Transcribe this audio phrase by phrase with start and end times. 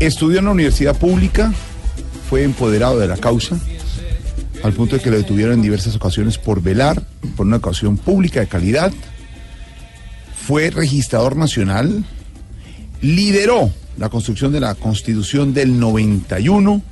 [0.00, 1.52] Estudió en la universidad pública,
[2.30, 3.60] fue empoderado de la causa,
[4.62, 7.02] al punto de que lo detuvieron en diversas ocasiones por velar
[7.36, 8.92] por una educación pública de calidad.
[10.46, 12.02] Fue registrador nacional,
[13.02, 16.82] lideró la construcción de la Constitución del 91,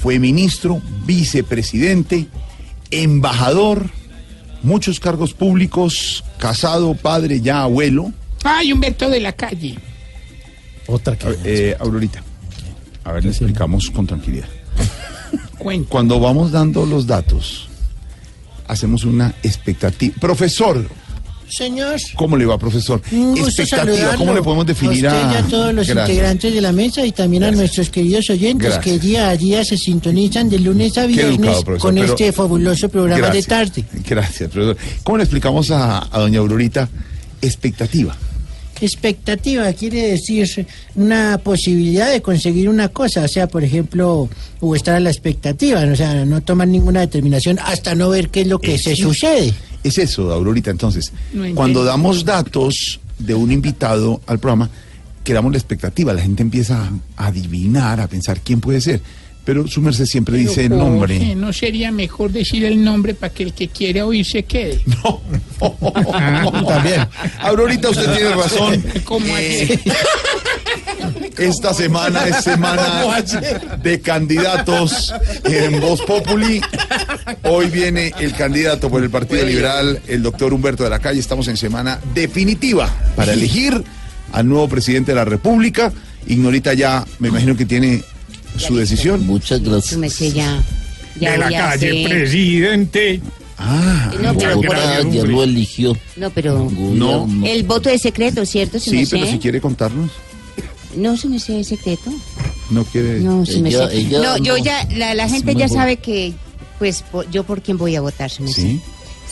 [0.00, 2.26] fue ministro, vicepresidente,
[2.90, 3.90] embajador,
[4.62, 8.12] muchos cargos públicos, casado, padre, ya abuelo.
[8.44, 9.78] Ay, Humberto de la calle.
[10.86, 11.36] Otra que.
[11.44, 12.22] Eh, Aurorita,
[13.04, 14.48] a ver, le explicamos con tranquilidad.
[15.88, 17.68] Cuando vamos dando los datos,
[18.66, 20.14] hacemos una expectativa.
[20.20, 20.88] Profesor,
[21.48, 22.00] Señor.
[22.16, 23.00] ¿cómo le va, profesor?
[23.12, 24.16] un gusto Expectativa.
[24.16, 26.08] ¿cómo le podemos definir a usted y a todos los Gracias.
[26.08, 27.58] integrantes de la mesa y también Gracias.
[27.58, 28.84] a nuestros queridos oyentes Gracias.
[28.84, 32.32] que día a día se sintonizan de lunes a viernes educado, profesor, con pero- este
[32.32, 33.44] fabuloso programa Gracias.
[33.44, 33.84] de tarde.
[34.08, 34.76] Gracias, profesor.
[35.04, 36.88] ¿Cómo le explicamos a, a doña Aurorita
[37.40, 38.16] expectativa?
[38.82, 40.66] Expectativa quiere decir
[40.96, 44.28] una posibilidad de conseguir una cosa, o sea, por ejemplo,
[44.60, 48.42] o estar a la expectativa, o sea, no tomar ninguna determinación hasta no ver qué
[48.42, 49.04] es lo que se Eso.
[49.08, 49.54] sucede.
[49.84, 50.70] Es eso, Aurorita.
[50.70, 54.68] Entonces, No cuando damos datos de un invitado al programa,
[55.24, 56.12] creamos la expectativa.
[56.12, 59.00] La gente empieza a adivinar, a pensar quién puede ser.
[59.44, 61.18] Pero su merced siempre dice el nombre.
[61.18, 64.80] Jorge, ¿No sería mejor decir el nombre para que el que quiere oír se quede?
[66.68, 67.06] También.
[67.40, 68.84] Aurorita, usted tiene razón.
[69.04, 69.78] ¿Cómo Eh,
[71.38, 73.20] Esta semana es semana
[73.82, 75.12] de candidatos
[75.44, 76.60] en Voz Populi.
[77.42, 81.18] Hoy viene el candidato por el Partido Liberal, el doctor Humberto de la Calle.
[81.20, 83.82] Estamos en semana definitiva para elegir
[84.32, 85.92] al nuevo presidente de la República.
[86.26, 88.02] Ignorita ya, me imagino que tiene
[88.56, 89.26] su decisión.
[89.26, 89.98] Muchas gracias.
[89.98, 90.62] merced ya.
[91.18, 93.20] ya De la calle, presidente.
[93.58, 95.96] Ah, No, pero, Bogotá ya lo eligió.
[96.16, 97.28] no, pero No.
[97.44, 98.78] El voto es secreto, ¿cierto?
[98.80, 100.10] Sí, pero si quiere contarnos,
[100.96, 102.10] No, su merced es secreto.
[102.70, 103.20] no quiere.
[103.20, 103.90] No, su Ella- merced.
[103.98, 104.64] ella no, yo no.
[104.64, 106.32] ya, la, gente ya sabe que,
[106.78, 108.62] pues, po- yo por quién voy a votar, su merced.
[108.62, 108.80] Sí.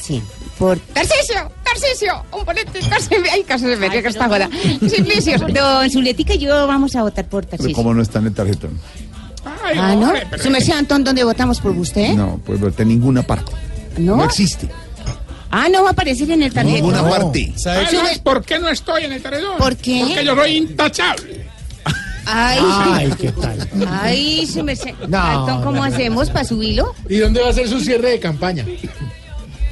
[0.00, 0.22] Sí.
[0.58, 4.50] Por Tarcisio, Tarcisio, un boleto, Tarcisio, ay, casi se me que está pero- joda.
[4.88, 7.74] Simplicio, Don Zuletica y yo vamos a votar por Pero Tarcisio.
[7.76, 8.78] como no está en el tarjetón.
[9.72, 10.06] Ay, Ah, ¿no?
[10.08, 12.14] hombre, pero- Su merced, Antón, ¿dónde votamos por usted?
[12.14, 13.52] No, pues verte en ninguna parte.
[13.98, 14.16] ¿No?
[14.16, 14.68] No existe.
[15.50, 16.76] Ah, no va a aparecer en el tarjeta.
[16.76, 17.52] Ninguna parte.
[17.56, 19.58] ¿Sabes por qué no estoy en el taredón?
[19.58, 20.02] ¿Por qué?
[20.06, 21.46] Porque yo soy intachable.
[22.26, 23.68] Ay, Ay, qué tal.
[23.88, 24.94] ay, su merced.
[25.08, 25.94] No, Antón, ¿cómo no, no.
[25.94, 26.94] hacemos para subirlo?
[27.08, 28.64] ¿Y dónde va a ser su cierre de campaña?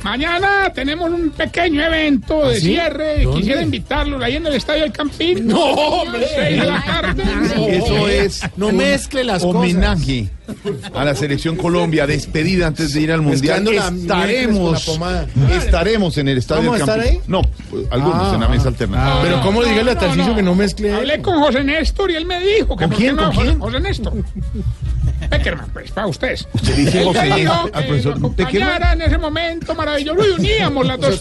[0.03, 2.61] Mañana tenemos un pequeño evento de ¿Ah, sí?
[2.61, 3.23] cierre.
[3.25, 3.41] ¿Dónde?
[3.41, 5.47] Quisiera invitarlos ahí en el Estadio del Campín.
[5.47, 6.27] No, hombre.
[6.35, 7.23] Seis de la tarde.
[7.77, 9.57] Eso es No mezcle las cosas.
[9.57, 10.29] homenaje
[10.95, 13.67] a la selección Colombia, despedida antes de ir al mundial.
[13.69, 14.99] Estaremos,
[15.51, 17.21] estaremos en el estadio ¿Vamos del a estar Campín.
[17.21, 17.29] ahí?
[17.29, 19.21] No, pues, algunos Ah, en la mesa alternativa.
[19.23, 20.37] Pero ¿cómo No, dígale a no, Tarcisio no.
[20.37, 23.27] que no mezcle Hablé con José Néstor y él me dijo que ¿Con quién, con
[23.33, 23.59] José- quién?
[23.59, 24.13] José Néstor.
[25.29, 26.47] Peckerman, pues, para ustedes.
[26.55, 28.83] Usted dijo Néstor al que profesor Peckerman.
[28.95, 31.01] en ese momento maravilloso y uníamos las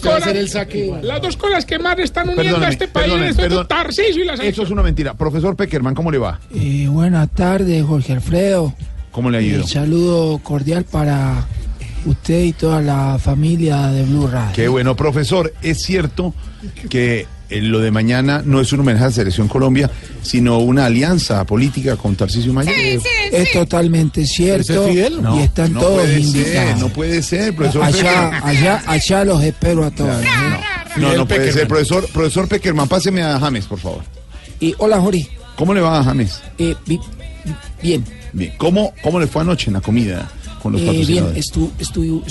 [0.50, 0.94] saque.
[1.02, 3.68] Las dos cosas que más están uniendo Perdóneme, a este país perdone, es el perdón.
[3.68, 5.14] Tarcisio y Eso es una mentira.
[5.14, 6.40] Profesor Peckerman, ¿cómo le va?
[6.54, 8.74] Eh, buenas tardes, Jorge Alfredo.
[9.10, 9.62] ¿Cómo le ha ido?
[9.62, 11.46] El saludo cordial para
[12.06, 14.52] usted y toda la familia de Blue Radio.
[14.54, 15.52] Qué bueno, profesor.
[15.62, 16.34] Es cierto
[16.88, 19.90] que eh, lo de mañana no es un homenaje a la selección Colombia,
[20.22, 22.70] sino una alianza política con Tarcisio Maya.
[22.72, 25.20] Es totalmente cierto ¿Ese es Fidel?
[25.36, 26.80] y están no todos ser, invitados.
[26.80, 27.84] no puede ser, profesor.
[27.84, 28.42] allá, Peckerman.
[28.44, 30.22] allá, allá los espero a todos.
[30.22, 30.28] ¿eh?
[30.96, 31.52] No, no puede Peckerman.
[31.54, 32.08] ser, profesor.
[32.12, 34.02] Profesor Peckerman, páseme a James, por favor.
[34.60, 35.28] Y hola, Jorge.
[35.56, 36.40] ¿Cómo le va a James?
[36.58, 36.98] Eh, bi-
[37.44, 38.52] bi- bien, Bien.
[38.58, 40.28] ¿Cómo, ¿Cómo le fue anoche en la comida
[40.62, 41.46] con los Eh, bien, patrocinadores?
[41.46, 42.22] estu- estu-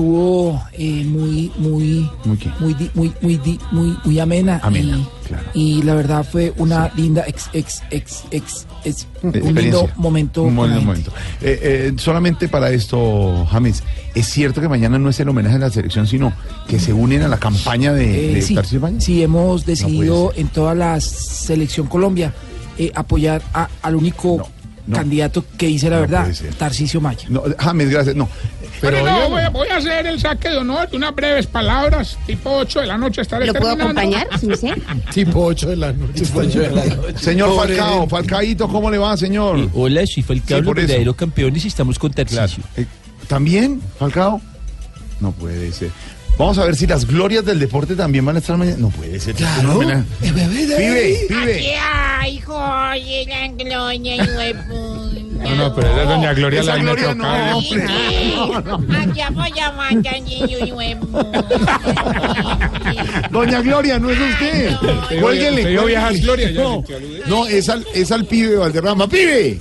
[0.00, 4.60] estuvo eh, muy, muy, ¿Muy muy, di- muy, muy, di- muy, muy amena.
[4.62, 5.44] Amena, y, claro.
[5.54, 10.42] y la verdad fue una linda ex, ex, ex, ex, ex- un lindo momento.
[10.42, 11.10] Un buen momento.
[11.40, 13.82] Eh, eh, solamente para esto, James,
[14.14, 16.30] es cierto que mañana no es el homenaje a la selección, sino
[16.68, 19.00] que se unen a la campaña de, Eh, de sí, Tarcisio Maya.
[19.00, 22.34] sí, hemos decidido en toda la selección Colombia
[22.78, 24.48] eh, apoyar a- al único No.
[24.86, 24.96] No.
[24.98, 26.32] candidato que dice la No verdad.
[26.58, 27.26] Tarcisio Maya.
[27.28, 28.14] No, James, gracias.
[28.14, 28.28] No.
[28.80, 31.46] Pero Pero no, voy, a- voy a hacer el saque de honor de unas breves
[31.46, 34.00] palabras, tipo 8 de la noche estaré ¿Lo puedo terminando.
[34.16, 34.38] acompañar?
[34.38, 34.74] ¿Sí sé?
[35.14, 36.24] Tipo 8 de la noche.
[37.18, 39.70] señor Falcao, Falcaíto, ¿cómo le va, señor?
[39.74, 42.62] Hola, soy Falcao, Sí, verdaderos campeones y estamos con Tarcisio.
[42.76, 42.86] Eh,
[43.28, 44.40] ¿También, Falcao?
[45.20, 45.90] No puede ser.
[46.38, 48.76] Vamos a ver si las glorias del deporte también van a estar mañana.
[48.78, 49.34] No puede ser.
[49.34, 49.82] Claro.
[49.82, 51.74] No, Pibe, pibe.
[51.80, 54.66] Ay, joye, la gloria.
[55.46, 57.24] No, no, pero era doña Gloria Esa la gloria no.
[57.26, 57.54] Allá
[59.30, 60.58] voy a matar, niño,
[61.00, 61.44] puta.
[63.30, 64.76] Doña Gloria, no es usted.
[65.20, 65.62] Cuélguele.
[65.62, 69.08] Te digo viejas ya, No, te no, es al, es al pibe Valderrama.
[69.08, 69.58] ¡Pibe!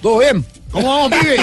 [0.00, 0.44] ¿Todo bien?
[0.70, 1.36] ¿Cómo vamos, pibe?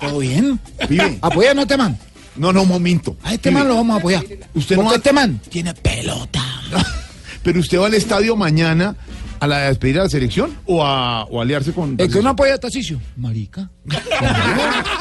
[0.00, 0.58] ¿Todo bien?
[0.88, 1.18] Pibe.
[1.22, 1.96] ¿Apoyan a este man?
[2.38, 3.16] No, no, momento.
[3.22, 4.24] A este Pibe, man lo vamos a apoyar.
[4.54, 6.42] Usted no este man tiene pelota.
[7.42, 8.96] Pero usted va al estadio mañana
[9.40, 11.94] a la despedida de la selección o a, o a aliarse con.
[11.98, 13.00] ¿El que no apoya a Tarcisio?
[13.16, 13.70] Marica.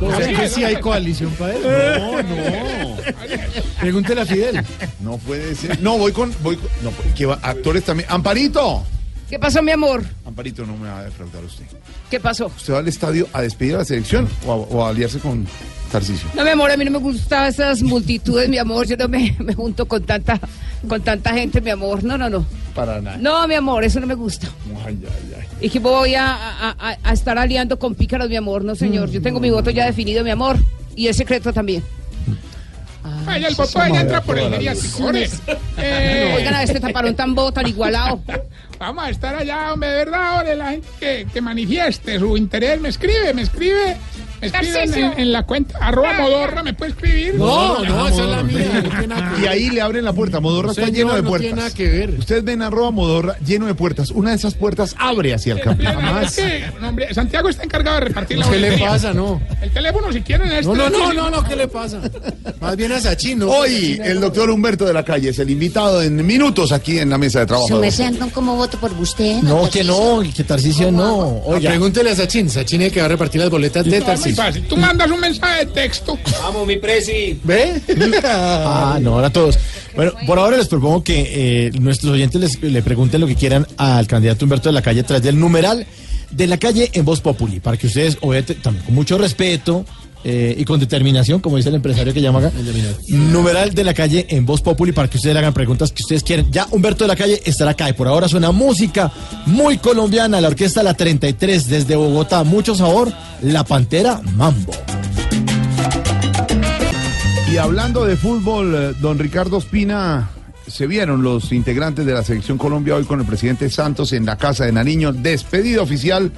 [0.00, 1.62] O sea, que sí hay coalición para él.
[1.62, 2.96] No, no.
[3.80, 4.64] Pregúntele a Fidel.
[5.00, 5.80] No puede ser.
[5.80, 6.34] No, voy con.
[6.42, 8.08] Voy con no, pues, que va- actores también.
[8.10, 8.84] Amparito.
[9.28, 10.04] ¿Qué pasó, mi amor?
[10.26, 11.64] Amparito, no me va a defraudar usted.
[12.10, 12.46] ¿Qué pasó?
[12.46, 15.46] ¿Usted va al estadio a despedir a la selección o a, o a aliarse con
[15.90, 16.28] Tarcisio?
[16.34, 18.86] No, mi amor, a mí no me gustan esas multitudes, mi amor.
[18.86, 20.38] Yo no me, me junto con tanta,
[20.86, 22.04] con tanta gente, mi amor.
[22.04, 22.44] No, no, no.
[22.74, 23.16] Para nada.
[23.16, 24.48] No, mi amor, eso no me gusta.
[24.84, 25.46] Ay, ay, ay.
[25.60, 28.62] Y que voy a, a- a- a estar aliando con pícaros, mi amor.
[28.64, 29.10] No, señor.
[29.10, 30.58] Yo tengo mi voto ya definido, mi amor.
[30.94, 31.82] Y el secreto también.
[33.26, 34.54] Ay, el de ella entra por el.
[35.76, 38.22] Eh, Oigan a este taparón tan bobo, tan igualado.
[38.78, 42.80] Vamos a estar allá, hombre, de verdad, hombre, la gente que, que manifieste su interés,
[42.80, 43.96] me escribe, me escribe,
[44.52, 47.34] me escribe en, la cuenta, arroba modorra, me puede escribir.
[47.34, 48.70] No, no, esa es la mía.
[48.82, 50.40] No tiene nada que Y ahí le abren la puerta.
[50.40, 51.46] Modorra está Señor, lleno de no puertas.
[51.46, 52.10] tiene nada que ver.
[52.18, 54.10] Ustedes ven arroba Modorra lleno de puertas.
[54.10, 55.82] Una de esas puertas abre hacia el campo.
[55.82, 56.36] Es Jamás.
[56.36, 59.12] que, no, hombre, Santiago está encargado de repartir la ¿Qué le pasa?
[59.12, 59.40] No.
[59.60, 62.00] El teléfono, si quieren, es No, no, no, este- no, no, ¿qué le pasa?
[62.60, 63.50] Más bien a Sachin, ¿no?
[63.50, 67.18] Hoy el doctor Humberto de la Calle es el invitado en minutos aquí en la
[67.18, 67.80] mesa de trabajo.
[68.04, 69.40] Antón, ¿cómo voto por usted?
[69.42, 71.40] No, que no, que Tarcicio no.
[71.44, 72.50] Oiga, pregúntele a Sachin.
[72.50, 74.62] Sachin es que va a repartir las boletas de No, muy Tarcicio.
[74.62, 74.68] fácil.
[74.68, 76.18] Tú mandas un mensaje de texto.
[77.44, 77.80] ¿Ve?
[78.24, 79.58] Ah, no, ahora todos.
[79.94, 83.66] Bueno, por ahora les propongo que eh, nuestros oyentes les, le pregunten lo que quieran
[83.76, 85.86] al candidato Humberto de la Calle tras del numeral
[86.30, 89.84] de la calle en Voz Populi, para que ustedes, obviamente, también con mucho respeto
[90.26, 92.52] eh, y con determinación, como dice el empresario que llama acá,
[93.08, 96.22] numeral de la calle en Voz Populi, para que ustedes le hagan preguntas que ustedes
[96.22, 96.50] quieren.
[96.50, 99.12] Ya Humberto de la Calle estará acá y por ahora suena música
[99.44, 103.12] muy colombiana, la orquesta La 33 desde Bogotá, mucho sabor,
[103.42, 104.72] La Pantera Mambo.
[107.52, 110.30] Y hablando de fútbol, eh, don Ricardo Espina,
[110.66, 114.36] se vieron los integrantes de la selección Colombia hoy con el presidente Santos en la
[114.36, 116.32] casa de Nariño, despedida oficial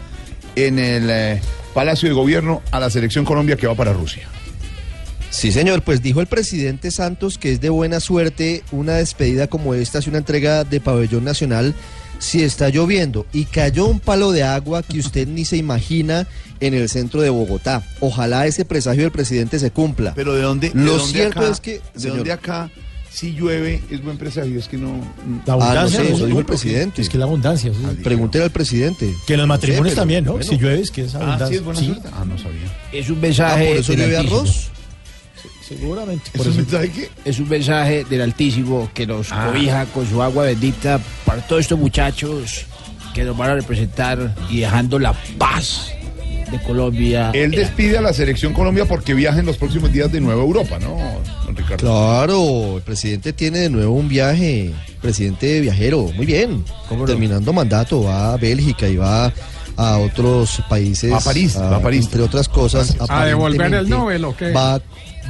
[0.57, 1.41] en el eh,
[1.77, 4.27] Palacio de Gobierno a la selección Colombia que va para Rusia.
[5.29, 9.75] Sí, señor, pues dijo el presidente Santos que es de buena suerte una despedida como
[9.75, 11.75] esta, es una entrega de pabellón nacional
[12.19, 16.27] si está lloviendo y cayó un palo de agua que usted ni se imagina
[16.61, 17.83] en el centro de Bogotá.
[18.01, 20.15] Ojalá ese presagio del presidente se cumpla.
[20.15, 22.17] Pero de dónde, de Lo dónde cierto acá- es que, de señor.
[22.17, 22.71] dónde acá
[23.17, 24.89] si llueve es buen presagio, es que no
[25.47, 26.01] La Ah, no abundancia.
[26.03, 26.17] sé, ¿no?
[26.17, 27.01] eso dijo el presidente.
[27.01, 27.73] Es que la abundancia.
[27.73, 28.03] sí.
[28.05, 29.11] Pregúntele al presidente.
[29.27, 30.33] Que en los matrimonios pero también, ¿no?
[30.33, 30.47] bueno.
[30.47, 31.47] Si llueve es que es Ah, abundancia.
[31.49, 32.09] sí es buena Sí, suerte.
[32.13, 32.77] Ah, no sabía.
[32.93, 34.41] Es un Ah, mensaje por eso del llueve Altísimo.
[34.41, 34.69] arroz.
[35.67, 36.25] Seguramente.
[36.27, 36.61] ¿Es Por un eso.
[36.63, 39.47] mensaje que Es un mensaje del Altísimo que nos Ah.
[39.51, 42.67] cobija con su agua bendita para todos estos muchachos
[43.15, 45.91] que nos van a representar y dejando la paz
[46.51, 47.31] de Colombia.
[47.35, 50.45] él despide a la selección Colombia porque viaja en los próximos días de nuevo a
[50.45, 50.97] Europa, ¿no,
[51.45, 51.77] don Ricardo?
[51.79, 56.65] Claro, el presidente tiene de nuevo un viaje, presidente viajero, muy bien.
[57.07, 59.33] Terminando mandato, va a Bélgica y va
[59.77, 61.13] a otros países.
[61.13, 62.07] A París, va a París.
[62.07, 62.97] Entre otras cosas.
[63.09, 64.53] ¿A devolver el Nobel o qué?
[64.53, 64.81] Va,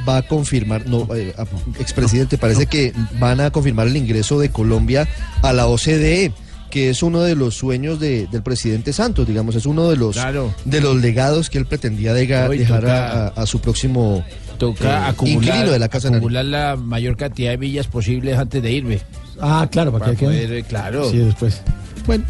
[0.07, 1.33] va a confirmar, no, eh,
[1.79, 5.07] expresidente, parece que van a confirmar el ingreso de Colombia
[5.41, 6.31] a la OCDE
[6.69, 10.15] que es uno de los sueños de- del presidente Santos, digamos, es uno de los
[10.15, 10.53] Claro.
[10.65, 14.23] de los legados que él pretendía dega- No, y dejar toca- a, su próximo
[14.57, 18.61] Toca eh, acumular, inquilino de la casa acumular la mayor cantidad de millas posibles antes
[18.61, 18.99] de irme.
[19.39, 21.09] Ah, claro, para, Para que poder, eh, claro.
[21.11, 21.61] Sí, después.
[22.05, 22.23] Bueno,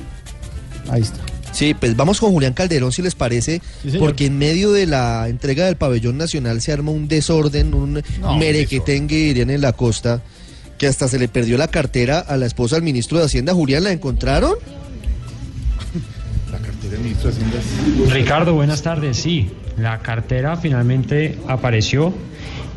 [0.90, 1.18] ahí está.
[1.54, 5.28] Sí, pues vamos con Julián Calderón, si les parece, Sí, porque en medio de la
[5.30, 10.22] entrega del pabellón nacional se arma un desorden, un No, merequetengue, dirían en la costa,
[10.78, 13.84] que hasta se le perdió la cartera a la esposa del ministro de Hacienda, Julián,
[13.84, 14.54] ¿la encontraron?
[16.52, 18.14] La cartera del ministro de Hacienda.
[18.14, 19.18] Ricardo, buenas tardes.
[19.18, 22.14] Sí, la cartera finalmente apareció.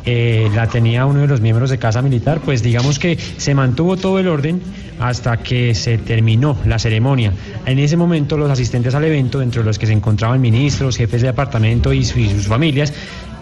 [0.03, 3.97] eh, la tenía uno de los miembros de Casa Militar, pues digamos que se mantuvo
[3.97, 4.59] todo el orden
[4.99, 7.33] hasta que se terminó la ceremonia.
[7.67, 11.27] En ese momento los asistentes al evento, entre los que se encontraban ministros, jefes de
[11.27, 12.91] departamento y, su- y sus familias,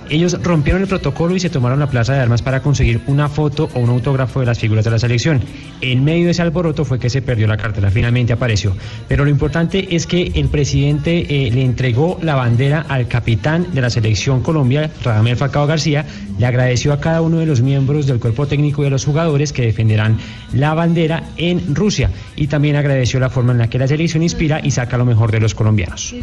[0.09, 3.69] ellos rompieron el protocolo y se tomaron la plaza de armas para conseguir una foto
[3.73, 5.41] o un autógrafo de las figuras de la selección.
[5.81, 8.75] En medio de ese alboroto fue que se perdió la cartera, finalmente apareció.
[9.07, 13.81] Pero lo importante es que el presidente eh, le entregó la bandera al capitán de
[13.81, 16.05] la selección Colombia, Radamel Falcao García,
[16.37, 19.53] le agradeció a cada uno de los miembros del cuerpo técnico y a los jugadores
[19.53, 20.17] que defenderán
[20.53, 24.61] la bandera en Rusia y también agradeció la forma en la que la selección inspira
[24.63, 26.15] y saca lo mejor de los colombianos.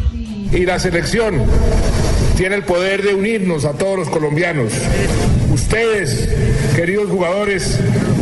[0.52, 1.42] Y la selección
[2.36, 4.72] tiene el poder de unirnos a todos los colombianos.
[5.50, 6.28] Ustedes,
[6.76, 7.80] queridos jugadores,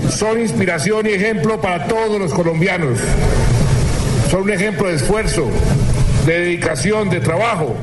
[0.08, 3.00] son inspiración y ejemplo para todos los colombianos.
[4.30, 5.48] Son un ejemplo de esfuerzo,
[6.26, 7.76] de dedicación, de trabajo.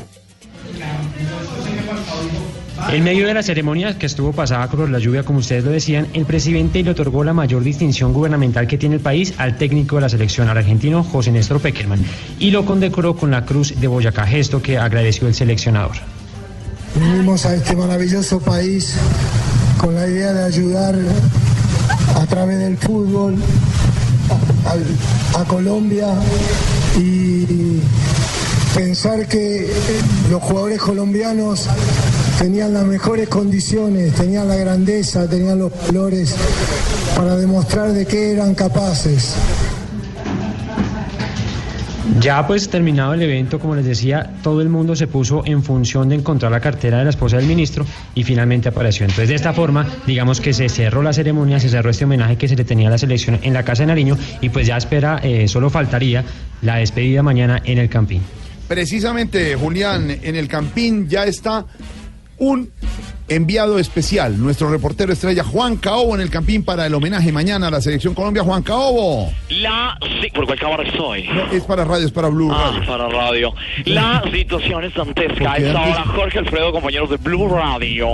[2.92, 6.08] En medio de la ceremonia que estuvo pasada con la lluvia, como ustedes lo decían,
[6.14, 10.04] el presidente le otorgó la mayor distinción gubernamental que tiene el país al técnico de
[10.04, 12.04] la selección al argentino José Néstor Peckerman
[12.40, 16.21] y lo condecoró con la Cruz de Boyacá, gesto que agradeció el seleccionador.
[16.96, 18.94] Vinimos a este maravilloso país
[19.78, 20.96] con la idea de ayudar
[22.16, 23.36] a través del fútbol
[25.36, 26.08] a, Colombia
[26.98, 27.82] y
[28.76, 29.70] pensar que
[30.30, 31.68] los jugadores colombianos
[32.40, 36.36] tenían las mejores condiciones, tenían la grandeza, tenían los valores
[37.16, 39.34] para demostrar de qué eran capaces.
[42.20, 46.10] Ya pues terminado el evento, como les decía, todo el mundo se puso en función
[46.10, 49.06] de encontrar la cartera de la esposa del ministro y finalmente apareció.
[49.06, 52.48] Entonces de esta forma, digamos que se cerró la ceremonia, se cerró este homenaje que
[52.48, 55.20] se le tenía a la selección en la Casa de Nariño y pues ya espera,
[55.24, 56.24] eh, solo faltaría
[56.62, 58.22] la despedida mañana en el Campín.
[58.68, 61.66] Precisamente, Julián, en el Campín ya está
[62.38, 62.70] un
[63.36, 67.72] enviado especial, nuestro reportero estrella Juan Caobo en el Campín para el homenaje mañana a
[67.72, 68.44] la Selección Colombia.
[68.44, 69.32] Juan Caobo.
[69.50, 71.28] La, sí, ¿por cuál cámara estoy?
[71.28, 72.88] No, es para radio, es para Blue Ah, Radio.
[72.88, 73.54] para radio.
[73.86, 75.46] La situación es dantesca.
[75.54, 76.04] ¿Por qué Es ahora?
[76.16, 78.08] Jorge Alfredo, compañeros de Blue Radio.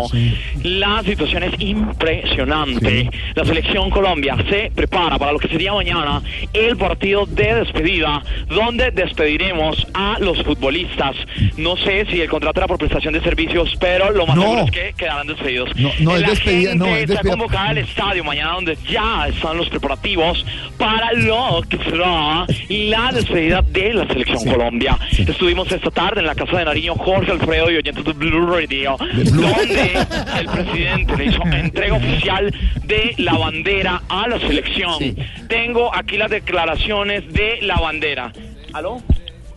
[0.64, 3.10] La situación es impresionante.
[3.36, 6.22] La selección Colombia se prepara para lo que sería mañana
[6.54, 11.16] el partido de despedida, donde despediremos a los futbolistas.
[11.58, 14.42] No sé si el contrato era por prestación de servicios, pero lo más No.
[14.44, 15.76] seguro es que quedarán despedidos.
[15.76, 17.32] No, no es la despedida, gente no, es está despedida.
[17.32, 20.46] convocada al estadio mañana, donde ya están los preparativos
[20.78, 24.98] para lo que será la despedida de la selección Colombia.
[25.18, 28.98] Estuvimos esta tarde en la casa de Nariño, Jorge Alfredo y oyentes de Blue Radio,
[29.00, 30.06] donde
[30.40, 35.16] el presidente le hizo entrega oficial de la bandera a la selección.
[35.48, 38.32] Tengo aquí las declaraciones de la bandera.
[38.74, 39.02] ¿Aló?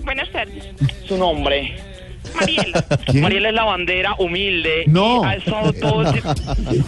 [0.01, 0.69] Buenas tardes.
[1.07, 1.90] Su nombre.
[2.39, 2.73] Mariel.
[3.23, 4.85] Mariel es la bandera humilde.
[4.87, 5.23] No.
[5.23, 6.35] y ha estado todo el tiempo-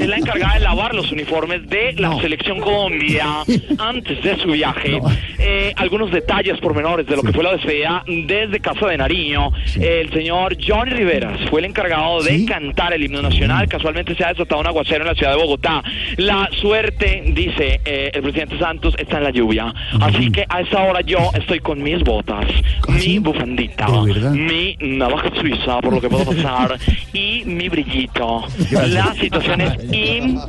[0.00, 3.26] Es la encargada de lavar los uniformes de la selección Colombia
[3.78, 5.00] antes de su viaje.
[5.38, 9.50] Eh, algunos detalles pormenores de lo que fue la despedida desde Casa de Nariño.
[9.80, 13.68] El señor Johnny Riveras fue el encargado de cantar el himno nacional.
[13.68, 15.82] Casualmente se ha desatado un aguacero en la ciudad de Bogotá.
[16.16, 19.72] La suerte, dice eh, el presidente Santos, está en la lluvia.
[20.00, 22.44] Así que a esa hora yo estoy con mis botas,
[22.88, 23.86] mi bufandita,
[24.32, 26.78] mi navaja suiza, por lo que puedo pasar,
[27.12, 28.44] y mi brillito.
[28.70, 30.40] La situación es in...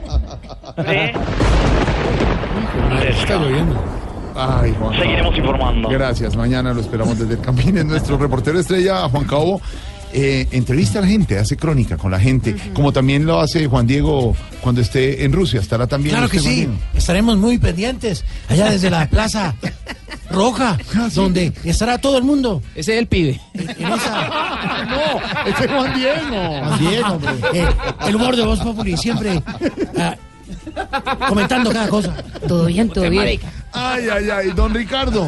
[0.78, 1.14] de-
[3.10, 3.82] Está lloviendo.
[4.36, 5.90] Ay, Juan Seguiremos informando.
[5.90, 7.78] Gracias, mañana lo esperamos desde el Campín.
[7.78, 9.62] Es nuestro reportero estrella, Juan Caobo.
[10.16, 13.88] Eh, entrevista a la gente, hace crónica con la gente, como también lo hace Juan
[13.88, 15.60] Diego cuando esté en Rusia.
[15.60, 16.16] Estará también.
[16.16, 16.74] Claro que sí, Diego?
[16.96, 19.56] estaremos muy pendientes allá desde la Plaza
[20.30, 20.78] Roja,
[21.16, 22.62] donde estará todo el mundo.
[22.76, 23.42] Ese es el pibe.
[23.56, 26.60] En esa, No, ese es Juan Diego.
[26.64, 27.32] Juan Diego, hombre.
[27.54, 27.68] Eh,
[28.08, 29.42] el humor de Voz Populi siempre
[29.98, 30.16] ah,
[31.28, 32.16] comentando cada cosa.
[32.48, 33.40] Todo bien, todo bien.
[33.72, 35.28] Ay, ay, ay, don Ricardo.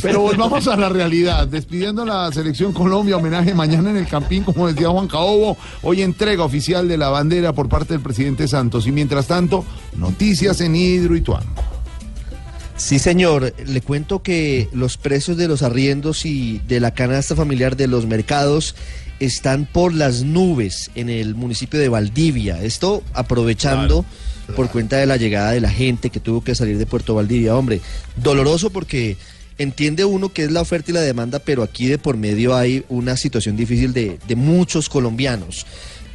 [0.00, 1.46] Pero volvamos a la realidad.
[1.46, 5.56] Despidiendo la selección Colombia, homenaje mañana en el Campín, como decía Juan Caobo.
[5.82, 8.86] Hoy entrega oficial de la bandera por parte del presidente Santos.
[8.86, 9.64] Y mientras tanto,
[9.96, 11.62] noticias en Hidroituango.
[12.76, 13.54] Sí, señor.
[13.64, 18.06] Le cuento que los precios de los arriendos y de la canasta familiar de los
[18.06, 18.74] mercados
[19.20, 22.62] están por las nubes en el municipio de Valdivia.
[22.62, 24.04] Esto aprovechando
[24.56, 27.56] por cuenta de la llegada de la gente que tuvo que salir de Puerto Valdivia.
[27.56, 27.80] Hombre,
[28.16, 29.16] doloroso porque
[29.58, 32.84] entiende uno que es la oferta y la demanda, pero aquí de por medio hay
[32.88, 35.66] una situación difícil de, muchos colombianos.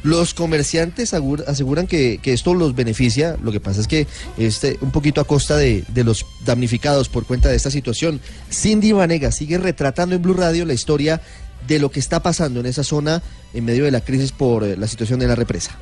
[0.04, 4.06] Los comerciantes aseguran que, esto los beneficia, lo que pasa es que
[4.36, 8.20] este, un poquito a costa de, de los damnificados por cuenta de esta situación.
[8.52, 11.20] Cindy Vanega sigue retratando en Blue Radio la historia
[11.66, 14.76] de lo que está pasando en esa zona en medio de la crisis por eh,
[14.76, 15.76] la situación de la represa.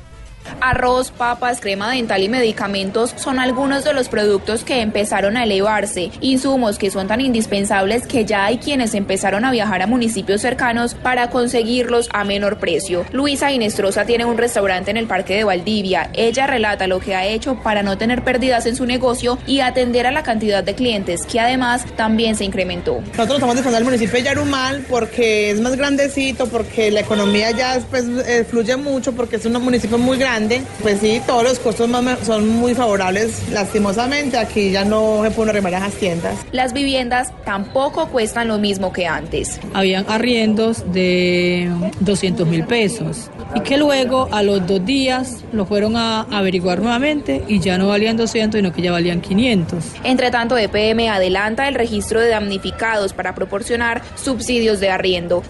[0.61, 6.11] Arroz, papas, crema dental y medicamentos son algunos de los productos que empezaron a elevarse,
[6.21, 10.93] insumos que son tan indispensables que ya hay quienes empezaron a viajar a municipios cercanos
[10.93, 13.05] para conseguirlos a menor precio.
[13.11, 16.09] Luisa Inestrosa tiene un restaurante en el Parque de Valdivia.
[16.13, 20.07] Ella relata lo que ha hecho para no tener pérdidas en su negocio y atender
[20.07, 23.01] a la cantidad de clientes que además también se incrementó.
[23.01, 27.79] Nosotros estamos defendiendo al municipio de Yarumal porque es más grandecito, porque la economía ya
[27.89, 30.36] pues, eh, fluye mucho, porque es un municipio muy grande.
[30.83, 31.89] Pues sí, todos los costos
[32.23, 33.49] son muy favorables.
[33.51, 36.37] Lastimosamente, aquí ya no se pueden arrimar a las tiendas.
[36.51, 39.59] Las viviendas tampoco cuestan lo mismo que antes.
[39.73, 45.95] habían arriendos de 200 mil pesos y que luego a los dos días lo fueron
[45.95, 49.83] a averiguar nuevamente y ya no valían 200 sino que ya valían 500.
[50.03, 55.41] Entre tanto, EPM adelanta el registro de damnificados para proporcionar subsidios de arriendo.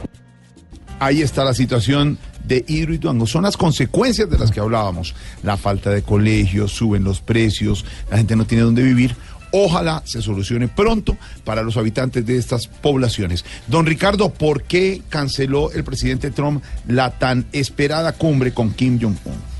[0.99, 2.17] Ahí está la situación
[2.47, 3.27] de Hidro y Duango.
[3.27, 5.15] Son las consecuencias de las que hablábamos.
[5.43, 9.15] La falta de colegios, suben los precios, la gente no tiene dónde vivir.
[9.51, 13.45] Ojalá se solucione pronto para los habitantes de estas poblaciones.
[13.67, 19.57] Don Ricardo, ¿por qué canceló el presidente Trump la tan esperada cumbre con Kim Jong-un?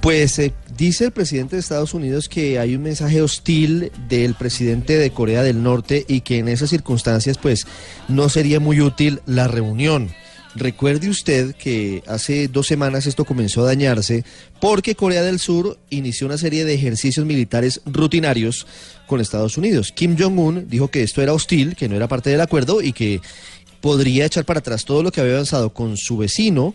[0.00, 4.96] Pues eh, dice el presidente de Estados Unidos que hay un mensaje hostil del presidente
[4.96, 7.66] de Corea del Norte y que en esas circunstancias pues
[8.08, 10.10] no sería muy útil la reunión.
[10.56, 14.24] Recuerde usted que hace dos semanas esto comenzó a dañarse
[14.60, 18.66] porque Corea del Sur inició una serie de ejercicios militares rutinarios
[19.06, 19.92] con Estados Unidos.
[19.92, 23.20] Kim Jong-un dijo que esto era hostil, que no era parte del acuerdo y que
[23.80, 26.74] podría echar para atrás todo lo que había avanzado con su vecino,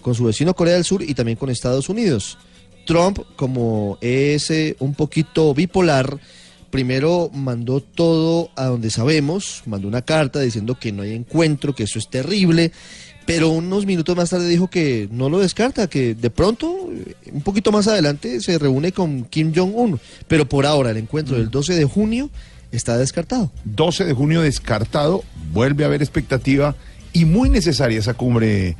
[0.00, 2.38] con su vecino Corea del Sur y también con Estados Unidos.
[2.86, 6.18] Trump, como es eh, un poquito bipolar,
[6.70, 11.84] primero mandó todo a donde sabemos, mandó una carta diciendo que no hay encuentro, que
[11.84, 12.72] eso es terrible,
[13.26, 17.42] pero unos minutos más tarde dijo que no lo descarta, que de pronto, eh, un
[17.42, 21.74] poquito más adelante, se reúne con Kim Jong-un, pero por ahora el encuentro del 12
[21.74, 22.30] de junio
[22.72, 23.50] está descartado.
[23.64, 26.74] 12 de junio descartado, vuelve a haber expectativa
[27.12, 28.76] y muy necesaria esa cumbre,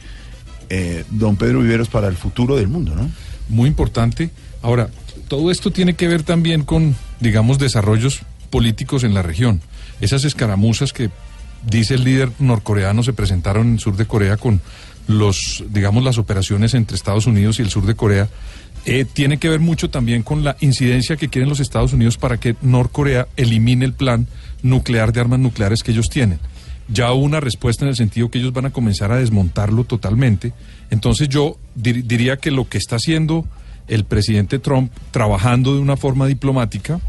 [0.69, 3.11] eh, don Pedro Viveros, para el futuro del mundo, ¿no?
[3.51, 4.31] muy importante.
[4.63, 4.89] Ahora,
[5.29, 8.21] todo esto tiene que ver también con, digamos, desarrollos
[8.51, 9.61] políticos en la región.
[10.01, 11.11] Esas escaramuzas que
[11.67, 14.61] dice el líder norcoreano se presentaron en el sur de Corea con
[15.07, 18.29] los, digamos, las operaciones entre Estados Unidos y el sur de Corea,
[18.87, 22.39] eh, tiene que ver mucho también con la incidencia que quieren los Estados Unidos para
[22.39, 24.27] que Norcorea elimine el plan
[24.63, 26.39] nuclear de armas nucleares que ellos tienen.
[26.89, 30.53] Ya hubo una respuesta en el sentido que ellos van a comenzar a desmontarlo totalmente.
[30.91, 33.47] Entonces yo dir- diría que lo que está haciendo
[33.89, 37.01] el presidente Trump, trabajando de una forma diplomática,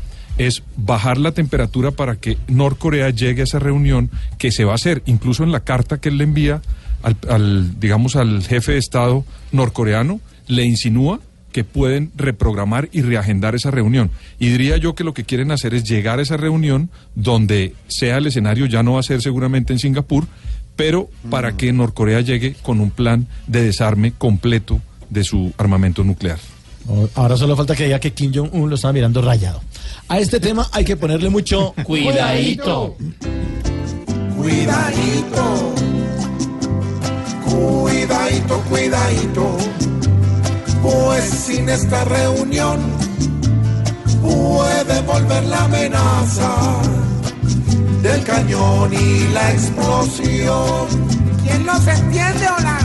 [0.47, 4.75] es bajar la temperatura para que Norcorea llegue a esa reunión que se va a
[4.75, 6.61] hacer, incluso en la carta que él le envía
[7.03, 11.19] al, al, digamos, al jefe de Estado norcoreano, le insinúa
[11.51, 14.09] que pueden reprogramar y reagendar esa reunión.
[14.39, 18.17] Y diría yo que lo que quieren hacer es llegar a esa reunión donde sea
[18.17, 20.25] el escenario, ya no va a ser seguramente en Singapur,
[20.75, 26.39] pero para que Norcorea llegue con un plan de desarme completo de su armamento nuclear.
[27.15, 29.61] Ahora solo falta que diga que Kim Jong-un lo estaba mirando rayado.
[30.11, 32.97] A este tema hay que ponerle mucho Cuidadito.
[34.35, 35.73] Cuidadito.
[37.49, 39.57] Cuidadito, cuidadito.
[40.83, 42.81] Pues sin esta reunión
[44.21, 46.57] puede volver la amenaza
[48.01, 50.87] del cañón y la explosión.
[51.41, 52.79] ¿Quién los entiende, hola?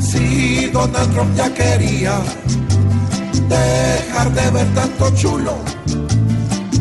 [0.00, 2.20] Si Donald Trump ya quería
[3.48, 5.56] dejar de ver tanto chulo,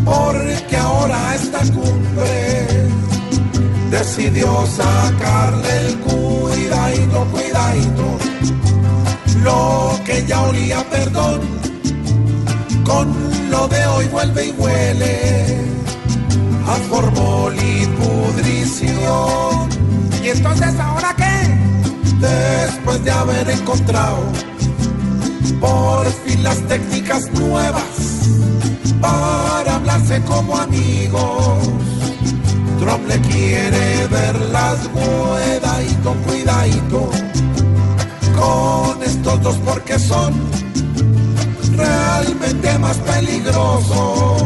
[0.06, 2.68] porque ahora esta cumbre
[3.90, 8.18] decidió sacarle el cuidadito, cuidadito,
[9.44, 11.42] lo que ya olía perdón,
[12.86, 13.14] con
[13.50, 15.58] lo de hoy vuelve y huele
[16.68, 19.70] a formol y pudrición.
[20.24, 21.32] ¿Y entonces ahora qué?
[22.20, 24.24] Después de haber encontrado
[25.60, 28.21] por fin las técnicas nuevas
[28.99, 31.69] para hablarse como amigos.
[32.80, 37.10] Trump le quiere ver las cuidadito, cuidadito
[38.36, 40.34] con estos dos porque son
[41.75, 44.41] realmente más peligrosos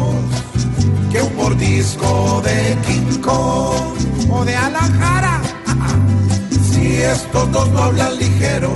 [1.10, 5.40] que un mordisco de King Kong o de Alajara.
[6.70, 8.70] Si estos dos no hablan ligero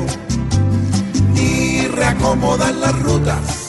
[1.35, 3.60] ni reacomodan las rutas,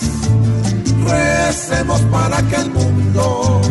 [1.11, 3.61] recemos para que el mundo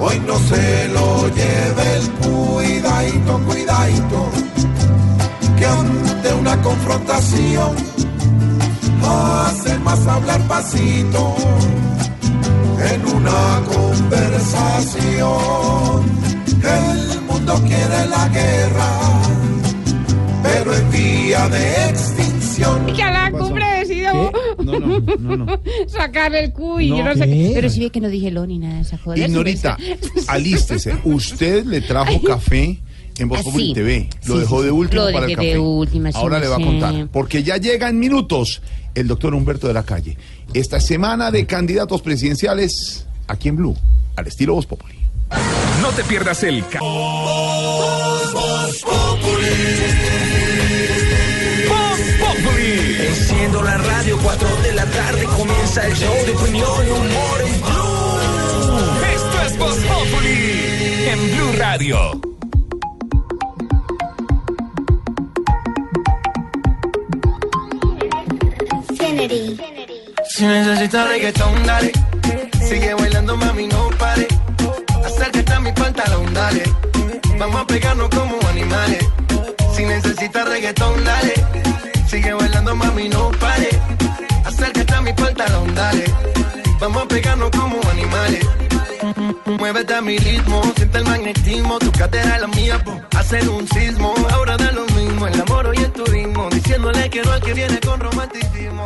[0.00, 4.30] hoy no se lo lleve el cuidadito, cuidadito
[6.50, 7.76] la confrontación
[9.02, 11.36] hace más hablar pasito
[12.92, 15.20] en una conversación.
[16.62, 18.90] El mundo quiere la guerra,
[20.42, 22.88] pero en vía de extinción.
[22.88, 24.32] Y que a la cumbre decidió
[24.78, 25.60] No, no, no, no.
[25.88, 27.26] sacar el Q y No, yo no sé ¿qué?
[27.32, 27.50] qué.
[27.54, 29.18] Pero sí ve que no dije lo ni nada de esa joda.
[29.18, 29.76] Ignorita,
[30.28, 30.96] alístese.
[31.04, 32.78] Usted le trajo café
[33.18, 33.74] en Voz Ah, Populi sí.
[33.74, 34.08] TV.
[34.26, 34.76] Lo Sí, dejó sí, de sí.
[34.76, 35.46] último para el café.
[35.48, 37.08] de última, sí, Ahora le va a contar.
[37.12, 38.62] Porque ya llega en minutos
[38.94, 40.16] el doctor Humberto de la Calle.
[40.54, 43.76] Esta semana de candidatos presidenciales aquí en Blue,
[44.16, 44.94] al estilo Voz Populi.
[45.80, 46.66] No te pierdas el...
[46.66, 46.80] ca-
[51.68, 52.96] Voz Populi.
[53.06, 57.60] Enciendo la radio, 4 de la tarde comienza el show de opinión y humor en
[57.60, 58.10] Blue.
[59.14, 62.20] Esto es Voz Populi en Blue Radio.
[70.28, 71.92] Si necesitas reggaetón, dale.
[72.66, 74.26] Sigue bailando, mami, no pare.
[75.04, 76.62] Acércate a mi pantalón, dale.
[77.38, 79.04] Vamos a pegarnos como animales.
[79.76, 81.34] Si necesitas reggaetón, dale.
[82.08, 83.89] Sigue bailando, mami, no pare.
[84.60, 85.00] Acércate a
[95.74, 98.84] y el turismo, diciéndole que no al que viene con romanticismo.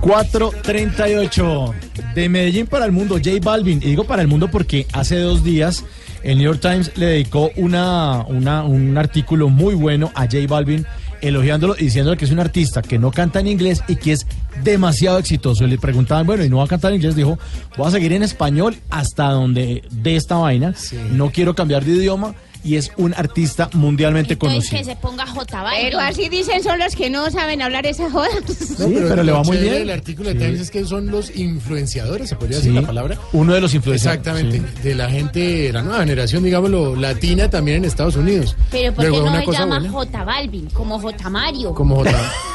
[0.00, 1.74] 438
[2.14, 3.78] de Medellín para el mundo, J Balvin.
[3.82, 5.84] Y digo para el mundo porque hace dos días
[6.22, 10.86] el New York Times le dedicó una, una- un artículo muy bueno a J Balvin,
[11.20, 14.26] elogiándolo y diciéndole que es un artista que no canta en inglés y que es
[14.62, 15.64] demasiado exitoso.
[15.64, 17.16] Y le preguntaban, bueno, ¿y no va a cantar en inglés?
[17.16, 17.38] Dijo,
[17.76, 20.74] voy a seguir en español hasta donde de esta vaina.
[21.12, 22.34] No quiero cambiar de idioma.
[22.62, 24.84] Y es un artista mundialmente conocido.
[24.84, 28.28] se ponga J Pero así dicen son los que no saben hablar esa joda.
[28.46, 28.74] Sí,
[29.08, 29.74] pero le va muy bien.
[29.74, 30.44] del artículo de Sí.
[30.44, 33.18] Times es que son los influenciadores, se podría Sí, decir la palabra.
[33.32, 37.78] uno de los influenciadores, Exactamente, de la gente, de la nueva generación, digámoslo, latina también
[37.78, 38.56] en Estados Unidos.
[38.70, 40.66] Pero ¿por qué Luego, no una se cosa llama buena, J Balvin?
[40.70, 41.74] Como J Mario.
[41.74, 42.10] como J.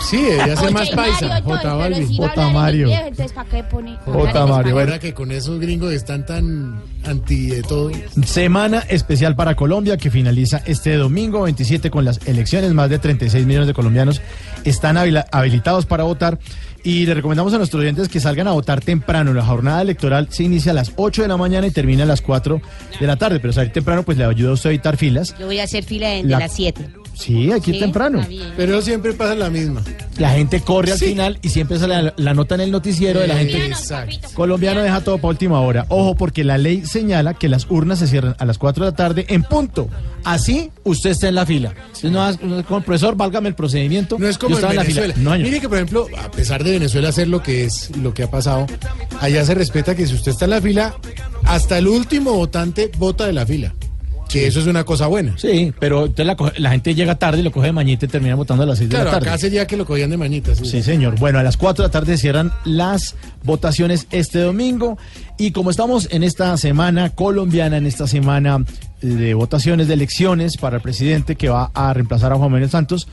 [0.09, 1.27] Sí, debería ser más J paisa.
[1.27, 2.07] Mario, J Balvin.
[2.07, 3.97] si va a hablar en inglés, entonces ¿para qué pone?
[4.05, 4.79] hablar en español?
[4.79, 7.91] Ahora que con esos gringos están tan anti de todo.
[8.25, 12.73] Semana especial para Colombia que finaliza este domingo 27 con las elecciones.
[12.73, 14.21] Más de 36 millones de colombianos
[14.63, 16.39] están habilitados para votar.
[16.83, 19.33] Y le recomendamos a nuestros oyentes que salgan a votar temprano.
[19.33, 22.21] La jornada electoral se inicia a las 8 de la mañana y termina a las
[22.21, 22.61] 4
[22.99, 23.39] de la tarde.
[23.39, 25.35] Pero salir temprano pues le ayuda a usted a evitar filas.
[25.39, 26.87] Yo voy a hacer fila de, de La- las 7.
[27.15, 28.25] Sí, Sí, temprano.
[28.57, 29.81] Pero siempre pasa la misma.
[30.17, 33.27] La gente corre al final y siempre sale la, la nota en el noticiero de
[33.27, 33.65] la gente.
[33.65, 34.29] Exacto.
[34.33, 35.85] Colombiano deja todo para última hora.
[35.89, 38.95] Ojo, porque la ley señala que las urnas se cierran a las 4 de la
[38.95, 39.89] tarde en punto.
[40.23, 41.73] Así usted está en la fila.
[42.03, 44.17] Entonces, no, como el profesor, válgame el procedimiento.
[44.19, 45.13] No es como en Venezuela.
[45.13, 45.29] fila.
[45.37, 45.37] No.
[45.43, 48.31] Mire que, por ejemplo, a pesar de Venezuela hacer lo que es, lo que ha
[48.31, 48.65] pasado,
[49.21, 50.95] allá se respeta que si usted está en la fila,
[51.43, 53.73] hasta el último votante vota de la fila.
[54.35, 55.37] Que eso es una cosa buena.
[55.37, 58.65] Sí, pero entonces la, gente llega tarde, lo coge de mañita y termina votando a
[58.65, 59.29] las 6 de Claro, la tarde.
[59.29, 60.57] acá sería que lo cogían de mañitas.
[60.57, 61.17] Sí, señor.
[61.17, 64.97] Bueno, a las 4 de la tarde cierran las votaciones este domingo.
[65.37, 68.65] Y como estamos en esta semana colombiana, en esta semana
[69.01, 72.69] eh, de votaciones, de elecciones para el presidente que va a reemplazar a Juan Manuel
[72.69, 73.07] Santos,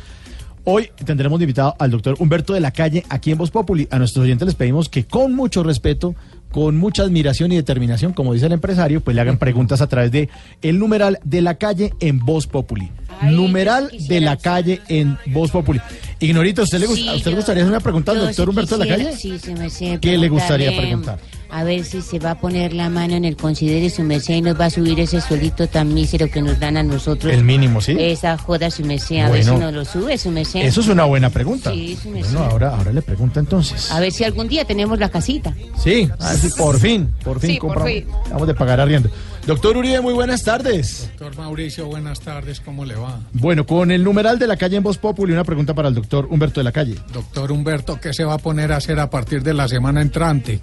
[0.64, 3.86] hoy tendremos de invitado al doctor Humberto de la Calle aquí en Voz Populi.
[3.90, 6.16] A nuestros oyentes les pedimos que con mucho respeto,
[6.52, 10.12] con mucha admiración y determinación, como dice el empresario, pues le hagan preguntas a través
[10.12, 10.28] de
[10.60, 12.90] el numeral de la calle en Voz Populi.
[13.22, 15.80] Numeral de la calle en Voz Populi.
[16.20, 18.48] Ignorita, ¿a usted le, Sí, ¿a usted le gustaría hacer una pregunta al doctor sí
[18.50, 19.16] Humberto de la Calle?
[19.16, 21.18] Sí, se me sé ¿Qué le gustaría preguntar?
[21.50, 24.40] A ver si se va a poner la mano en el considere su merced y
[24.40, 27.30] nos va a subir ese suelito tan mísero que nos dan a nosotros.
[27.30, 27.94] El mínimo, ¿sí?
[27.98, 30.60] Esa joda su merced, a ver si nos lo sube su merced.
[30.60, 31.70] Eso es una buena pregunta.
[31.72, 32.32] Sí, su merced.
[32.32, 33.90] Bueno, ahora, ahora le pregunta entonces.
[33.90, 35.54] A ver si algún día tenemos la casita.
[35.76, 37.92] Sí, a ver si por fin, por fin Sí, por compramos.
[37.92, 38.06] fin.
[38.30, 39.10] Vamos de pagar arriendo.
[39.46, 41.10] Doctor Uribe, muy buenas tardes.
[41.18, 43.18] Doctor Mauricio, buenas tardes, ¿cómo le va?
[43.32, 46.26] Bueno, con el numeral de la calle en Voz Populi, una pregunta para el doctor
[46.30, 46.94] Humberto de la Calle.
[47.12, 50.60] Doctor Humberto, ¿qué se va a poner a hacer a partir de la semana entrante?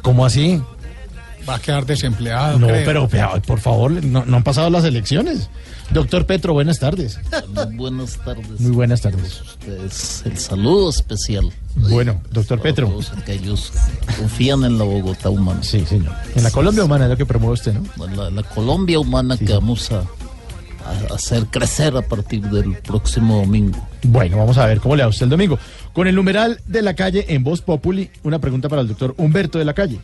[0.00, 0.62] ¿Cómo así?
[1.48, 2.58] Va a quedar desempleado.
[2.58, 2.84] No, creo.
[3.08, 5.50] pero por favor, no, no han pasado las elecciones.
[5.92, 7.18] Doctor Petro, buenas tardes.
[7.72, 8.60] Buenas tardes.
[8.60, 9.40] Muy buenas tardes.
[9.40, 11.52] Ustedes, el saludo especial.
[11.74, 12.88] Bueno, doctor para Petro.
[12.88, 13.72] todos aquellos
[14.06, 15.62] que confían en la Bogotá humana.
[15.62, 16.12] Sí, señor.
[16.36, 18.06] En la Colombia humana es lo que promueve usted, ¿no?
[18.06, 23.84] La, la Colombia humana que vamos a, a hacer crecer a partir del próximo domingo.
[24.04, 25.58] Bueno, vamos a ver cómo le va usted el domingo.
[25.92, 29.58] Con el numeral de la calle en Voz Populi, una pregunta para el doctor Humberto
[29.58, 30.00] de la Calle.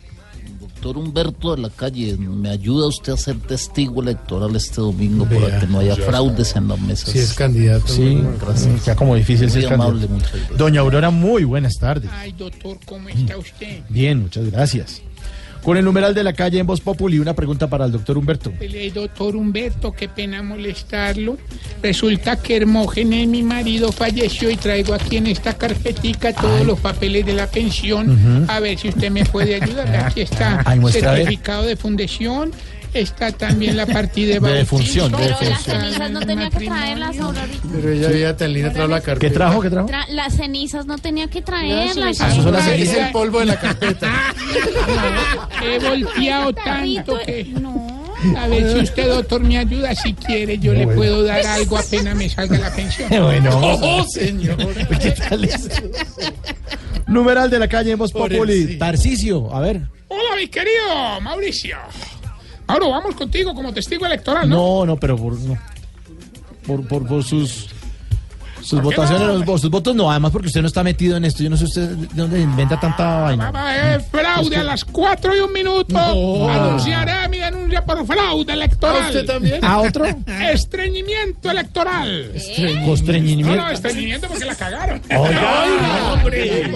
[0.79, 5.59] Doctor Humberto de la Calle, ¿me ayuda usted a ser testigo electoral este domingo para
[5.59, 7.09] que no haya fraudes en las mesas?
[7.09, 7.87] Si es candidato.
[7.87, 8.75] Sí, Gracias.
[8.75, 10.13] está como difícil Muy ser amable, candidato.
[10.13, 10.57] muchas gracias.
[10.59, 12.11] Doña Aurora, muy buenas tardes.
[12.13, 13.81] Ay, doctor, ¿cómo está usted?
[13.89, 15.01] Bien, muchas gracias.
[15.67, 18.53] Con el numeral de la calle en Voz Populi, una pregunta para el doctor Humberto.
[18.61, 21.37] El doctor Humberto, qué pena molestarlo.
[21.83, 27.25] Resulta que Hermógenes, mi marido, falleció y traigo aquí en esta carpetica todos los papeles
[27.25, 28.45] de la pensión.
[28.47, 29.93] A ver si usted me puede ayudar.
[30.05, 32.53] Aquí está Ay, certificado de fundación.
[32.93, 37.67] Está también la partida de De de Pero las cenizas no tenía que traerlas, Aurorita.
[37.71, 39.27] Pero ella había tan linda trajo la carpeta.
[39.27, 39.61] ¿Qué trajo?
[39.61, 39.87] ¿Qué trajo?
[39.87, 42.21] Tra- las cenizas no tenía que traerlas.
[42.21, 44.33] Ah, eso son las cenizas, el polvo de la carpeta.
[45.63, 47.53] He volteado tanto que...
[48.35, 49.93] A ver si usted, doctor, me ayuda.
[49.93, 53.09] Si quiere, yo le puedo dar algo apenas me salga la pensión.
[53.09, 53.47] Bueno.
[53.79, 54.57] Oh, señor.
[54.99, 55.49] ¿Qué tal?
[57.07, 58.77] Numeral de la calle Voz Populi.
[58.77, 59.81] Tarcicio, a ver.
[60.07, 61.77] Hola, mi querido Mauricio.
[62.67, 64.55] Mauro, vamos contigo como testigo electoral, ¿no?
[64.55, 65.57] No, no, pero por, no.
[66.65, 67.69] por, por, por sus,
[68.61, 69.45] sus ¿Por qué votaciones, no?
[69.45, 71.43] los, sus votos no, además porque usted no está metido en esto.
[71.43, 73.51] Yo no sé usted de dónde inventa tanta vaina.
[73.51, 75.93] Va a haber fraude a las 4 y un minuto.
[75.93, 76.49] No.
[76.49, 79.03] Anunciaré mi denuncia por fraude electoral.
[79.03, 79.63] ¿A usted también?
[79.65, 80.05] ¿A otro?
[80.51, 82.31] Estreñimiento electoral.
[82.59, 83.55] No, Constreñimiento.
[83.55, 85.01] no, estreñimiento porque la cagaron.
[85.15, 86.71] Oiga, hombre.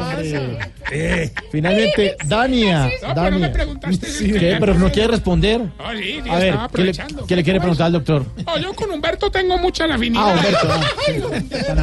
[0.92, 2.86] Eh, finalmente, Dania.
[2.86, 3.52] No, pero no me Dania.
[3.54, 4.08] preguntaste.
[4.40, 4.58] ¿Qué?
[4.60, 5.62] ¿Pero no quiere responder?
[5.62, 6.92] No, sí, sí, A ver, ¿qué le,
[7.28, 8.26] qué le quiere preguntar al doctor?
[8.46, 10.24] No, yo con Humberto tengo mucha la afinidad.
[10.26, 10.68] Ah, Humberto.
[10.72, 11.82] ah.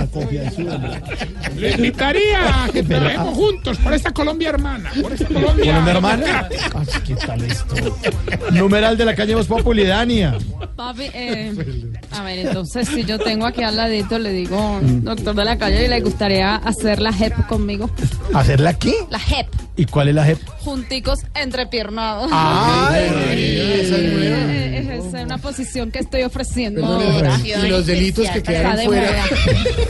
[1.57, 4.91] Le invitaría a que trabajemos juntos por esta Colombia hermana.
[5.01, 6.49] Por esta Colombia, ¿Con una hermana?
[6.75, 7.75] Ay, ¿Qué tal esto?
[8.79, 10.39] Numeral de la calle Voz Populi, Dania.
[10.77, 11.53] Papi, eh,
[12.13, 15.89] a ver, entonces si yo tengo aquí al ladito, le digo, doctor de la calle,
[15.89, 17.91] ¿le gustaría hacer la JEP conmigo?
[18.33, 18.95] ¿Hacerla qué?
[19.11, 20.39] La JEP, ¿Y cuál es la JEP?
[20.59, 22.29] junticos entrepiernados.
[22.33, 23.07] Ay,
[23.81, 24.03] esa es.
[24.03, 27.01] Eh, Es una posición que estoy ofreciendo.
[27.45, 29.25] Y los delitos que quedaron de fuera.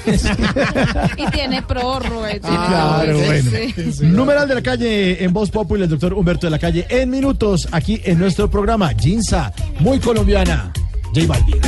[1.17, 2.37] y tiene prórroga.
[2.37, 3.51] y tiene Claro, todo, bueno.
[3.93, 4.05] sí.
[4.07, 7.67] Numeral de la calle en Voz Populi, el doctor Humberto de la calle en minutos,
[7.73, 8.91] aquí en nuestro programa.
[8.99, 10.71] Ginza, muy colombiana.
[11.15, 11.61] J Balvin.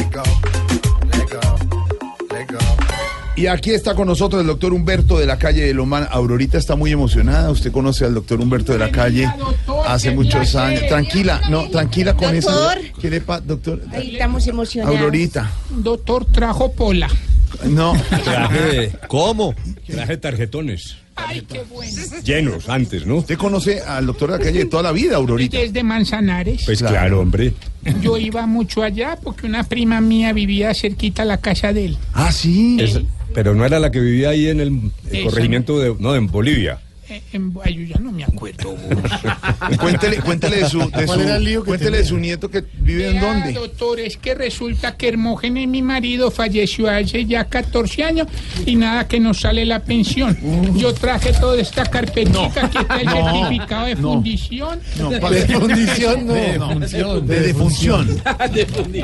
[3.41, 6.07] Y aquí está con nosotros el doctor Humberto de la calle de Lomán.
[6.11, 7.51] Aurorita está muy emocionada.
[7.51, 9.27] Usted conoce al doctor Humberto de la calle
[9.87, 10.83] hace muchos años.
[10.89, 12.51] Tranquila, no, tranquila con eso.
[12.53, 13.01] Doctor.
[13.01, 13.83] ¿Qué le pasa, doctor?
[13.93, 14.95] Ahí estamos emocionados.
[14.99, 15.51] Aurorita.
[15.71, 17.09] Doctor trajo pola.
[17.65, 17.95] No.
[18.25, 19.55] Traje, ¿Cómo?
[19.87, 20.97] Traje tarjetones.
[21.17, 21.97] Ay, qué bueno.
[22.23, 23.17] Llenos antes, ¿no?
[23.17, 25.57] Usted conoce al doctor de la calle de toda la vida, Aurorita.
[25.59, 26.63] Desde Manzanares.
[26.67, 27.55] Pues claro, hombre.
[28.03, 31.99] Yo iba mucho allá porque una prima mía vivía cerquita a la casa de él.
[32.13, 32.77] Ah, sí.
[32.79, 33.01] Es-
[33.35, 34.81] pero no era la que vivía ahí en el,
[35.25, 35.95] corregimiento de.
[35.99, 36.81] No, en Bolivia.
[37.11, 38.77] Eh, en- ay, yo ya no me acuerdo.
[39.81, 42.49] Cuéntele, cuéntele de su, de ¿Cuál era el lío su, que cuéntele de su nieto
[42.51, 43.53] que vive en dónde.
[43.53, 48.29] doctor, es que resulta que Hermógenes, mi marido, falleció hace ya 14 años
[48.65, 50.37] y nada que nos sale la pensión.
[50.77, 53.41] Yo traje toda esta carpetita, aquí está el No.
[53.41, 54.01] certificado de No.
[54.15, 54.81] fundición.
[54.99, 56.35] No, De fundición, no.
[56.35, 57.27] De defunción.
[57.27, 58.23] De defunción.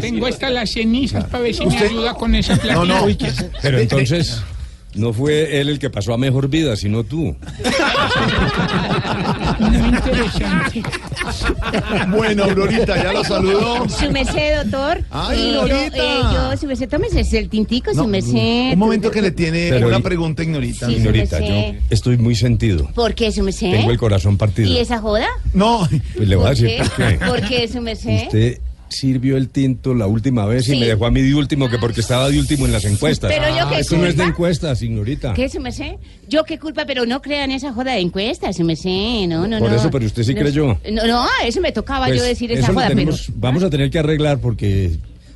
[0.01, 2.75] Tengo estas las cenizas para ver si me Usted- ayuda con esa plata.
[2.75, 3.07] No, no.
[3.62, 4.40] Pero entonces.
[4.96, 7.37] No fue él el que pasó a mejor vida, sino tú.
[9.59, 10.82] Muy interesante.
[12.09, 13.88] Bueno, Aurorita, ya lo saludó.
[13.88, 15.02] Su merced, doctor.
[15.11, 15.90] Ay, Eh, yo, eh,
[16.32, 18.72] yo, su merced, tómese el tintico, No, su merced.
[18.72, 20.87] Un momento que le tiene Pero una y- pregunta, Ignorita.
[20.87, 22.88] Sí, Señorita, sí, yo estoy muy sentido.
[22.94, 23.70] ¿Por qué, su merced?
[23.72, 24.70] Tengo el corazón partido.
[24.70, 25.26] ¿Y esa joda?
[25.54, 26.85] No, Pues le voy a ¿Por decir qué?
[26.85, 27.26] por qué.
[27.26, 28.22] ¿Por qué, su merced?
[28.26, 31.79] Usted sirvió el tinto la última vez y me dejó a mí de último que
[31.79, 33.31] porque estaba de último en las encuestas.
[33.33, 34.29] Pero yo qué Esto no es de culpa.
[34.31, 35.35] encuestas, señorita.
[35.35, 35.94] ¿Qué, su merced?
[36.29, 39.27] Yo qué culpa, pero no crean esa joda de encuestas, su merced.
[39.29, 39.77] No, no, Por no.
[39.77, 40.79] eso, pero usted sí No, creyó.
[40.92, 42.99] No, no, eso me tocaba Pues, yo decir esa joda, pero...
[43.01, 44.92] tenemos- Vamos a tener que arreglar porque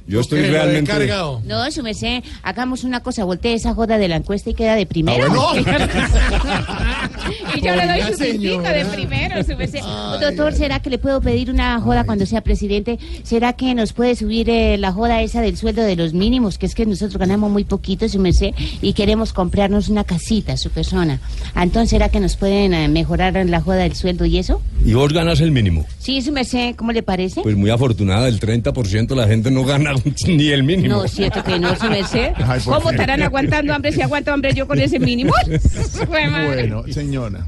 [0.07, 1.11] yo estoy realmente.
[1.45, 4.87] No, su merced, hagamos una cosa, voltee esa joda de la encuesta y queda de
[4.87, 5.27] primero.
[5.39, 7.09] Ah,
[7.57, 8.73] y yo le doy su señora.
[8.73, 9.81] de primero, su merced.
[10.21, 12.99] Doctor, ¿será que le puedo pedir una joda cuando sea presidente?
[13.23, 16.59] ¿Será que nos puede subir eh, la joda esa del sueldo de los mínimos?
[16.59, 18.51] Que es que nosotros ganamos muy poquito, su merced,
[18.83, 21.21] y queremos comprarnos una casita, su persona.
[21.55, 24.61] Entonces, ¿será que nos pueden eh, mejorar la joda del sueldo y eso?
[24.85, 25.87] Y vos ganas el mínimo.
[25.99, 27.43] Sí, su merced, ¿cómo le parece?
[27.43, 29.91] Pues muy afortunada, el 30% de la gente no gana
[30.27, 30.97] ni el mínimo.
[31.03, 32.33] No, cierto que no, su merced.
[32.47, 35.33] Ay, ¿Cómo estarán aguantando hambre si aguanto hambre yo con ese mínimo?
[36.09, 37.47] Bueno, señora.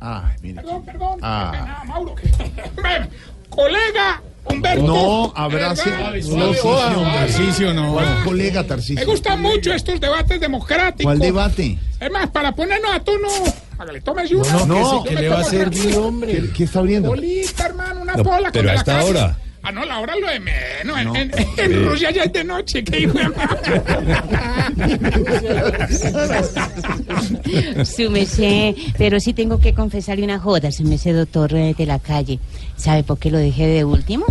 [0.00, 0.56] Ay, mire.
[0.56, 1.18] Perdón, perdón.
[1.22, 1.50] Ah.
[1.52, 2.14] pena, Mauro.
[2.14, 2.28] que-
[3.48, 4.82] Colega Humberto.
[4.86, 5.88] No, abrace.
[5.90, 6.12] ¿verdad?
[6.36, 7.92] No, Tarcisio, Tarcisio, no.
[7.94, 9.06] ¿Cuál colega Me Tarcisio?
[9.06, 11.04] gustan mucho estos debates democráticos.
[11.04, 11.78] ¿Cuál debate?
[11.98, 13.28] Es más, para ponernos a tono,
[13.78, 14.52] hágale, tómese una.
[14.52, 16.32] No, no, Yo ¿qué me le va a servir, hombre?
[16.34, 17.08] ¿Qué, qué está abriendo?
[17.08, 18.04] Bolita, hermano.
[18.04, 19.04] No, pola pero con a la esta casa.
[19.06, 19.36] hora.
[19.68, 20.96] Ah, no, la hora lo de menos.
[21.00, 21.44] En, en- Sí.
[21.58, 23.24] en Rusia ya es de noche, qué hijo de
[27.84, 31.98] Su merced, pero sí tengo que confesarle una joda, su merced doctor eh, de la
[31.98, 32.38] calle.
[32.76, 34.26] ¿Sabe por qué lo dejé de último?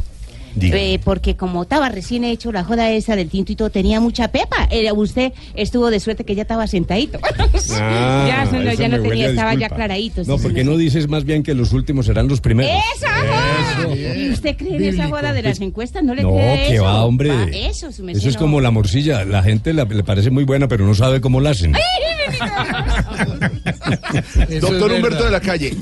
[0.61, 4.29] Eh, porque como estaba recién hecho la joda esa del tinto y todo, tenía mucha
[4.29, 4.67] pepa.
[4.71, 7.19] Eh, usted estuvo de suerte que ya estaba sentadito.
[7.77, 10.21] Ah, ya, eso no, eso ya tenía, estaba ya claradito.
[10.25, 10.71] No, su ¿por qué merced.
[10.71, 12.71] no dices más bien que los últimos serán los primeros?
[12.95, 13.07] ¡Esa!
[13.07, 13.87] ajá!
[14.15, 16.03] ¿Y usted cree en esa joda de las encuestas?
[16.03, 16.83] ¿No le No, cree que eso?
[16.83, 17.29] va, hombre.
[17.29, 18.41] Va, eso, su Eso es no.
[18.41, 19.25] como la morcilla.
[19.25, 21.73] La gente la- le parece muy buena, pero no sabe cómo la hacen.
[24.61, 25.75] Doctor Humberto de la Calle,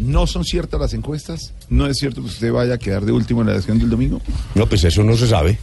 [0.00, 1.52] ¿no son ciertas las encuestas?
[1.68, 4.20] ¿No es cierto que usted vaya a quedar de último en la elección del domingo?
[4.54, 5.58] No, pues eso no se sabe.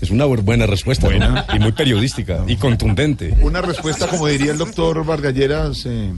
[0.00, 1.44] Es una bu- buena respuesta ¿no?
[1.54, 3.36] y muy periodística y contundente.
[3.42, 5.84] Una respuesta, como diría el doctor Vargalleras.
[5.86, 6.12] eh,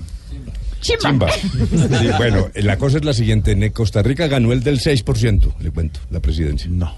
[0.81, 1.31] Chimba.
[1.33, 3.53] Sí, bueno, la cosa es la siguiente.
[3.53, 6.69] En Costa Rica ganó el del 6%, le cuento, la presidencia.
[6.71, 6.95] No.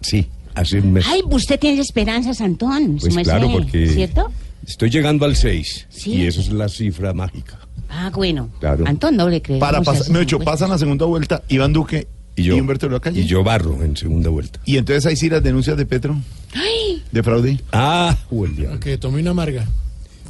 [0.00, 1.04] Sí, hace un mes.
[1.08, 2.98] Ay, usted tiene esperanzas, Antón.
[2.98, 4.30] Pues claro, porque ¿Cierto?
[4.66, 6.12] estoy llegando al 6 Sí.
[6.14, 7.58] y eso es la cifra mágica.
[7.90, 8.48] Ah, bueno.
[8.60, 8.84] Claro.
[8.86, 9.58] Antón no le cree.
[9.58, 12.92] Para pasar, me he dicho, pasan la segunda vuelta Iván Duque y, yo, Humberto de
[12.92, 13.20] la Calle.
[13.20, 14.60] Y yo barro en segunda vuelta.
[14.64, 16.16] Y entonces ahí sí las denuncias de Petro,
[16.54, 17.60] Ay, de fraude.
[17.72, 18.78] Ah, Julián.
[18.78, 19.66] Que tome una amarga.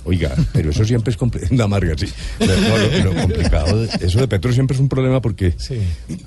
[0.05, 2.07] Oiga, pero eso siempre es compli- una amarga, sí.
[2.41, 2.47] No,
[3.07, 5.55] lo, lo complicado, de- eso de Petro siempre es un problema porque,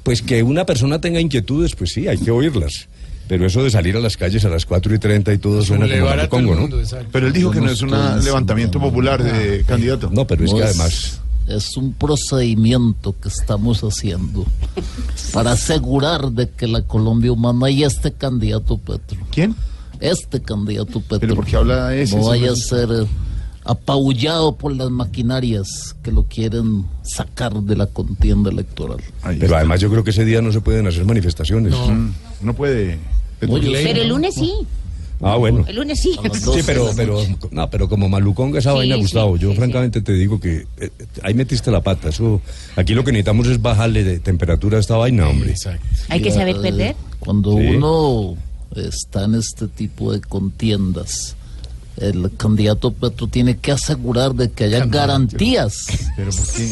[0.03, 2.87] pues que una persona tenga inquietudes, pues sí, hay que oírlas.
[3.27, 5.87] Pero eso de salir a las calles a las 4 y 30 y todo suena
[5.87, 6.97] como malucongo, mundo, ¿no?
[7.11, 7.89] Pero él dijo que no es un
[8.23, 10.09] levantamiento popular de candidato.
[10.13, 11.21] No, pero es que además...
[11.47, 14.45] Es un procedimiento que estamos haciendo
[15.33, 19.17] para asegurar de que la Colombia humana y este candidato Petro.
[19.31, 19.55] ¿Quién?
[19.99, 21.19] Este candidato Petro.
[21.19, 23.07] Pero ¿por qué habla ese, No vaya a ser eh,
[23.65, 28.99] apabullado por las maquinarias que lo quieren sacar de la contienda electoral.
[29.23, 31.73] Pero además yo creo que ese día no se pueden hacer manifestaciones.
[31.73, 32.99] No, no puede.
[33.39, 34.53] Pero el lunes sí.
[35.23, 35.63] Ah, bueno.
[35.67, 36.11] El lunes sí.
[36.33, 37.19] Sí, pero, pero,
[37.51, 40.65] no, pero como maluconga esa Sí, vaina, sí, Gustavo, yo sí, francamente te digo que
[40.79, 40.89] eh,
[41.21, 42.09] ahí metiste la pata.
[42.09, 42.41] Eso,
[42.75, 45.53] aquí lo que necesitamos es bajarle de temperatura a esta vaina, hombre.
[46.09, 46.95] Hay que saber perder.
[47.19, 47.65] Cuando Sí.
[47.67, 48.35] uno
[48.75, 51.35] está en este tipo de contiendas,
[51.97, 55.85] el candidato Petro tiene que asegurar de que haya garantías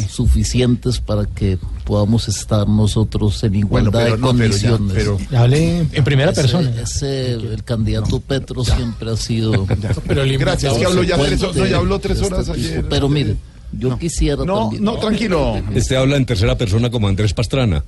[0.09, 4.93] suficientes para que podamos estar nosotros en igualdad pero de no, pero ya, condiciones.
[5.29, 6.81] pero- Hable en primera Ese- persona.
[6.81, 9.65] ese, el candidato Petro siempre ha sido.
[10.07, 12.85] Pero el Gracias, que habló ya tres, consecuente no, ya habló tres este horas ayer.
[12.89, 13.35] Pero mire,
[13.73, 14.83] yo quisiera No, también.
[14.83, 15.61] no, tranquilo.
[15.75, 17.83] Este habla en tercera persona como Andrés Pastrana.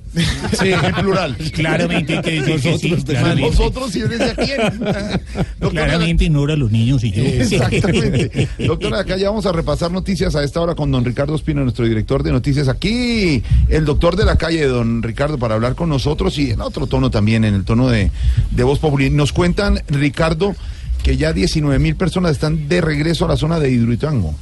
[0.58, 1.36] Sí, en plural.
[1.54, 3.50] Claramente que decir que sí, Nosotros, claramente.
[3.50, 4.34] Nosotros y yo decía
[5.60, 5.70] quién.
[5.70, 7.22] Claramente ignora a los niños y yo.
[7.22, 8.48] Exactamente.
[8.58, 11.86] Doctora, acá ya vamos a repasar noticias a esta hora con don Ricardo Espino, nuestro
[11.86, 12.68] director de noticias.
[12.68, 16.86] Aquí, el doctor de la calle, don Ricardo, para hablar con nosotros y en otro
[16.86, 18.10] tono también, en el tono de,
[18.50, 19.10] de voz popular.
[19.10, 20.54] Nos cuentan, Ricardo,
[21.02, 24.34] que ya 19 mil personas están de regreso a la zona de Hidroituango.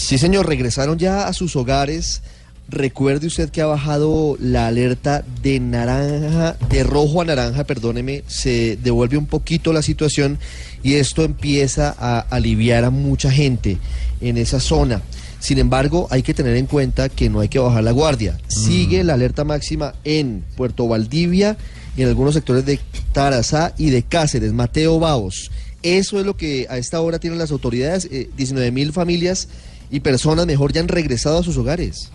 [0.00, 2.22] Sí, señor, regresaron ya a sus hogares.
[2.68, 8.76] Recuerde usted que ha bajado la alerta de naranja, de rojo a naranja, perdóneme, se
[8.82, 10.38] devuelve un poquito la situación
[10.82, 13.78] y esto empieza a aliviar a mucha gente
[14.20, 15.02] en esa zona.
[15.38, 18.40] Sin embargo, hay que tener en cuenta que no hay que bajar la guardia.
[18.48, 21.56] Sigue la alerta máxima en Puerto Valdivia
[21.96, 22.80] y en algunos sectores de
[23.12, 25.50] Tarazá y de Cáceres, Mateo Baos.
[25.82, 28.08] Eso es lo que a esta hora tienen las autoridades.
[28.10, 29.48] Eh, 19 mil familias
[29.90, 32.10] y personas mejor ya han regresado a sus hogares.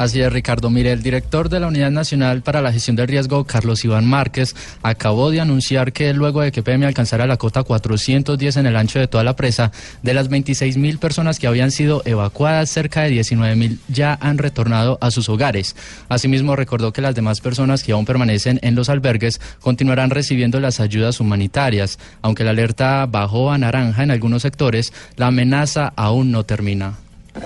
[0.00, 0.70] Así Ricardo.
[0.70, 4.56] Mire, el director de la Unidad Nacional para la Gestión del Riesgo, Carlos Iván Márquez,
[4.82, 8.98] acabó de anunciar que luego de que PM alcanzara la cota 410 en el ancho
[8.98, 13.10] de toda la presa, de las 26 mil personas que habían sido evacuadas, cerca de
[13.10, 15.76] 19 mil ya han retornado a sus hogares.
[16.08, 20.80] Asimismo, recordó que las demás personas que aún permanecen en los albergues continuarán recibiendo las
[20.80, 21.98] ayudas humanitarias.
[22.22, 26.94] Aunque la alerta bajó a naranja en algunos sectores, la amenaza aún no termina.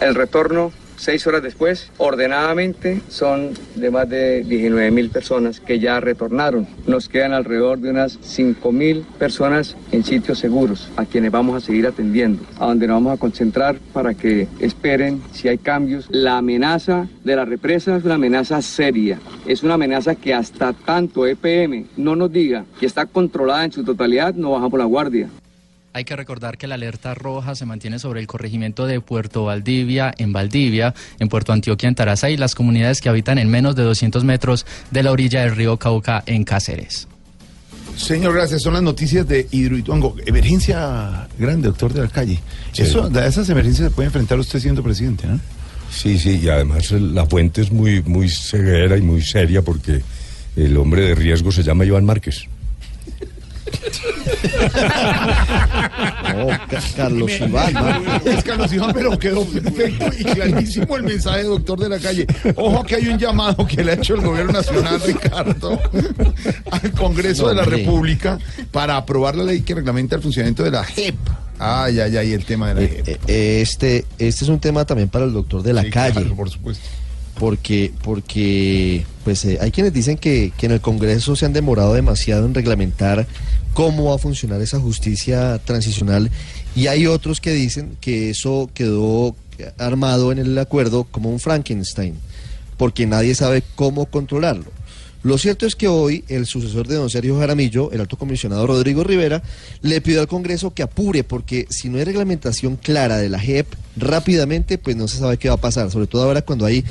[0.01, 0.73] El retorno,
[1.05, 6.67] seis horas después, ordenadamente, son de más de 19 mil personas que ya retornaron.
[6.87, 11.67] Nos quedan alrededor de unas 5 mil personas en sitios seguros, a quienes vamos a
[11.67, 16.07] seguir atendiendo, a donde nos vamos a concentrar para que esperen si hay cambios.
[16.09, 21.27] La amenaza de la represa es una amenaza seria, es una amenaza que hasta tanto
[21.27, 25.29] EPM no nos diga que está controlada en su totalidad, no bajamos la guardia.
[25.95, 30.13] Hay que recordar que la alerta roja se mantiene sobre el corregimiento de Puerto Valdivia,
[30.19, 33.85] en Valdivia, en Puerto Antioquia, en Tarazá y las comunidades que habitan en menos de
[33.85, 37.07] 200 metros de la orilla del río Cauca, en Cáceres.
[37.97, 38.63] Señor, gracias.
[38.63, 40.17] Son las noticias de Hidroituango.
[40.27, 42.41] Emergencia grande, doctor de la calle.
[42.73, 42.83] Sí.
[42.83, 45.39] Eso, a esas emergencias se puede enfrentar usted siendo presidente, ¿no?
[45.93, 50.03] Sí, sí, y además la fuente es muy, muy severa y muy seria porque
[50.57, 52.49] el hombre de riesgo se llama Iván Márquez.
[56.35, 56.47] No,
[56.97, 57.73] Carlos Iván.
[57.75, 58.31] ¿no?
[58.31, 62.27] Es Carlos Iván, pero quedó perfecto y clarísimo el mensaje, doctor de la calle.
[62.57, 65.81] Ojo que hay un llamado que le ha hecho el gobierno nacional, Ricardo,
[66.71, 67.65] al Congreso No, de la.
[67.65, 68.39] República
[68.73, 71.15] para aprobar la ley que reglamenta el funcionamiento de la JEP.
[71.59, 73.09] Ay, ay, ay, el tema de la JEP.
[73.09, 76.13] Eh, eh, Este, este es un tema también para el doctor de la Sí, calle.
[76.21, 76.85] claro, por supuesto.
[77.39, 81.93] Porque, porque pues eh, hay quienes dicen que, que en el Congreso se han demorado
[81.95, 83.27] demasiado en reglamentar
[83.73, 86.31] cómo va a funcionar esa justicia transicional
[86.77, 89.35] y hay otros que dicen que eso quedó
[89.79, 92.15] armado en el acuerdo como un Frankenstein,
[92.77, 94.73] porque nadie sabe cómo controlarlo.
[95.23, 99.05] Lo cierto es que hoy el sucesor de don Sergio Jaramillo, el alto comisionado Rodrigo
[99.05, 99.43] Rivera,
[99.81, 103.67] le pidió al Congreso que apure porque si no hay reglamentación clara de la JEP
[103.97, 106.85] rápidamente, pues no se sabe qué va a pasar, sobre todo ahora cuando hay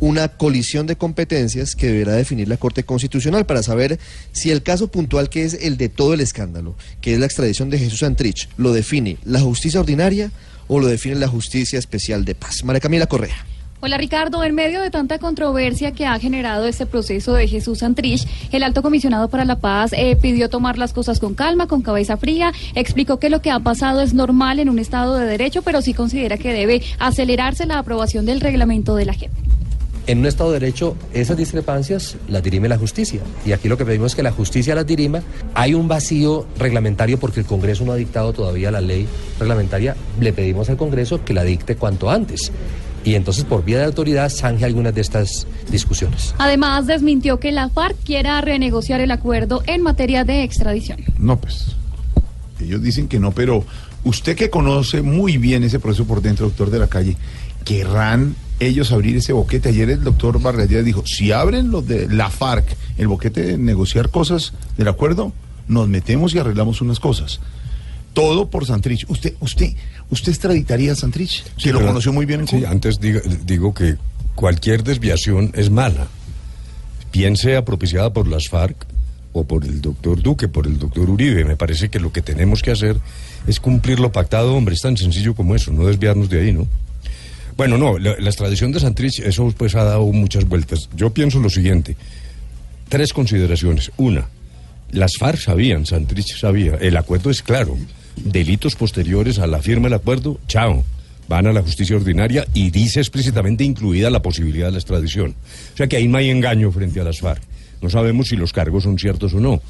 [0.00, 3.98] una colisión de competencias que deberá definir la Corte Constitucional para saber
[4.32, 7.70] si el caso puntual que es el de todo el escándalo, que es la extradición
[7.70, 10.30] de Jesús Santrich, lo define la justicia ordinaria
[10.68, 12.64] o lo define la justicia especial de paz.
[12.64, 13.46] María Camila Correa.
[13.80, 18.26] Hola Ricardo, en medio de tanta controversia que ha generado este proceso de Jesús Santrich,
[18.50, 22.16] el alto comisionado para la paz eh, pidió tomar las cosas con calma, con cabeza
[22.16, 25.80] fría, explicó que lo que ha pasado es normal en un Estado de Derecho, pero
[25.80, 29.30] sí considera que debe acelerarse la aprobación del reglamento de la JEP.
[30.08, 33.20] En un Estado de Derecho, esas discrepancias las dirime la justicia.
[33.44, 35.20] Y aquí lo que pedimos es que la justicia las dirima.
[35.52, 39.06] Hay un vacío reglamentario porque el Congreso no ha dictado todavía la ley
[39.38, 39.94] reglamentaria.
[40.18, 42.50] Le pedimos al Congreso que la dicte cuanto antes.
[43.04, 46.34] Y entonces, por vía de autoridad, zanje algunas de estas discusiones.
[46.38, 51.00] Además, desmintió que la FARC quiera renegociar el acuerdo en materia de extradición.
[51.18, 51.76] No, pues.
[52.58, 53.62] Ellos dicen que no, pero
[54.04, 57.14] usted que conoce muy bien ese proceso por dentro, doctor de la calle,
[57.62, 59.68] querrán ellos abrir ese boquete.
[59.70, 60.38] Ayer el doctor
[60.68, 65.32] Díaz dijo, si abren los de la FARC el boquete de negociar cosas del acuerdo,
[65.68, 67.40] nos metemos y arreglamos unas cosas.
[68.14, 69.04] Todo por Santrich.
[69.08, 69.74] ¿Usted, usted,
[70.10, 71.44] usted extraditaría a Santrich?
[71.56, 72.70] que lo pero- conoció muy bien en Sí, Cuba.
[72.70, 73.96] antes digo, digo que
[74.34, 76.08] cualquier desviación es mala.
[77.12, 78.86] Bien sea propiciada por las FARC
[79.32, 81.44] o por el doctor Duque, por el doctor Uribe.
[81.44, 82.96] Me parece que lo que tenemos que hacer
[83.46, 84.74] es cumplir lo pactado, hombre.
[84.74, 86.66] Es tan sencillo como eso, no desviarnos de ahí, ¿no?
[87.58, 90.88] Bueno, no, la, extradición de Santrich, eso pues ha dado muchas vueltas.
[90.94, 91.96] Yo pienso lo siguiente.
[92.88, 93.90] Tres consideraciones.
[93.96, 94.28] Una,
[94.92, 97.76] las FARC sabían, Santrich sabía, el acuerdo es claro.
[98.14, 100.84] Delitos posteriores a la firma del acuerdo, chao,
[101.26, 105.34] van a la justicia ordinaria y dice explícitamente incluida la posibilidad de la extradición.
[105.74, 107.42] O sea que ahí no hay engaño frente a las FARC.
[107.82, 109.60] No sabemos si los cargos son ciertos o no.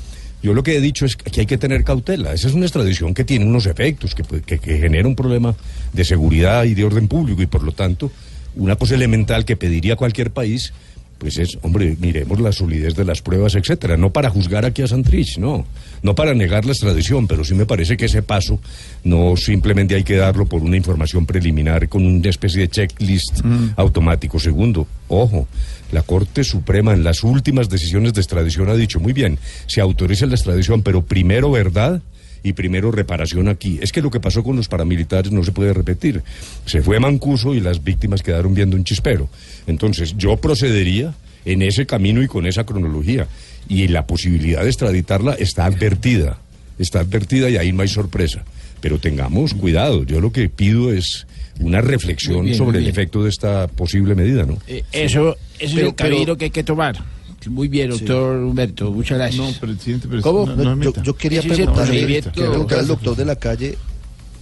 [0.43, 2.33] Yo lo que he dicho es que hay que tener cautela.
[2.33, 5.55] Esa es una extradición que tiene unos efectos, que, que, que genera un problema
[5.93, 8.11] de seguridad y de orden público y por lo tanto
[8.57, 10.73] una cosa elemental que pediría cualquier país
[11.19, 13.97] pues es, hombre, miremos la solidez de las pruebas, etcétera.
[13.97, 15.67] No para juzgar aquí a Santrich, no.
[16.03, 18.61] No para negar la extradición, pero sí me parece que ese paso
[19.03, 23.41] no simplemente hay que darlo por una información preliminar con una especie de checklist
[23.77, 24.39] automático.
[24.39, 25.49] Segundo, ojo,
[25.93, 30.27] la Corte Suprema en las últimas decisiones de extradición ha dicho, muy bien, se autoriza
[30.27, 32.03] la extradición, pero primero verdad
[32.43, 33.79] y primero reparación aquí.
[33.83, 36.23] Es que lo que pasó con los paramilitares no se puede repetir.
[36.67, 39.29] Se fue Mancuso y las víctimas quedaron viendo un chispero.
[39.67, 41.15] Entonces yo procedería
[41.45, 43.27] en ese camino y con esa cronología.
[43.69, 46.39] Y la posibilidad de extraditarla está advertida.
[46.79, 48.45] Está advertida y ahí no hay sorpresa.
[48.81, 50.05] Pero tengamos cuidado.
[50.05, 51.27] Yo lo que pido es
[51.61, 54.59] una reflexión bien, sobre el efecto de esta posible medida, ¿no?
[54.69, 57.03] Eh, Eso, eso Pero- es el camino pero- que hay que tomar.
[57.49, 59.41] Muy bien, doctor Humberto, muchas gracias.
[59.41, 60.45] No, presidente, pero ¿Cómo?
[60.47, 63.79] no- no yo, yo quería preguntarle, quería preguntarle al doctor de la calle.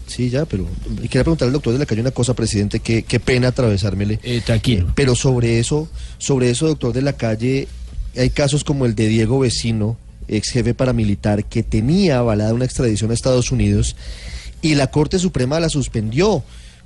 [0.07, 0.67] Sí, ya, pero.
[1.03, 4.19] Y quería preguntarle al doctor de la calle una cosa, presidente, que qué pena atravesármele.
[4.23, 4.93] Eh, tranquilo.
[4.95, 7.69] Pero sobre eso, sobre eso, doctor de la calle,
[8.17, 9.97] hay casos como el de Diego Vecino,
[10.29, 13.97] ex jefe paramilitar, que tenía avalada una extradición a Estados Unidos
[14.63, 16.43] y la Corte Suprema la suspendió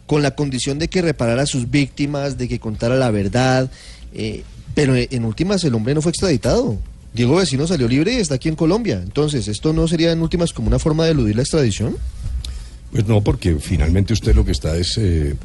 [0.07, 3.71] con la condición de que reparara a sus víctimas, de que contara la verdad.
[4.15, 4.43] eh,
[4.75, 6.79] pero en últimas el hombre no fue extraditado.
[7.13, 9.01] Diego Vecino salió libre y está aquí en Colombia.
[9.03, 11.97] Entonces, ¿esto no sería en últimas como una forma de eludir la extradición?
[12.93, 15.37] Pues no, porque finalmente usted lo que está es eh,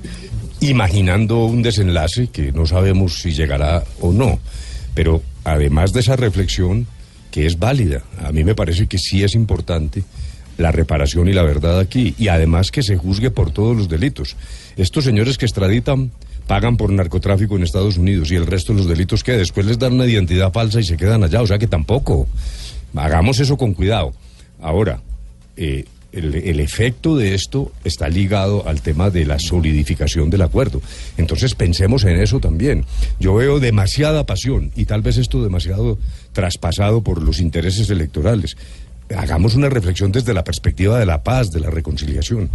[0.62, 4.40] imaginando un desenlace que no sabemos si llegará o no.
[4.94, 6.88] Pero además de esa reflexión,
[7.36, 10.06] que es válida, a mí me parece que sí es importante
[10.58, 14.38] la reparación y la verdad aquí, y además que se juzgue por todos los delitos.
[14.78, 16.12] Estos señores que extraditan
[16.48, 19.78] pagan por narcotráfico en Estados Unidos y el resto de los delitos que después les
[19.78, 22.26] dan una identidad falsa y se quedan allá, o sea que tampoco.
[22.96, 24.14] Hagamos eso con cuidado.
[24.62, 25.02] Ahora,
[25.58, 25.84] eh,
[26.16, 30.82] el, efecto de esto está ligado al tema de la solidificación del acuerdo.
[31.18, 32.86] Entonces pensemos en eso también.
[33.20, 35.98] Yo veo demasiada pasión y tal vez esto demasiado
[36.32, 38.56] traspasado por los intereses electorales.
[39.16, 42.50] Hagamos una reflexión desde la perspectiva de la paz, de la reconciliación.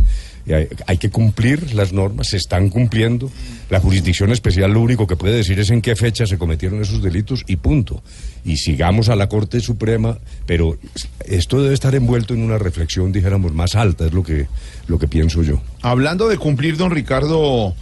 [0.86, 3.30] Hay que cumplir las normas, se están cumpliendo.
[3.68, 7.02] La jurisdicción especial lo único que puede decir es en qué fecha se cometieron esos
[7.02, 8.02] delitos y punto.
[8.44, 10.78] Y sigamos a la Corte Suprema, pero
[11.26, 14.48] esto debe estar envuelto en una reflexión, dijéramos, más alta, es lo que,
[14.86, 15.60] lo que pienso yo.
[15.82, 17.74] Hablando de cumplir, don Ricardo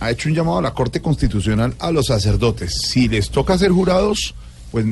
[0.00, 2.82] ha hecho un llamado a la Corte Constitucional a los sacerdotes.
[2.88, 4.34] Si les toca ser jurados,
[4.70, 4.84] pues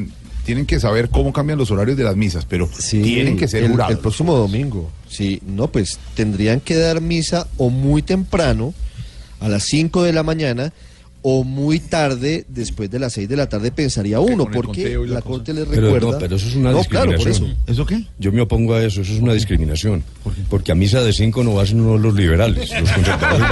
[0.49, 3.73] tienen que saber cómo cambian los horarios de las misas, pero tienen que ser el,
[3.73, 3.93] jurados.
[3.93, 4.91] el próximo domingo.
[5.07, 8.73] Sí, no, pues tendrían que dar misa o muy temprano,
[9.41, 10.73] a las 5 de la mañana,
[11.21, 15.21] o muy tarde, después de las 6 de la tarde, pensaría uno, porque la la.
[15.21, 16.13] Corte les Pero, recuerda.
[16.13, 17.51] no, pero eso es una No, claro, por discriminación.
[17.67, 17.73] eso.
[17.73, 18.05] ¿Eso qué?
[18.19, 20.03] Yo me opongo a eso, eso es una discriminación.
[20.49, 23.47] Porque a misa de cinco no van uno los liberales, los conservadores.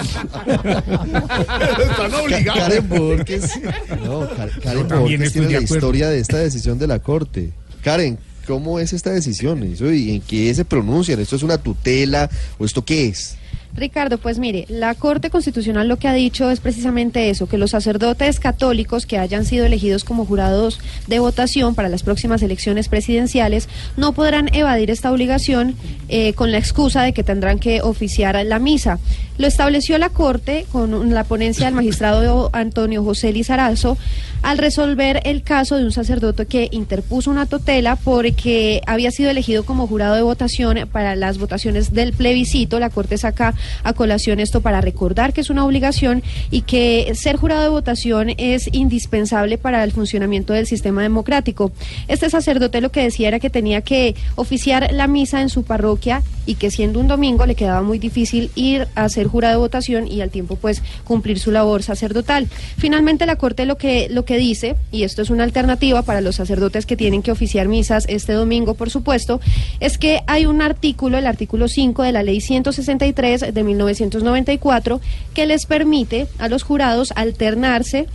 [1.91, 2.61] Están obligados.
[2.63, 3.51] Karen Borges.
[4.05, 7.51] No, Ka- Karen Borges tiene la historia de esta decisión de la Corte.
[7.83, 9.63] Karen, ¿cómo es esta decisión?
[9.63, 11.21] Eso, ¿Y en qué se pronuncian?
[11.21, 12.29] ¿Esto es una tutela
[12.59, 13.37] o esto qué es?
[13.75, 17.71] Ricardo, pues mire, la Corte Constitucional lo que ha dicho es precisamente eso, que los
[17.71, 23.71] sacerdotes católicos que hayan sido elegidos como jurados de votación para las próximas elecciones presidenciales
[23.97, 25.75] no podrán evadir esta obligación
[26.09, 28.99] eh, con la excusa de que tendrán que oficiar la misa.
[29.39, 33.97] Lo estableció la Corte con la ponencia del magistrado Antonio José Lizarazo
[34.43, 39.65] al resolver el caso de un sacerdote que interpuso una tutela porque había sido elegido
[39.65, 42.79] como jurado de votación para las votaciones del plebiscito.
[42.79, 47.37] La Corte saca a colación esto para recordar que es una obligación y que ser
[47.37, 51.73] jurado de votación es indispensable para el funcionamiento del sistema democrático.
[52.09, 56.23] Este sacerdote lo que decía era que tenía que oficiar la misa en su parroquia
[56.47, 60.09] y que siendo un domingo le quedaba muy difícil ir a ser jurado de votación
[60.09, 62.49] y al tiempo pues cumplir su labor sacerdotal.
[62.77, 66.37] Finalmente la Corte lo que lo que dice, y esto es una alternativa para los
[66.37, 69.41] sacerdotes que tienen que oficiar misas este domingo, por supuesto,
[69.81, 75.01] es que hay un artículo, el artículo 5 de la Ley 163 de 1994,
[75.35, 78.07] que les permite a los jurados alternarse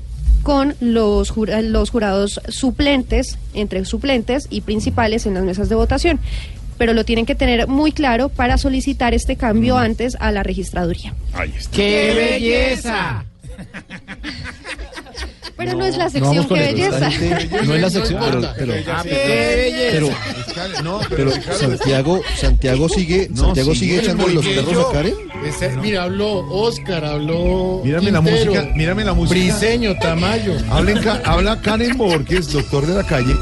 [0.44, 6.20] con los, jura- los jurados suplentes, entre suplentes y principales en las mesas de votación.
[6.78, 11.14] Pero lo tienen que tener muy claro para solicitar este cambio antes a la registraduría.
[11.34, 11.76] Ahí está.
[11.76, 13.26] ¡Qué belleza!
[15.58, 17.10] Pero no, es la no sección, qué eso, belleza.
[17.66, 18.20] no es la sección.
[18.24, 20.08] Pero, pero, Ah, pero,
[20.84, 24.92] No, pero, pero Ricardo, Santiago, Santiago sigue, No, Santiago sigue es echándole los perros a
[24.94, 25.14] Karen.
[25.46, 27.82] Ese- Mira, habló Oscar, habló.
[27.84, 29.40] Mírame la música, mírame la música.
[29.40, 30.54] Briseño, Tamayo.
[30.70, 33.36] Hablen habla Karen Borges, doctor de la calle,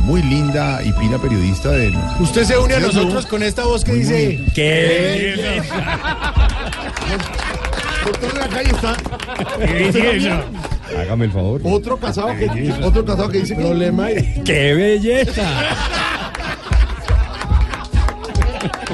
[0.00, 1.94] muy linda y pila periodista del...
[2.20, 3.30] Usted se une a nosotros no.
[3.30, 4.38] con esta voz que Muy, dice.
[4.42, 5.62] muy- ¿Qué?
[8.04, 8.96] Doctor de la calle está...
[9.58, 10.44] belleza?
[10.98, 11.60] Hágame el favor.
[11.64, 13.62] Otro casado que, otro casado que dice que...
[13.62, 14.08] Problema.
[14.44, 15.42] ¡Qué belleza!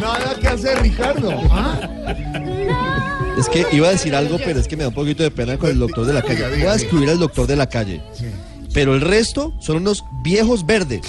[0.01, 1.31] Nada que hacer, Ricardo.
[1.51, 1.81] ¿Ah?
[3.39, 5.57] Es que iba a decir algo, pero es que me da un poquito de pena
[5.59, 6.49] con el doctor de la calle.
[6.51, 8.01] Voy a excluir al doctor de la calle.
[8.75, 11.03] Pero el resto son unos viejos verdes.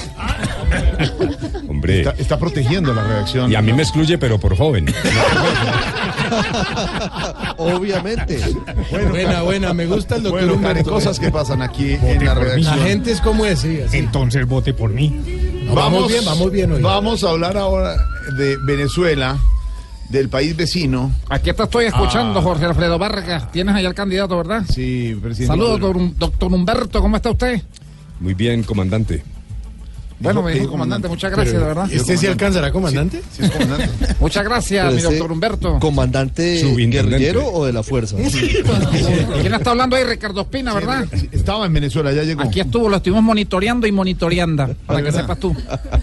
[1.89, 1.99] Hombre.
[2.09, 3.51] Está, está protegiendo la redacción.
[3.51, 4.85] Y a mí me excluye, pero por joven.
[7.57, 8.39] Obviamente.
[8.91, 10.89] Bueno, Buena, buena, me gusta el doctor Bueno, Humberto.
[10.91, 12.79] cosas que pasan aquí Vote en la redacción.
[12.79, 13.97] La gente es como es, sí, así.
[13.97, 15.09] Entonces vote por mí.
[15.65, 16.81] No, vamos bien, vamos bien hoy.
[16.81, 17.95] Vamos a hablar ahora
[18.37, 19.37] de Venezuela,
[20.09, 21.11] del país vecino.
[21.29, 22.43] Aquí te estoy escuchando, Ah.
[22.43, 23.51] Jorge Alfredo Vargas.
[23.51, 24.63] Tienes ahí al candidato, ¿verdad?
[24.69, 25.47] Sí, presidente.
[25.47, 25.79] Saludos,
[26.17, 27.01] doctor Humberto.
[27.01, 27.61] ¿Cómo está usted?
[28.19, 29.23] Muy bien, comandante.
[30.19, 31.89] Bueno, me dijo comandante, muchas gracias, de verdad.
[31.91, 33.21] ¿Este sí alcanzará, comandante?
[33.31, 33.89] Sí, es comandante.
[34.19, 35.79] Muchas gracias, mi doctor Humberto.
[35.79, 38.17] ¿Comandante guerrillero o de la fuerza?
[39.41, 40.03] ¿Quién está hablando ahí?
[40.03, 41.07] Ricardo Espina, ¿verdad?
[41.31, 42.41] Estaba en Venezuela, ya llegó.
[42.41, 45.55] Aquí estuvo, lo estuvimos monitoreando y monitoreando, para que sepas tú.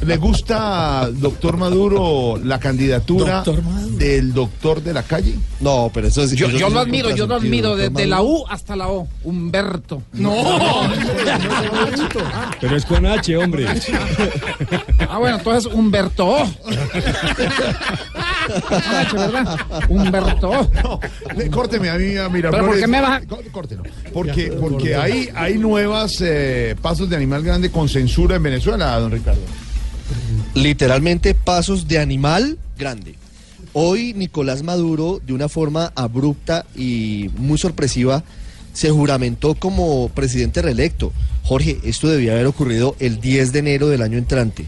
[0.05, 3.97] ¿Le gusta, doctor Maduro, la candidatura Doctor Maduro.
[3.99, 5.35] del doctor de la calle?
[5.61, 6.33] No, pero eso es.
[6.33, 8.23] Yo, yo lo admiro, yo lo admiro, desde la.
[8.23, 9.07] U hasta la O.
[9.25, 10.03] Humberto.
[12.61, 13.67] Pero es con H, hombre.
[15.09, 16.47] Ah, bueno, entonces Humberto O.
[18.71, 19.59] Ah, che, ¿verdad?
[19.89, 20.71] Humberto O.
[20.83, 21.01] No,
[21.37, 22.53] le- córteme a mí a Miraflores.
[22.53, 23.83] ¿Pero por qué me vas a- Có- Córtelo.
[24.13, 29.11] Porque, porque hay, hay nuevas eh, pasos de animal grande con censura en Venezuela, don
[29.11, 29.41] Ricardo.
[30.55, 33.15] Literalmente pasos de animal grande.
[33.73, 38.23] Hoy Nicolás Maduro, de una forma abrupta y muy sorpresiva,
[38.73, 41.13] se juramentó como presidente reelecto.
[41.47, 44.67] Jorge, esto debía haber ocurrido el 10 de enero del año entrante.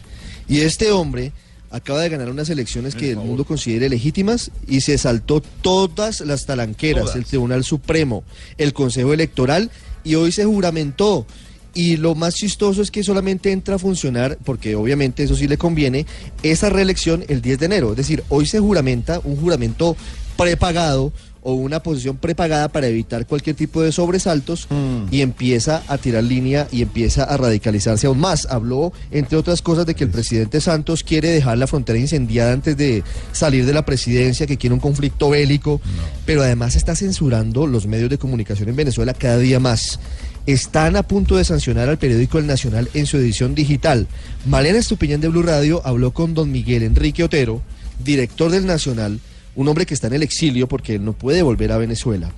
[0.49, 1.33] Y este hombre
[1.71, 6.47] acaba de ganar unas elecciones que el mundo considere legítimas y se saltó todas las
[6.47, 7.17] talanqueras, Todas.
[7.17, 8.23] el Tribunal Supremo,
[8.59, 9.73] el Consejo Electoral
[10.05, 11.27] y hoy se juramentó.
[11.75, 15.59] Y lo más chistoso es que solamente entra a funcionar, porque obviamente eso sí le
[15.59, 16.07] conviene,
[16.45, 17.91] esa reelección el 10 de enero.
[17.91, 19.97] Es decir, hoy se juramenta un juramento
[20.37, 21.13] prepagado
[21.49, 24.69] o una posición prepagada para evitar cualquier tipo de sobresaltos
[25.11, 28.47] y empieza a tirar línea y empieza a radicalizarse aún más.
[28.51, 32.77] Habló, entre otras cosas, de que el presidente Santos quiere dejar la frontera incendiada antes
[32.77, 35.81] de salir de la presidencia, que quiere un conflicto bélico,
[36.27, 40.01] pero además está censurando los medios de comunicación en Venezuela cada día más.
[40.45, 44.07] Están a punto de sancionar al periódico El Nacional en su edición digital.
[44.45, 47.63] Malena Estupiñán de Blue Radio habló con don Miguel Enrique Otero,
[48.05, 49.21] director del Nacional,
[49.59, 52.31] un hombre que está en el exilio porque él no puede volver a Venezuela.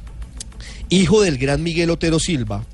[0.88, 2.64] Hijo del gran Miguel Otero Silva,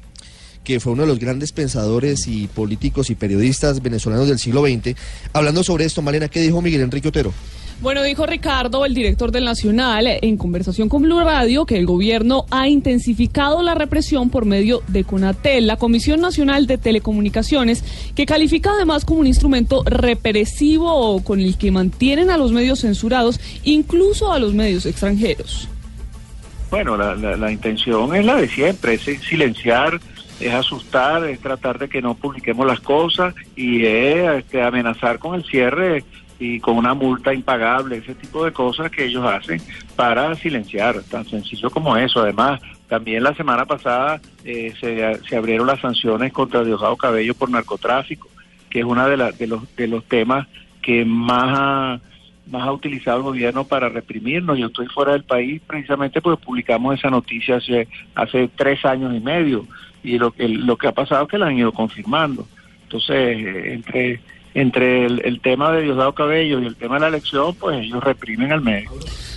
[0.63, 4.97] que fue uno de los grandes pensadores y políticos y periodistas venezolanos del siglo XX.
[5.33, 7.35] Hablando sobre esto, Malena, ¿qué dijo Miguel Enrique Otero?
[7.83, 12.47] Bueno, dijo Ricardo, el director del Nacional, en conversación con Blue Radio, que el gobierno
[12.51, 18.71] ha intensificado la represión por medio de CONATEL, la Comisión Nacional de Telecomunicaciones, que califica
[18.73, 24.39] además como un instrumento represivo con el que mantienen a los medios censurados, incluso a
[24.39, 25.69] los medios extranjeros.
[26.71, 30.01] Bueno, la, la- la intención es la de siempre, es silenciar,
[30.41, 35.35] es asustar, es tratar de que no publiquemos las cosas y es este, amenazar con
[35.35, 36.05] el cierre
[36.39, 39.61] y con una multa impagable, ese tipo de cosas que ellos hacen
[39.97, 42.21] para silenciar, tan sencillo como eso.
[42.21, 47.51] Además, también la semana pasada eh, se, se abrieron las sanciones contra Diosdado Cabello por
[47.51, 48.29] narcotráfico,
[48.69, 50.47] que es uno de, la- de, los, de los temas
[50.83, 52.01] que más ha,
[52.51, 54.59] más ha utilizado el gobierno para reprimirnos.
[54.59, 59.21] Yo estoy fuera del país precisamente porque publicamos esa noticia hace, hace tres años y
[59.21, 59.67] medio
[60.05, 62.47] y lo que, lo que ha pasado es que la han ido confirmando.
[62.85, 64.21] Entonces, eh, entre,
[64.57, 68.53] entre el, tema de Diosdado Cabello y el tema de la elección, pues ellos reprimen
[68.53, 68.91] al medio.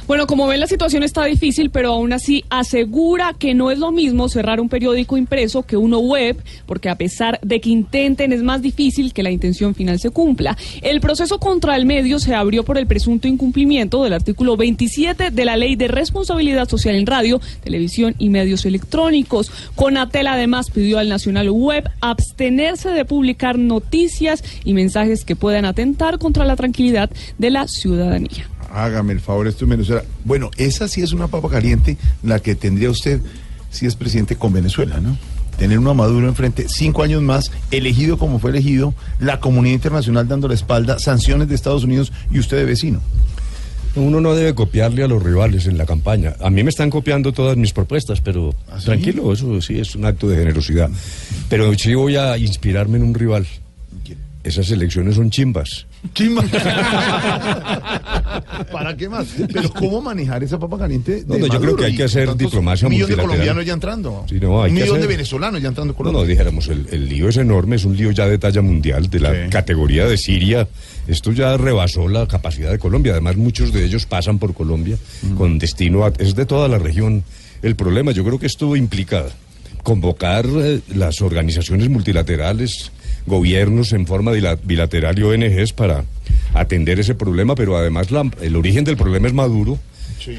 [0.09, 3.91] Bueno, como ven, la situación está difícil, pero aún así asegura que no es lo
[3.91, 6.35] mismo cerrar un periódico impreso que uno web,
[6.65, 10.57] porque a pesar de que intenten, es más difícil que la intención final se cumpla.
[10.81, 15.45] El proceso contra el medio se abrió por el presunto incumplimiento del artículo 27 de
[15.45, 19.51] la Ley de Responsabilidad Social en Radio, Televisión y Medios Electrónicos.
[19.75, 26.17] Conatel además pidió al Nacional Web abstenerse de publicar noticias y mensajes que puedan atentar
[26.17, 28.49] contra la tranquilidad de la ciudadanía.
[28.71, 30.03] Hágame el favor, esto en Venezuela.
[30.25, 33.21] Bueno, esa sí es una papa caliente, la que tendría usted
[33.71, 35.17] si es presidente con Venezuela, ¿no?
[35.57, 40.27] Tener uno a Maduro enfrente, cinco años más, elegido como fue elegido, la comunidad internacional
[40.27, 43.01] dando la espalda, sanciones de Estados Unidos y usted de vecino.
[43.95, 46.35] Uno no debe copiarle a los rivales en la campaña.
[46.39, 48.85] A mí me están copiando todas mis propuestas, pero ¿Ah, sí?
[48.85, 50.89] tranquilo, eso sí es un acto de generosidad.
[51.49, 53.47] Pero sí voy a inspirarme en un rival.
[54.41, 55.85] Esas elecciones son chimbas.
[56.13, 56.43] Chimba.
[58.71, 59.27] ¿Para qué más?
[59.51, 61.23] Pero ¿cómo manejar esa papa caliente?
[61.23, 63.73] de No, no, yo creo que hay que hacer diplomacia Un millón de colombianos ya
[63.73, 64.25] entrando.
[64.29, 66.21] Sí, no, hay un que millón de venezolanos ya entrando a No, Colombia.
[66.21, 69.19] no, dijéramos, el, el lío es enorme, es un lío ya de talla mundial, de
[69.19, 70.67] la categoría de Siria.
[71.07, 73.13] Esto ya rebasó la capacidad de Colombia.
[73.13, 74.97] Además, muchos de ellos pasan por Colombia
[75.37, 76.13] con destino a...
[76.17, 77.23] Es de toda la región
[77.61, 78.11] el problema.
[78.13, 79.25] Yo creo que esto implica
[79.83, 82.91] convocar eh, las organizaciones multilaterales,
[83.29, 84.31] gobiernos en forma
[84.63, 86.03] bilateral y ONGs para
[86.53, 89.79] atender ese problema, pero además la- el origen del problema es Maduro.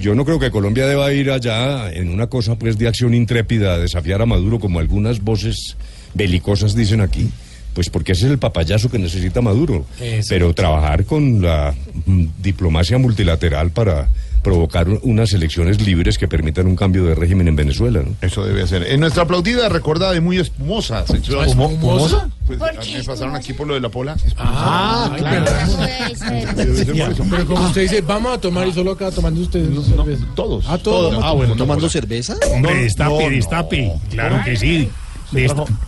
[0.02, 3.74] Yo no creo que Colombia deba ir allá en una cosa pues de acción intrépida
[3.74, 5.76] a desafiar a Maduro como algunas voces
[6.12, 7.30] belicosas dicen aquí.
[7.72, 9.86] Pues porque ese es el papayazo que necesita Maduro.
[10.00, 10.28] Eso.
[10.28, 11.74] Pero trabajar con la
[12.04, 14.08] mm, diplomacia multilateral para
[14.42, 18.02] provocar un- unas elecciones libres que permitan un cambio de régimen en Venezuela.
[18.02, 18.14] ¿no?
[18.26, 18.84] Eso debe ser.
[18.84, 21.44] En nuestra aplaudida, recordada y muy espumosa sección.
[21.46, 22.28] ¿Espumosa?
[22.46, 24.16] Pues, me pasaron aquí por lo de la pola.
[24.36, 25.44] Ah, claro.
[27.30, 30.24] Pero como usted dice, vamos a tomar y solo acá tomando ustedes cerveza.
[30.34, 30.64] Todos.
[30.68, 31.10] Ah, todos.
[31.12, 31.24] Todos.
[31.24, 31.54] Ah, bueno.
[31.56, 32.34] ¿Tomando cerveza?
[32.52, 33.28] Hombre, No, destape, no, no.
[33.30, 33.92] destape.
[34.10, 34.88] Claro que sí.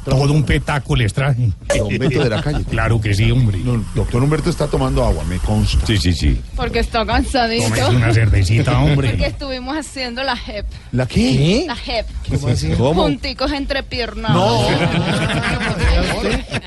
[0.05, 1.51] Todo un petaco les traje.
[1.77, 2.65] Don Beto de la calle.
[2.65, 3.59] Claro que sí, hombre.
[3.59, 5.85] No, doctor Humberto está tomando agua, me consta.
[5.87, 6.41] Sí, sí, sí.
[6.55, 7.65] Porque está cansadito.
[7.69, 9.11] Tómese una cervecita, hombre.
[9.11, 10.67] Porque estuvimos haciendo la JEP.
[10.93, 11.65] ¿La qué?
[11.67, 12.07] La JEP.
[12.31, 12.71] ¿Cómo así?
[12.71, 13.03] ¿Cómo?
[13.03, 14.33] Junticos entre piernas.
[14.33, 14.65] No.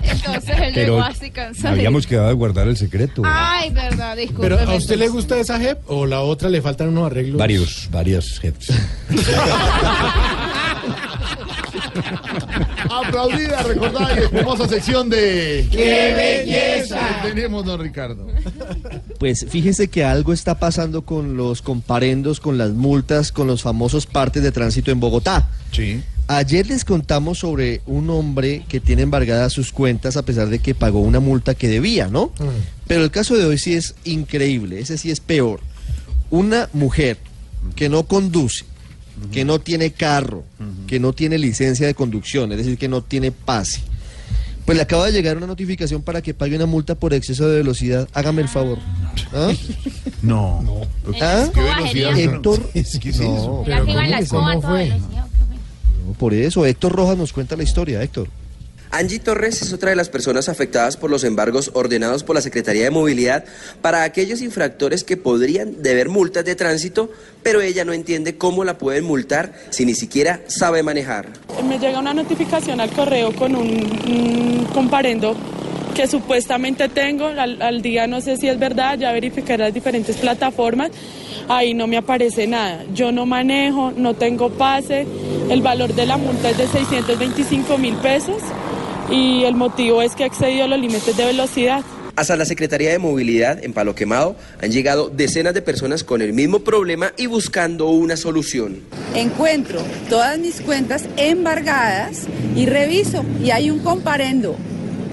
[0.03, 1.69] Entonces él Pero llegó así cansadito.
[1.69, 3.21] habíamos quedado de guardar el secreto.
[3.25, 4.41] Ay, verdad, disculpe.
[4.49, 7.37] Pero ¿a usted le gusta esa JEP o la otra le faltan unos arreglos?
[7.37, 8.69] Varios, varias jefes.
[12.89, 15.67] Aplaudida, recordada y espumosa sección de...
[15.71, 16.13] ¡Qué
[16.45, 17.21] belleza!
[17.23, 18.27] ¿Qué tenemos, don Ricardo?
[19.19, 24.05] Pues fíjense que algo está pasando con los comparendos, con las multas, con los famosos
[24.05, 25.49] partes de tránsito en Bogotá.
[25.71, 26.01] Sí.
[26.27, 30.73] Ayer les contamos sobre un hombre que tiene embargadas sus cuentas a pesar de que
[30.73, 32.31] pagó una multa que debía, ¿no?
[32.87, 35.59] Pero el caso de hoy sí es increíble, ese sí es peor.
[36.31, 37.17] Una mujer
[37.75, 38.65] que no conduce,
[39.31, 40.43] que no tiene carro,
[40.87, 43.81] que no tiene licencia de conducción, es decir, que no tiene pase.
[44.65, 47.57] Pues le acaba de llegar una notificación para que pague una multa por exceso de
[47.57, 48.09] velocidad.
[48.13, 48.79] Hágame el favor.
[49.33, 49.51] ¿Ah?
[50.21, 50.63] No.
[51.21, 51.47] ¿Ah?
[51.53, 52.17] ¿Qué velocidad?
[52.17, 52.69] Héctor.
[52.73, 53.19] ¿Qué es?
[53.19, 55.27] No, que iba en la escoba toda velocidad.
[56.07, 56.65] no, por eso.
[56.65, 58.27] Héctor Rojas nos cuenta la historia, Héctor.
[58.95, 62.85] Angie Torres es otra de las personas afectadas por los embargos ordenados por la Secretaría
[62.85, 63.43] de Movilidad
[63.81, 67.11] para aquellos infractores que podrían deber multas de tránsito,
[67.43, 71.27] pero ella no entiende cómo la pueden multar si ni siquiera sabe manejar.
[71.67, 75.35] Me llega una notificación al correo con un, un comparendo
[75.93, 80.15] que supuestamente tengo, al, al día no sé si es verdad, ya verificaré las diferentes
[80.15, 80.91] plataformas,
[81.49, 82.85] ahí no me aparece nada.
[82.93, 85.05] Yo no manejo, no tengo pase,
[85.49, 88.41] el valor de la multa es de 625 mil pesos
[89.09, 91.83] y el motivo es que he excedido los límites de velocidad.
[92.15, 96.31] Hasta la Secretaría de Movilidad en Palo Quemado han llegado decenas de personas con el
[96.31, 98.79] mismo problema y buscando una solución.
[99.13, 104.55] encuentro todas mis cuentas embargadas y reviso y hay un comparendo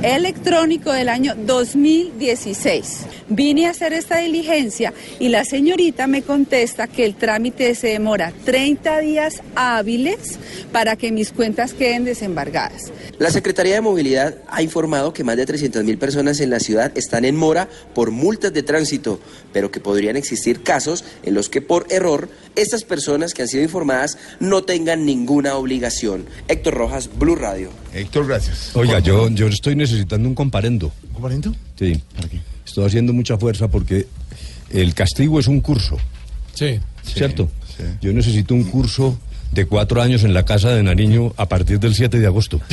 [0.03, 3.07] electrónico del año 2016.
[3.29, 8.33] Vine a hacer esta diligencia y la señorita me contesta que el trámite se demora
[8.45, 10.39] 30 días hábiles
[10.73, 12.93] para que mis cuentas queden desembargadas.
[13.19, 17.25] La Secretaría de Movilidad ha informado que más de 300.000 personas en la ciudad están
[17.25, 19.21] en mora por multas de tránsito,
[19.53, 23.63] pero que podrían existir casos en los que por error estas personas que han sido
[23.63, 26.27] informadas no tengan ninguna obligación.
[26.49, 27.71] Héctor Rojas, Blue Radio.
[27.95, 28.75] Héctor, gracias.
[28.75, 30.93] Oiga, yo, yo estoy necesitando un comparendo.
[31.09, 31.55] ¿Un comparendo?
[31.79, 32.01] Sí.
[32.65, 34.07] Estoy haciendo mucha fuerza porque
[34.71, 35.97] el castigo es un curso.
[36.55, 36.81] Sí.
[37.03, 37.51] ¿Cierto?
[38.01, 39.19] Yo necesito un curso
[39.53, 42.61] de cuatro años en la casa de Nariño a partir del 7 de agosto.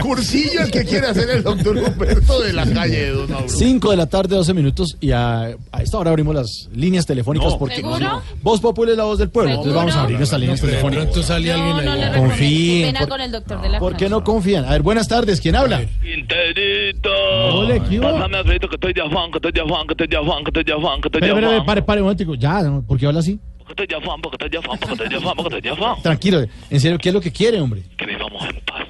[0.00, 3.48] Cursillo el que quiere hacer el doctor Humberto de la calle de Don Mauro.
[3.48, 7.52] 5 de la tarde, 12 minutos, y a, a esta hora abrimos las líneas telefónicas
[7.52, 7.58] No.
[7.58, 8.22] porque ¿Seguro?
[8.42, 9.50] Voz Popular es la voz del pueblo.
[9.50, 11.04] Entonces vamos a abrir nuestras líneas pero telefónicas.
[11.06, 12.00] pronto sale alguien No, no ahí.
[12.12, 12.96] le Confíen.
[12.96, 14.64] por- con el doctor de la ¿Por qué no confían?
[14.64, 15.82] A ver, buenas tardes, ¿quién habla?
[16.02, 17.10] Quinterito.
[17.54, 17.98] Ole, ¿qué?
[18.00, 20.48] Pásame Alfredito que estoy de afán, que estoy de afán, que estoy de afán, que
[20.50, 21.66] estoy de afán, que estoy de afán.
[21.66, 22.34] pare, pare un momentico.
[22.34, 22.82] Ya, ¿no?
[22.82, 23.38] ¿por qué habla así?
[23.66, 25.70] Que estoy de afán, porque estoy de afán, porque estoy de afán, porque estoy de
[25.76, 26.02] afán.
[26.02, 27.82] Tranquilo, en serio, ¿qué es lo que quiere, hombre?
[27.96, 28.82] Que vivamos en paz.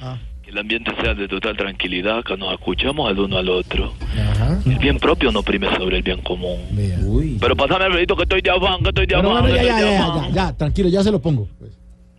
[0.00, 0.18] Ah.
[0.50, 3.92] El ambiente sea de total tranquilidad, que nos escuchemos el uno al otro.
[4.32, 4.58] Ajá.
[4.66, 6.58] El bien propio no prime sobre el bien común.
[7.06, 7.38] Uy.
[7.40, 9.76] Pero pásame Alfredito que estoy de afán, que estoy de afán, bueno, ya, estoy ya,
[9.76, 10.24] de ya, afán.
[10.24, 11.46] ya, ya, tranquilo, ya se lo pongo.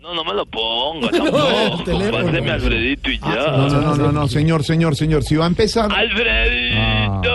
[0.02, 2.12] No, no me lo ponga No, el tampoco.
[2.24, 3.36] Páseme Alfredito y ya.
[3.52, 5.24] No, no, no, no, no, señor, señor, señor.
[5.24, 5.92] Si va a empezar.
[5.92, 7.32] ¡Alfredito!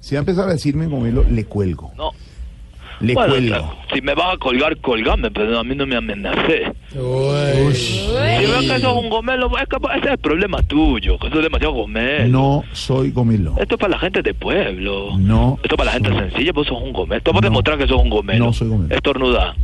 [0.00, 1.92] Si va a empezar a decirme gomelo, le cuelgo.
[1.96, 2.12] No.
[3.00, 3.74] Le Bueno, cuelgo.
[3.92, 6.72] Si me vas a colgar, colgame, pero a mí no me amenacé.
[6.94, 7.74] Uy.
[7.74, 11.42] Si ves que sos un gomelo, es que ese es el problema tuyo, que sos
[11.42, 12.28] demasiado gomelo.
[12.28, 13.54] No soy gomelo.
[13.58, 15.16] Esto es para la gente de pueblo.
[15.18, 15.58] No.
[15.62, 17.18] Esto es para la gente sencilla, vos sos un gomelo.
[17.18, 18.46] Esto es para demostrar que sos un gomelo.
[18.46, 18.94] No soy gomelo.
[18.94, 19.54] Estornuda.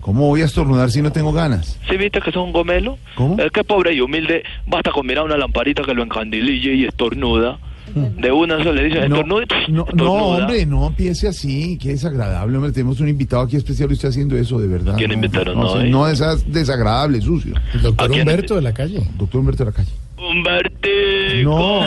[0.00, 1.80] ¿Cómo voy a estornudar si no tengo ganas?
[1.90, 2.96] ¿Sí viste que sos un gomelo?
[3.16, 3.42] ¿Cómo?
[3.42, 7.58] Es que pobre y humilde, basta con mirar una lamparita que lo encandilille y estornuda.
[8.20, 9.40] De una sola le dicen No, no,
[9.94, 12.72] no, hombre, no empiece así, qué desagradable, hombre.
[12.72, 14.94] Tenemos un invitado aquí especial y usted haciendo eso, de verdad.
[14.96, 15.90] ¿Quién no, invitaron no, hoy?
[15.90, 17.54] no, esas desagradable, sucio.
[17.74, 18.10] El doctor.
[18.10, 19.02] Humberto de la calle.
[19.16, 19.90] Doctor Humberto de la calle.
[20.16, 21.44] Humbertico.
[21.44, 21.82] No.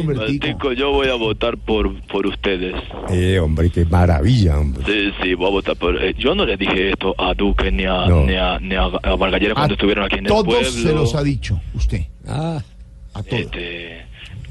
[0.00, 2.74] Humbertico, yo voy a votar por, por ustedes.
[3.10, 4.82] Eh, hombre, qué maravilla, hombre.
[4.86, 5.96] Sí, sí, voy a votar por...
[6.02, 8.24] eh, yo no le dije esto a Duque ni a, No.
[8.24, 10.70] ni a, ni a, a Margallera cuando estuvieron aquí en el Todos pueblo.
[10.70, 12.02] se los ha dicho usted.
[12.26, 12.60] Ah.
[13.18, 13.36] A.
[13.36, 14.02] Este,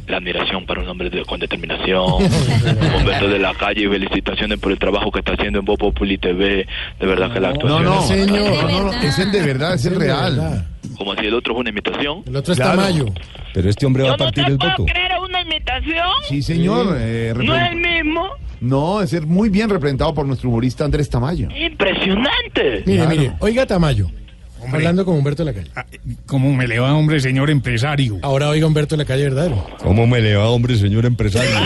[0.08, 2.06] la admiración para un hombre de- con determinación.
[2.98, 6.18] Humberto de la calle y felicitaciones por el trabajo que está haciendo en Voz Populi
[6.18, 6.66] TV.
[7.00, 7.84] De verdad que la actuación...
[7.84, 10.66] no, no, no, no, es el de verdad, es el real.
[10.98, 12.24] Como si el otro es una imitación.
[12.26, 12.78] El otro es Claro.
[12.82, 13.06] Tamayo.
[13.54, 14.86] Pero este hombre va a partir el voto.
[14.86, 16.08] creer una imitación?
[16.28, 16.96] Sí, señor.
[17.00, 18.30] eh, ¿No es el mismo?
[18.62, 21.50] No, es ser muy bien representado por nuestro humorista Andrés Tamayo.
[21.56, 22.84] Impresionante.
[22.86, 23.10] Mire, Claro.
[23.10, 24.10] mire, oiga Tamayo.
[24.72, 25.72] Hablando con Humberto de la calle.
[26.26, 28.20] ¿Cómo me le va, hombre, señor empresario?
[28.22, 29.66] Ahora oiga Humberto de la calle verdadero.
[29.84, 31.50] ¿Cómo me le va, hombre, señor empresario?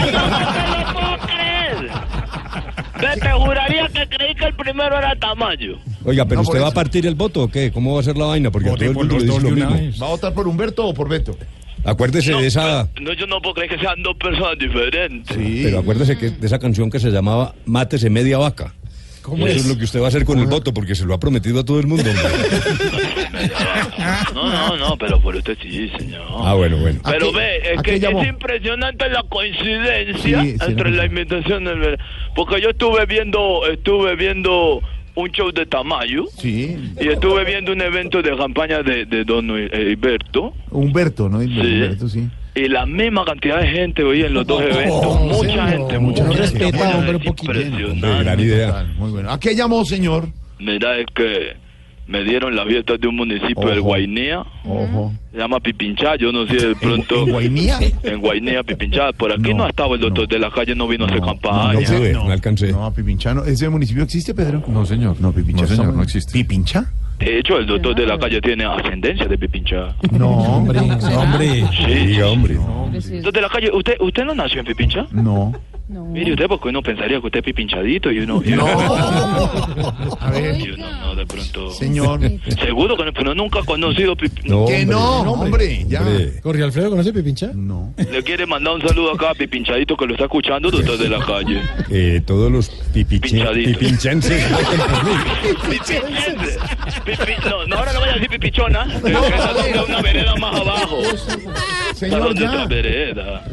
[3.01, 5.77] Ve, Te juraría que creí que el primero era Tamayo.
[6.05, 7.71] Oiga, ¿pero No, usted va a partir el voto o qué?
[7.71, 8.51] ¿Cómo va a ser la vaina?
[8.51, 9.71] Porque todo el mundo le dice dos lo mismo.
[9.71, 9.99] vez.
[10.01, 11.35] ¿Va a votar por Humberto o por Beto?
[11.83, 12.87] Acuérdese de esa...
[13.01, 15.35] No, yo no puedo creer que sean dos personas diferentes.
[15.35, 15.61] Sí.
[15.63, 18.75] Pero acuérdese que de esa canción que se llamaba Mátese media vaca.
[19.23, 19.65] Eso es?
[19.67, 21.63] lo que usted va a hacer con el voto, porque se lo ha prometido a
[21.65, 22.03] todo el mundo.
[24.33, 26.21] No, no, no, pero por usted sí, señor.
[26.43, 26.99] Ah, bueno, bueno.
[27.05, 28.21] Pero ¿A qué- ve, es a que qué llamó?
[28.23, 31.09] es impresionante la coincidencia Sí, sí, entre no, la sí.
[31.09, 31.99] invitación del ver-
[32.35, 34.81] porque yo estuve viendo, estuve viendo
[35.13, 39.49] un show de Tamayo Sí, y estuve viendo un evento de campaña de, de Don
[39.49, 41.39] Hilberto Humberto, ¿no?
[41.39, 42.27] Humberto, sí.
[42.55, 46.29] Y la misma cantidad de gente hoy en los dos eventos, mucha gente, mucha No
[46.33, 46.41] gente.
[46.41, 47.51] respeta, Bueno, hombre, es un poquito.
[47.53, 48.23] impresionante.
[48.23, 48.85] Gran idea.
[48.97, 49.31] Muy bueno.
[49.31, 50.27] ¿A qué llamó, señor?
[50.59, 51.55] Mira, es que
[52.11, 53.81] me dieron las fiestas de un municipio del.
[53.81, 54.43] Guainía.
[54.65, 55.13] Ojo.
[55.31, 57.23] Se llama Pipinchá, yo no sé de pronto.
[57.23, 57.79] en Guainía?
[58.03, 59.13] En Guainía, Pipinchá.
[59.13, 61.73] Por aquí no, ha estado el doctor de la calle, no vino a hacer campaña.
[61.73, 62.71] no pude, no alcancé.
[62.71, 63.45] No, Pipinchano.
[63.45, 64.61] ¿Ese municipio existe, Pedro?
[64.67, 65.19] No, señor.
[65.21, 65.61] No, Pipinchá.
[65.61, 66.33] No, señor, no existe.
[66.33, 66.91] ¿Pipinchá?
[67.17, 69.95] De hecho, el doctor de la calle tiene ascendencia de Pipinchá.
[70.11, 70.79] No, hombre.
[70.79, 71.63] hombre.
[71.85, 72.21] Sí.
[72.21, 72.55] Hombre.
[72.55, 75.05] Doctor de la calle, ¿usted usted no nació en Pipinchá?
[75.11, 75.53] No.
[75.91, 78.41] Mire usted, porque uno pensaría que usted es pipinchadito y uno...
[78.45, 78.65] y uno-
[80.19, 81.71] A ver, y uno no, de pronto...
[81.71, 82.19] señor.
[82.63, 84.15] Seguro que no, pero nunca ha conocido...
[84.15, 86.01] Pip- No, Que no, hombre, ya.
[86.01, 86.39] hombre.
[86.41, 87.51] ¿Corre Alfredo conoce Pipincha?
[87.53, 87.93] No.
[87.97, 91.19] Le quiere mandar un saludo acá a Pipinchadito que lo está escuchando, doctor de la
[91.25, 91.61] calle.
[91.89, 95.11] Eh, todos los pipinchenses voten por mí.
[95.69, 96.57] Pipichense.
[97.05, 98.87] Pipi- no, no, ahora no vaya a decir pipichona.
[99.01, 100.97] que esa es una vereda más abajo.
[101.95, 102.65] Señor, ya.
[102.65, 103.43] vereda.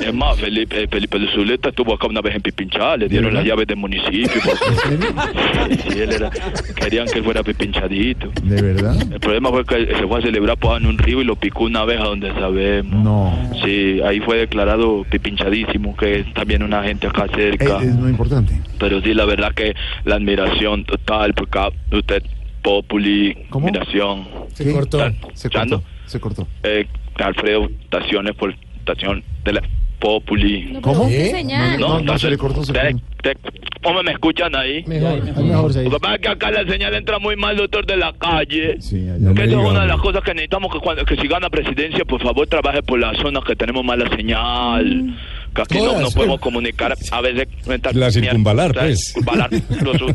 [0.00, 3.44] Es más, Felipe, Felipe de Zuleta estuvo acá una vez en Pipinchá, le dieron las
[3.44, 4.40] llaves del municipio.
[4.44, 6.30] porque- Sí, él era,
[6.76, 8.30] querían que él fuera pipinchadito.
[8.42, 8.96] ¿De verdad?
[9.12, 11.64] El problema fue que se fue a celebrar pues, en un río y lo picó
[11.64, 13.02] una vez a donde sabemos.
[13.04, 13.50] No.
[13.64, 17.82] Sí, ahí fue declarado pipinchadísimo, que es también una gente acá Eh, cerca.
[17.82, 18.54] es muy importante.
[18.78, 19.74] Pero sí, la verdad que
[20.04, 21.58] la admiración total, porque
[21.92, 22.22] usted,
[22.62, 23.68] Populi, ¿Cómo?
[23.68, 24.26] admiración.
[24.54, 24.98] Se cortó.
[24.98, 25.76] Se ¿Escuchando?
[25.82, 25.90] cortó.
[26.10, 26.48] Se cortó.
[26.62, 26.86] Eh,
[27.16, 29.62] Alfredo, estaciones por estación de la
[30.08, 30.76] Populi.
[30.82, 31.08] ¿Cómo?
[31.08, 31.30] ¿Eh?
[31.30, 31.80] Señal.
[31.80, 33.36] No, no, se le cortó, se te- te-
[33.82, 34.84] ¿Cómo me escuchan ahí?
[34.86, 35.96] Mejor, es mejor, se Lo dice.
[35.96, 38.76] que pasa es que acá la señal entra muy mal, doctor de la calle.
[38.82, 40.78] Sí, allá No que me eso es diga, una de las cosas que necesitamos que
[40.80, 45.16] cuando que si gana presidencia, por favor trabaje por las zonas que tenemos mala señal.
[45.54, 46.94] Que aquí no, no podemos comunicar.
[47.12, 47.46] A veces
[47.94, 49.04] La circunvalar, la pues.
[49.12, 49.50] circunvalar,
[49.82, 50.14] los-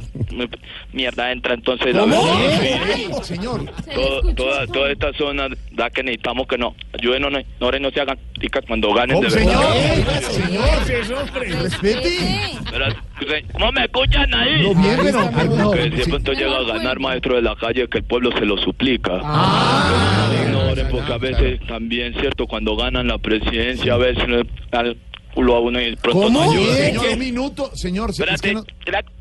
[0.91, 1.93] mierda entra entonces.
[1.93, 2.09] verdad,
[2.93, 3.65] Ey, Señor.
[3.93, 7.91] todo- toda, toda esta zona da que necesitamos que no ayuden no, no, no, no
[7.91, 10.21] se hagan ticas cuando ganen ¿Cómo, de verdad.
[10.23, 10.85] señor?
[10.85, 12.17] Señor, respete.
[12.71, 12.85] Pero,
[13.53, 14.61] ¿Cómo me escuchan ahí?
[14.63, 16.09] No, bien, pero- no, que si de sí.
[16.09, 19.19] pronto llega a ganar maestro de la calle que el pueblo se lo suplica.
[19.23, 20.59] Ah, no
[20.89, 24.97] porque a veces también, cierto, cuando ganan la presidencia, a veces el
[25.33, 26.51] culo a uno y pronto no ¿Cómo?
[26.51, 26.75] ayuda.
[26.75, 27.71] Señor, un minuto.
[27.75, 28.63] Señor, se- es que no,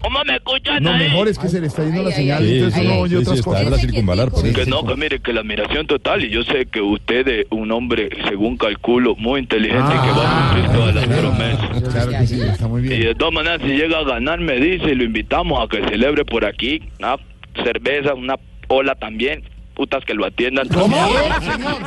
[0.00, 1.00] ¿cómo me escuchan no, ahí?
[1.08, 2.42] mejor es que se le está yendo la señal.
[2.44, 3.70] Sí, Entonces uno oye otras cosas.
[3.70, 4.56] la circunvalar, por Sí, eso.
[4.58, 4.86] Que sí, no, sí.
[4.88, 8.56] que mire, que la admiración total, y yo sé que usted es un hombre, según
[8.56, 11.92] calculo, muy inteligente y que va a cumplir todas las promesas.
[11.92, 13.00] Claro que sí, está muy Y bien.
[13.02, 16.24] de todas maneras, si llega a ganar, me dice y lo invitamos a que celebre
[16.24, 17.16] por aquí una
[17.62, 18.36] cerveza, una
[18.68, 19.42] ola también,
[19.74, 20.68] putas que lo atiendan.
[20.68, 20.96] ¿Cómo?
[21.40, 21.78] Señor,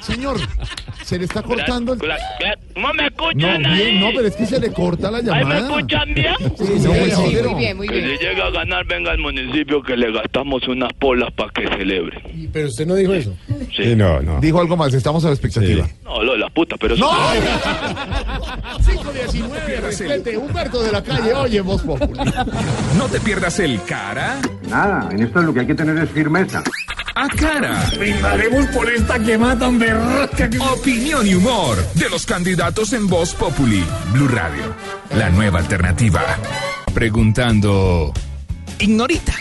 [0.00, 0.36] señor,
[1.06, 2.00] se le está cortando el...
[2.74, 3.82] ¿Cómo me No, escuchan ahí?
[3.84, 5.58] bien, no, pero es que se le corta la ¿Ahí me llamada.
[5.60, 6.34] escuchan bien?
[6.56, 8.18] Sí, no, pues, Sí, pero- muy bien, muy Que bien.
[8.18, 12.20] si llega a ganar, venga al municipio que le gastamos unas polas para que celebre.
[12.52, 13.34] Pero usted no dijo eso.
[13.74, 13.84] Sí.
[13.84, 14.40] Sí, no, no.
[14.40, 15.86] Dijo algo más, estamos a la expectativa.
[15.86, 15.92] Sí.
[16.04, 17.04] No, lo de las putas, pero eso...
[17.04, 17.12] ¡No!
[18.84, 22.20] 519, respete, Humberto de la calle, oye, Voz Populi.
[22.96, 24.38] No te pierdas el cara
[24.68, 26.62] Nada, en esto lo que hay que tener es firmeza.
[27.14, 27.84] a cara.
[27.98, 30.50] Brindaremos por esta que matan berraca.
[30.50, 30.58] que-
[30.96, 33.84] Opinión y humor de los candidatos en Voz Populi,
[34.14, 34.74] Blue Radio,
[35.14, 36.22] la nueva alternativa.
[36.94, 38.14] Preguntando,
[38.78, 39.34] Ignorita.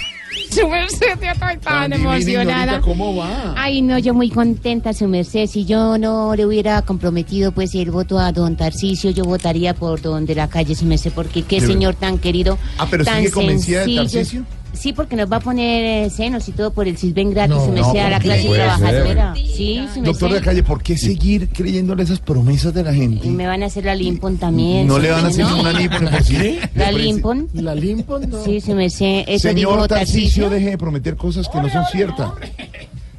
[0.52, 2.64] Su merced, yo estoy tan Divina emocionada.
[2.64, 3.54] Ignorita, ¿Cómo va?
[3.56, 5.48] Ay, no, yo muy contenta, su merced.
[5.48, 10.02] Si yo no le hubiera comprometido pues el voto a don Tarcisio, yo votaría por
[10.02, 12.58] don de la calle, su merced, porque qué señor tan querido.
[12.78, 14.02] Ah, pero tan sigue convencida de sencillo.
[14.02, 14.46] Tarcisio.
[14.76, 17.72] Sí, porque nos va a poner senos y todo por el Sisben gratis, No, su
[17.72, 19.34] merced, no, a la clase trabajadora.
[19.36, 23.28] Sí, su Doctor de la calle, ¿por qué seguir creyéndole esas promesas de la gente?
[23.28, 24.88] Y me van a hacer la limpon también.
[24.88, 26.60] No le van a hacer ninguna limpon por.
[26.76, 27.50] La limpon.
[27.54, 28.44] La limpon, no.
[28.44, 29.24] Sí, su merced.
[29.28, 30.50] Eso Señor Tarcisio.
[30.50, 32.32] deje de prometer cosas que no son ciertas.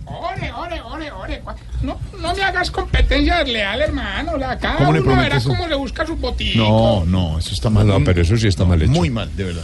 [0.06, 0.65] Ore, ore.
[2.26, 4.36] No, no me hagas competencia desleal, hermano.
[4.36, 5.48] La, cada ¿Cómo le uno verá eso?
[5.48, 6.56] cómo le busca su botín.
[6.58, 7.86] No, no, eso está mal.
[7.86, 8.90] No, pero eso sí está mal hecho.
[8.90, 9.62] Muy mal, de verdad.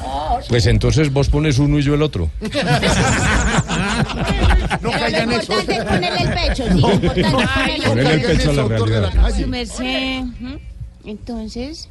[0.48, 2.30] Pues entonces vos pones uno y yo el otro.
[4.80, 5.52] No caigan Lo eso.
[5.52, 6.80] importante es ponerle el pecho, sí.
[6.80, 8.50] Lo importante es ponerle el pecho.
[8.50, 9.12] a la realidad.
[9.46, 10.22] merced.
[11.04, 11.88] Entonces,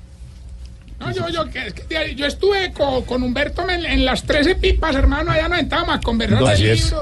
[1.00, 4.56] No, yo, yo, que, es que yo estuve con, con Humberto en, en las 13
[4.56, 5.32] pipas, hermano.
[5.32, 6.94] Allá nos sentábamos a conversar No, de así es.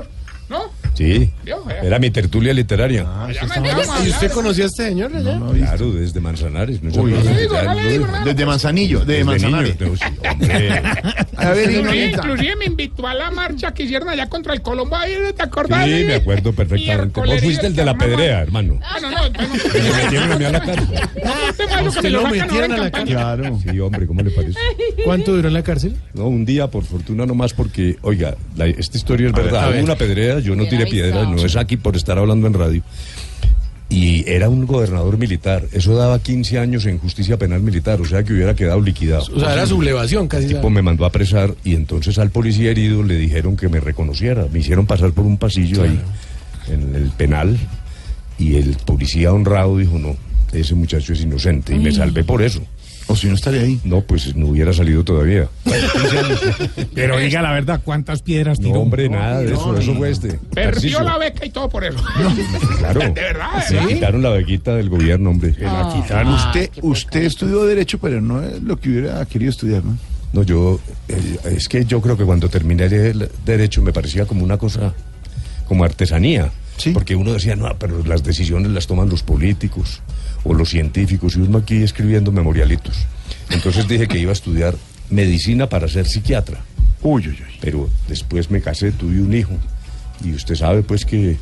[0.49, 0.63] ¿No?
[0.95, 1.29] Sí,
[1.81, 3.03] era mi tertulia literaria.
[3.23, 5.39] Allá me llaman a ¿Y usted conocía a este señor allá?
[5.53, 6.83] claro, desde Manzanares.
[6.83, 7.55] No Uy, desde digo,
[8.45, 9.79] Manzanillo, de desde Manzanares.
[9.79, 10.81] niño, no, sí, hombre.
[11.37, 14.95] A ver, Inclusive, me invitó a la marcha que hicieron allá contra el Colombo.
[14.95, 15.85] Ahí, ¿Te acordás?
[15.85, 17.21] Sí, me acuerdo perfectamente.
[17.21, 18.79] Vos fuiste el de la pedrea, hermano.
[18.83, 20.99] Ah, no, no, me metieron a mí a la cárcel.
[21.87, 23.05] ¿Usted lo metieron a la campaña.
[23.05, 23.59] Claro.
[23.63, 24.59] Sí, hombre, ¿cómo le parece?
[25.05, 25.95] ¿Cuánto duró en la cárcel?
[26.13, 28.35] No, un día, por fortuna nomás, porque, oiga,
[28.77, 29.71] esta historia es verdad.
[29.73, 32.83] Hubo una pedrea, yo no tiré piedras, no es aquí por estar hablando en radio.
[33.91, 35.65] Y era un gobernador militar.
[35.71, 39.25] Eso daba 15 años en justicia penal militar, o sea que hubiera quedado liquidado.
[39.35, 40.45] O sea, era sublevación casi.
[40.45, 43.79] El tipo me mandó a apresar y entonces al policía herido le dijeron que me
[43.79, 44.45] reconociera.
[44.51, 45.99] Me hicieron pasar por un pasillo ahí,
[46.67, 47.57] en el penal,
[48.37, 50.15] y el policía honrado dijo, no,
[50.53, 51.75] ese muchacho es inocente.
[51.75, 52.61] Y me salvé por eso.
[53.11, 53.79] O si no estaría ahí.
[53.83, 55.49] No, pues no hubiera salido todavía.
[55.65, 56.41] Bueno, 15 años.
[56.93, 58.79] Pero diga la verdad, ¿cuántas piedras No, tiró?
[58.81, 59.75] hombre, nada de eso.
[59.75, 60.39] Eso fue este.
[60.53, 61.01] Perdió Tarcisio.
[61.01, 61.97] la beca y todo por eso.
[62.77, 62.99] Claro.
[62.99, 63.87] De verdad, verdad.
[63.87, 65.55] quitaron la bequita del gobierno, hombre.
[66.35, 69.97] Usted, usted estudió Derecho, pero no es lo que hubiera querido estudiar, ¿no?
[70.31, 74.43] No, yo, eh, es que yo creo que cuando terminé el derecho me parecía como
[74.43, 74.93] una cosa,
[75.67, 76.51] como artesanía.
[76.93, 80.01] Porque uno decía, no, pero las decisiones las toman los políticos
[80.43, 83.05] o los científicos y uno aquí escribiendo memorialitos.
[83.49, 84.75] Entonces dije que iba a estudiar
[85.09, 86.59] medicina para ser psiquiatra.
[87.01, 87.57] Uy, uy, uy.
[87.61, 89.53] Pero después me casé, tuve un hijo.
[90.23, 91.37] Y usted sabe, pues, que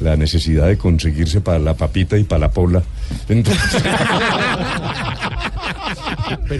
[0.00, 2.82] la necesidad de conseguirse para la papita y para la pola.
[3.28, 3.82] Entonces...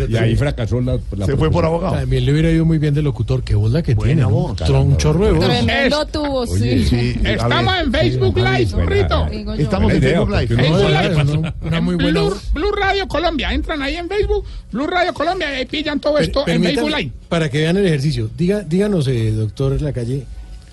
[0.08, 1.80] y ahí fracasó la, la profesión.
[1.92, 3.42] También le hubiera ido muy bien de locutor.
[3.42, 4.24] Qué voz la que tiene.
[4.24, 4.56] voz.
[4.58, 5.44] Tron- Un chorro de voz.
[5.46, 7.16] Tremendo tuvo, sí.
[7.24, 7.84] Estamos ver.
[7.84, 8.80] en Facebook Live, yo.
[9.54, 10.46] Estamos en Facebook Live.
[10.48, 11.38] Facebook Live.
[11.38, 12.52] una- una muy buena Blue, voz.
[12.52, 13.52] Blue Radio Colombia.
[13.52, 16.90] Entran ahí en Facebook, Blue Radio Colombia, y ahí pillan todo esto Per- en Facebook
[16.96, 17.10] Live.
[17.28, 18.28] Para que vean el ejercicio.
[18.36, 20.24] Diga, díganos, eh, doctor Lacalle,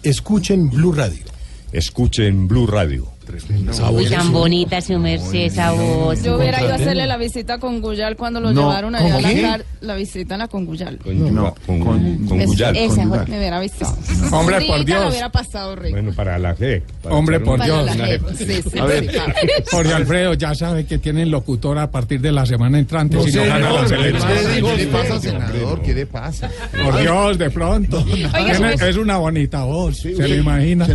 [0.03, 1.23] escuchen Blue Radio.
[1.71, 3.07] Escuchen Blue Radio.
[3.37, 6.23] Esa Uy, voz tan es- bonita su merced, esa voz.
[6.23, 9.21] Yo hubiera ido a hacerle la visita con Guyal cuando lo No, llevaron allá a
[9.21, 12.75] ¿cómo la, car- la visita en la con No, con, con- con Es- Guyal.
[12.75, 13.27] esa Guyal.
[13.27, 13.85] me hubiera visto.
[14.31, 15.01] Hombre, Frita por Dios.
[15.03, 15.95] lo hubiera pasado rico.
[15.95, 16.81] Bueno, para la G.
[17.09, 17.89] Hombre, por Dios.
[18.37, 19.03] Sí, sí, A ver.
[19.03, 19.33] sí, claro.
[19.71, 23.15] Jorge Alfredo ya sabe que tienen locutor a partir de la semana entrante.
[23.17, 24.29] No si no no, la no, selección.
[24.65, 25.81] ¿Qué le pasa, senador?
[25.81, 26.49] ¿Qué le pasa?
[26.83, 28.03] Por Dios, de pronto.
[28.05, 30.87] Pues- es una bonita voz, se lo imagina.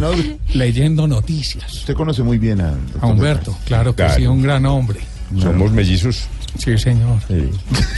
[0.53, 1.73] Leyendo noticias.
[1.75, 4.15] Usted conoce muy bien a, A Humberto, claro que Claro.
[4.17, 5.01] sí, un gran hombre.
[5.39, 6.27] Somos mellizos.
[6.59, 7.19] Sí, señor.
[7.29, 7.51] Sí.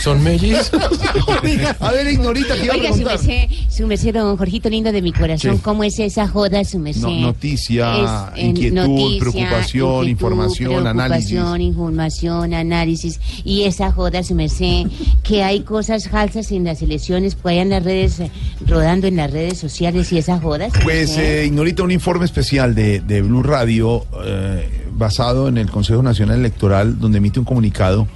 [0.03, 0.71] ¿Son mellis?
[1.81, 3.27] A ver, Ignorita, ¿qué iba a Oiga, su preguntar?
[3.27, 5.61] merced, su merced, don Jorgito lindo de mi corazón, Sí.
[5.63, 7.03] ¿cómo es esa joda, su merced?
[7.03, 7.97] No- noticia,
[8.35, 11.31] Es, eh, inquietud, preocupación, información, análisis.
[11.33, 13.21] Preocupación, información, análisis.
[13.45, 14.87] Y esa joda, su merced,
[15.23, 18.23] que hay cosas falsas en las elecciones, pues hay en las redes,
[18.67, 20.71] rodando en las redes sociales y esa joda.
[20.71, 25.71] su Pues, eh, Ignorita, un informe especial de, de Blue Radio eh, basado en el
[25.71, 28.09] Consejo Nacional Electoral, donde emite un comunicado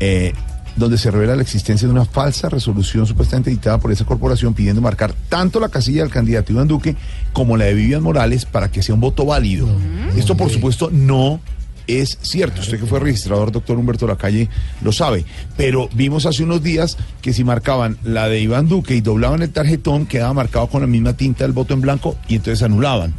[0.00, 0.32] eh,
[0.76, 4.82] donde se revela la existencia de una falsa resolución supuestamente dictada por esa corporación pidiendo
[4.82, 6.96] marcar tanto la casilla del candidato Iván Duque
[7.32, 9.66] como la de Vivian Morales para que sea un voto válido.
[10.16, 11.40] Esto, por supuesto, no
[11.86, 12.60] es cierto.
[12.60, 14.48] Usted que fue registrador, doctor Humberto Lacalle,
[14.82, 15.24] lo sabe.
[15.56, 19.50] Pero vimos hace unos días que si marcaban la de Iván Duque y doblaban el
[19.50, 23.14] tarjetón, quedaba marcado con la misma tinta el voto en blanco y entonces anulaban.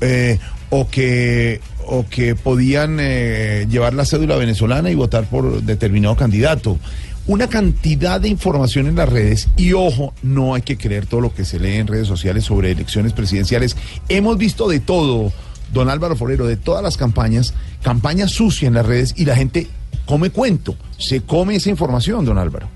[0.00, 0.38] Eh,
[0.70, 6.78] o que o que podían eh, llevar la cédula venezolana y votar por determinado candidato.
[7.26, 11.32] Una cantidad de información en las redes y ojo, no hay que creer todo lo
[11.32, 13.76] que se lee en redes sociales sobre elecciones presidenciales.
[14.08, 15.32] Hemos visto de todo,
[15.72, 19.68] don Álvaro Forero, de todas las campañas, campaña sucia en las redes y la gente
[20.04, 22.68] come cuento, se come esa información, don Álvaro.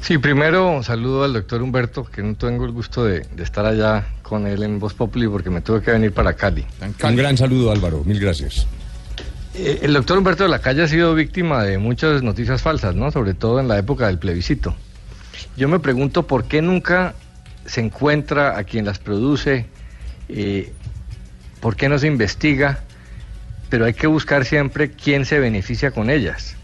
[0.00, 4.06] Sí, primero saludo al doctor Humberto, que no tengo el gusto de, de estar allá
[4.30, 6.64] con él en Voz Populi porque me tuve que venir para Cali.
[7.02, 8.04] Un gran saludo, Álvaro.
[8.04, 8.64] Mil gracias.
[9.54, 13.10] Eh, el doctor Humberto de la Calle ha sido víctima de muchas noticias falsas, ¿no?
[13.10, 14.76] Sobre todo en la época del plebiscito.
[15.56, 17.14] Yo me pregunto por qué nunca
[17.66, 19.66] se encuentra a quien las produce,
[20.28, 20.72] eh,
[21.60, 22.78] por qué no se investiga,
[23.68, 26.54] pero hay que buscar siempre quién se beneficia con ellas.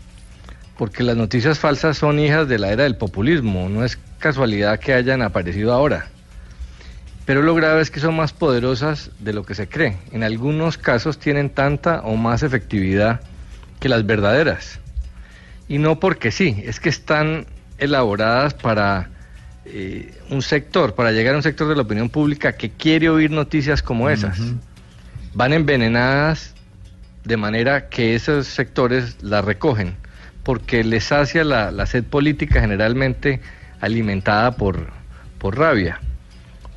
[0.79, 4.95] Porque las noticias falsas son hijas de la era del populismo, no es casualidad que
[4.95, 6.11] hayan aparecido ahora.
[7.27, 9.99] Pero lo grave es que son más poderosas de lo que se cree.
[10.13, 13.21] En algunos casos tienen tanta o más efectividad
[13.81, 14.79] que las verdaderas.
[15.69, 17.47] Y no porque sí, es que están
[17.79, 19.11] elaboradas para
[19.65, 23.33] eh, un sector, para llegar a un sector de la opinión pública que quiere oír
[23.33, 24.39] noticias como esas.
[25.35, 26.55] Van envenenadas
[27.25, 29.97] de manera que esos sectores las recogen,
[30.45, 33.41] porque les sacia la, la sed política generalmente
[33.81, 34.91] alimentada por,
[35.39, 36.01] por rabia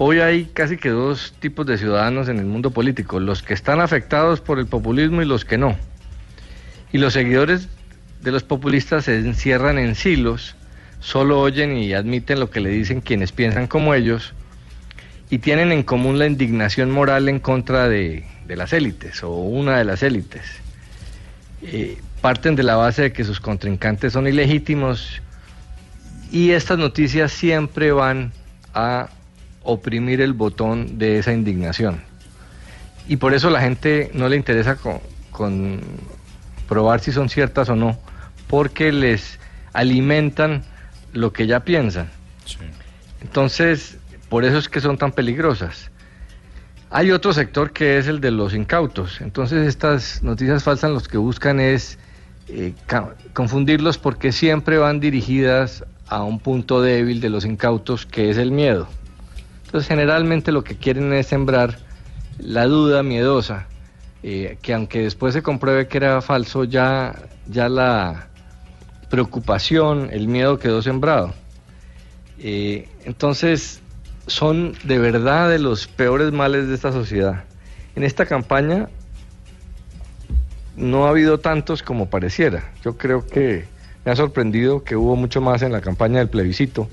[0.02, 3.82] Hoy hay casi que dos tipos de ciudadanos en el mundo político, los que están
[3.82, 5.76] afectados por el populismo y los que no.
[6.94, 7.68] Y los seguidores
[8.22, 10.56] de los populistas se encierran en silos,
[11.02, 14.32] solo oyen y admiten lo que le dicen quienes piensan como ellos
[15.30, 19.84] y tienen en común la indignación moral en contra de, las élites o una de
[19.84, 20.46] las élites.
[21.62, 25.22] Eh, parten de la base de que sus contrincantes son ilegítimos
[26.32, 28.32] y estas noticias siempre van
[28.74, 29.10] a
[29.70, 32.02] oprimir el botón de esa indignación.
[33.08, 35.00] Y por eso la gente no le interesa con,
[35.32, 35.82] con
[36.68, 37.98] probar si son ciertas o no,
[38.48, 39.40] porque les
[39.74, 40.64] alimentan
[41.14, 42.10] lo que ya piensan.
[43.22, 43.98] Entonces,
[44.30, 45.92] por eso es que son tan peligrosas.
[46.92, 49.22] Hay otro sector que es el de los incautos.
[49.22, 52.00] Entonces, estas noticias falsas los que buscan es
[52.48, 52.74] eh,
[53.34, 58.52] confundirlos porque siempre van dirigidas a un punto débil de los incautos que es el
[58.52, 58.88] miedo.
[59.70, 61.78] Entonces, generalmente lo que quieren es sembrar
[62.40, 63.68] la duda miedosa,
[64.24, 67.14] eh, que aunque después se compruebe que era falso, ya,
[67.46, 68.30] ya la
[69.12, 71.36] preocupación, el miedo quedó sembrado.
[72.40, 73.84] Eh, entonces,
[74.26, 77.44] son de verdad de los peores males de esta sociedad.
[77.96, 78.90] En esta campaña
[80.76, 82.72] no ha habido tantos como pareciera.
[82.84, 83.66] Yo creo que
[84.04, 86.90] me ha sorprendido que hubo mucho más en la campaña del plebiscito.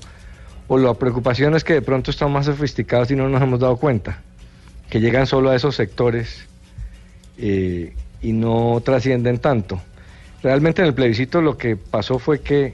[0.67, 3.77] O la preocupación es que de pronto están más sofisticados y no nos hemos dado
[3.77, 4.21] cuenta.
[4.89, 6.45] Que llegan solo a esos sectores
[7.37, 9.81] eh, y no trascienden tanto.
[10.43, 12.73] Realmente en el plebiscito lo que pasó fue que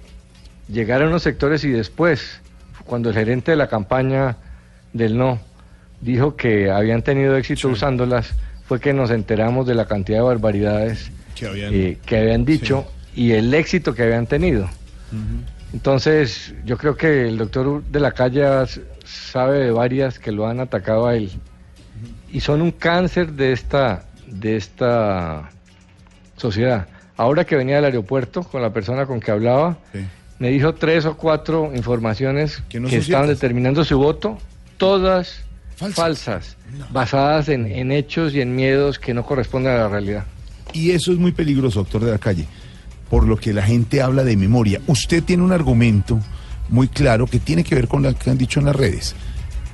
[0.68, 2.40] llegaron los sectores y después,
[2.86, 4.38] cuando el gerente de la campaña
[4.94, 5.40] del no
[6.02, 8.34] dijo que habían tenido éxito usándolas,
[8.68, 12.86] fue que nos enteramos de la cantidad de barbaridades Que habían- eh, que habían dicho
[13.16, 14.70] y el éxito que habían tenido.
[15.74, 18.44] Entonces, yo creo que el doctor de la calle
[19.04, 21.32] sabe de varias que lo han atacado a él.
[22.32, 25.50] Y son un cáncer de esta, de esta
[26.38, 26.88] sociedad.
[27.18, 29.78] Ahora que venía del aeropuerto con la persona con que hablaba,
[30.40, 33.28] me dijo tres o cuatro informaciones que, no estaban ciertas.
[33.30, 34.38] determinando su voto,
[34.78, 35.44] todas
[35.76, 36.58] falsas,
[36.92, 40.26] basadas en, en hechos y en miedos que no corresponden a la realidad.
[40.72, 42.48] Y eso es muy peligroso, doctor de la calle,
[43.14, 44.82] por lo que la gente habla de memoria.
[44.88, 46.20] Usted tiene un argumento
[46.70, 49.14] muy claro que tiene que ver con lo que han dicho en las redes.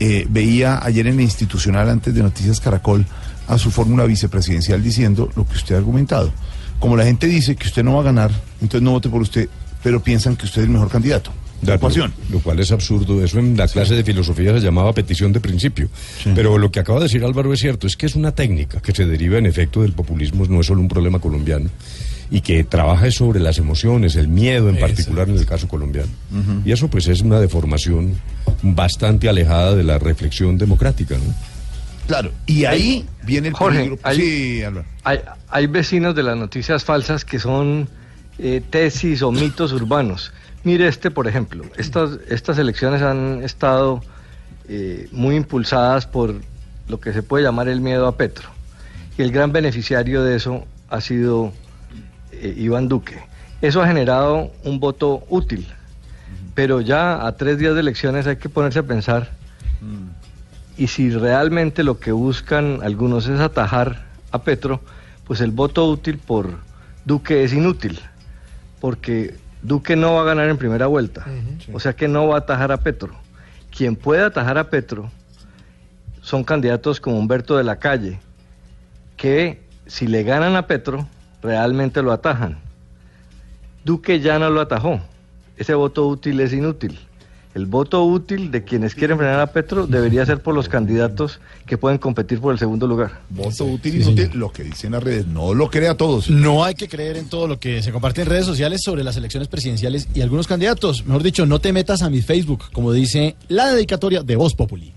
[0.01, 3.05] Eh, veía ayer en el institucional, antes de Noticias Caracol,
[3.47, 6.33] a su fórmula vicepresidencial diciendo lo que usted ha argumentado.
[6.79, 9.47] Como la gente dice que usted no va a ganar, entonces no vote por usted,
[9.81, 11.31] pero piensan que usted es el mejor candidato.
[11.61, 13.23] De acuerdo, Lo cual es absurdo.
[13.23, 15.89] Eso en la clase de filosofía se llamaba petición de principio.
[16.35, 18.93] Pero lo que acaba de decir Álvaro es cierto, es que es una técnica que
[18.93, 21.69] se deriva en efecto del populismo, no es solo un problema colombiano,
[22.31, 26.09] y que trabaja sobre las emociones, el miedo en particular en el caso colombiano.
[26.65, 28.13] Y eso pues es una deformación
[28.61, 31.15] bastante alejada de la reflexión democrática.
[31.15, 31.33] ¿no?
[32.07, 33.99] Claro, y ahí viene el Jorge, peligro.
[34.03, 34.61] hay- Sí.
[35.03, 35.19] Hay,
[35.49, 37.87] hay vecinos de las noticias falsas que son
[38.37, 40.31] eh, tesis o mitos urbanos.
[40.63, 41.63] Mire este, por ejemplo.
[41.77, 44.01] Estas, estas elecciones han estado
[44.67, 46.35] eh, muy impulsadas por
[46.87, 48.49] lo que se puede llamar el miedo a Petro.
[49.17, 51.53] Y el gran beneficiario de eso ha sido
[52.41, 53.19] eh, Iván Duque.
[53.61, 55.67] Eso ha generado un voto útil.
[56.55, 59.29] Pero ya a tres días de elecciones hay que ponerse a pensar
[60.79, 64.79] y si realmente lo que buscan algunos es atajar a Petro,
[65.25, 66.57] pues el voto útil por
[67.03, 67.99] Duque es inútil,
[68.79, 71.25] porque Duque no va a ganar en primera vuelta,
[71.73, 73.13] o sea que no va a atajar a Petro.
[73.75, 75.11] Quien puede atajar a Petro
[76.21, 78.21] son candidatos como Humberto de la Calle,
[79.17, 81.07] que si le ganan a Petro,
[81.41, 82.57] realmente lo atajan.
[83.85, 84.99] Duque ya no lo atajó,
[85.57, 86.99] ese voto útil es inútil.
[87.55, 91.79] El voto útil de quienes quieren frenar a Petro debería ser por los candidatos que
[91.79, 93.21] pueden competir por el segundo lugar.
[93.29, 95.25] Voto útil y inútil, lo que dicen las redes.
[95.25, 96.29] No lo crea todos.
[96.29, 99.17] No hay que creer en todo lo que se comparte en redes sociales sobre las
[99.17, 101.05] elecciones presidenciales y algunos candidatos.
[101.05, 104.93] Mejor dicho, no te metas a mi Facebook, como dice la dedicatoria de Voz Populi.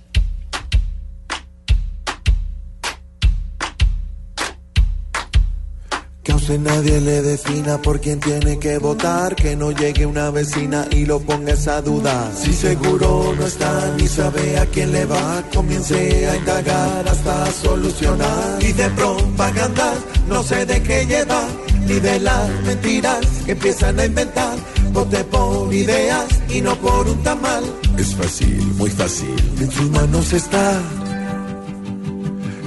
[6.42, 11.06] Usted nadie le defina por quién tiene que votar, que no llegue una vecina y
[11.06, 12.32] lo ponga esa duda.
[12.34, 18.60] Si seguro no está ni sabe a quién le va, comience a indagar hasta solucionar.
[18.60, 19.94] Y de propaganda
[20.28, 21.46] no se deje llevar,
[21.86, 24.56] ni de las mentiras que empiezan a inventar.
[24.92, 27.62] Vote por ideas y no por un tamal.
[27.96, 29.36] Es fácil, muy fácil.
[29.60, 30.82] En sus manos está.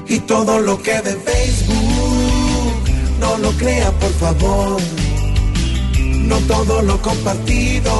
[0.08, 2.35] Y todo lo que de Facebook
[3.20, 4.82] no lo crea por favor.
[6.00, 7.92] No todo lo compartido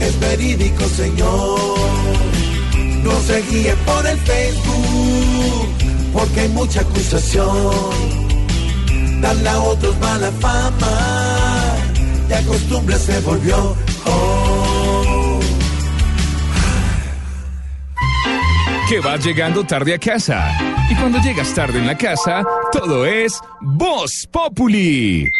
[0.00, 1.78] es verídico, señor.
[3.02, 5.68] No se guíe por el Facebook,
[6.12, 7.74] porque hay mucha acusación.
[9.20, 11.76] Darle a otros mala fama,
[12.28, 13.76] ya costumbre se volvió.
[14.06, 14.38] Oh.
[18.88, 20.50] que vas llegando tarde a casa.
[20.90, 22.42] Y cuando llegas tarde en la casa,
[22.72, 25.30] todo es Voz Populi.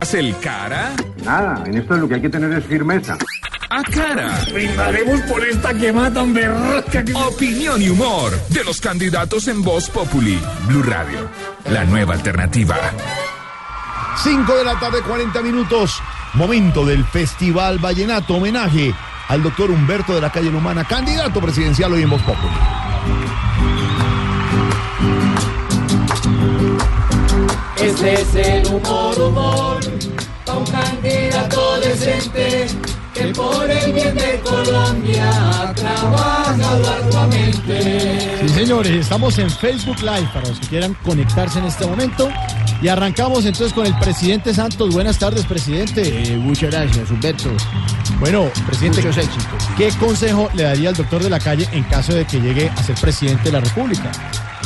[0.00, 0.92] ¿Haz el cara?
[1.24, 3.16] Nada, en esto lo que hay que tener es firmeza.
[3.70, 4.40] A cara.
[4.52, 7.14] Brindaremos por esta quemada tan berraca que...
[7.14, 10.38] Opinión y humor de los candidatos en Voz Populi.
[10.66, 11.28] Blue Radio,
[11.70, 12.76] la nueva alternativa.
[14.22, 16.00] 5 de la tarde, 40 minutos.
[16.34, 18.34] Momento del Festival Vallenato.
[18.34, 18.94] Homenaje
[19.28, 22.54] al doctor Humberto de la Calle Humana, candidato presidencial hoy en Voz Populi.
[27.84, 29.80] Ese es el humor, humor,
[30.46, 32.66] pa' un candidato decente
[33.12, 35.30] que por el bien de Colombia
[35.76, 36.54] trabaja
[36.96, 38.40] arduamente.
[38.40, 42.30] Sí, señores, estamos en Facebook Live para los que quieran conectarse en este momento.
[42.80, 44.92] Y arrancamos entonces con el presidente Santos.
[44.94, 46.32] Buenas tardes, presidente.
[46.32, 47.50] Eh, muchas gracias, Humberto.
[48.18, 49.62] Bueno, presidente, Muchos éxitos.
[49.76, 52.82] ¿qué consejo le daría al doctor de la calle en caso de que llegue a
[52.82, 54.10] ser presidente de la República?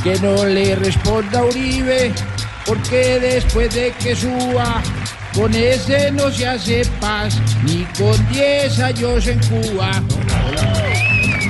[0.05, 2.12] Que no le responda a Uribe,
[2.69, 4.82] porque después de que suba,
[5.35, 10.03] con ese no se hace paz, ni con 10 años en Cuba.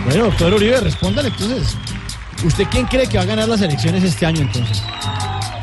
[0.04, 1.76] Bueno, doctor Uribe, respóndale entonces.
[2.44, 4.80] ¿Usted quién cree que va a ganar las elecciones este año entonces?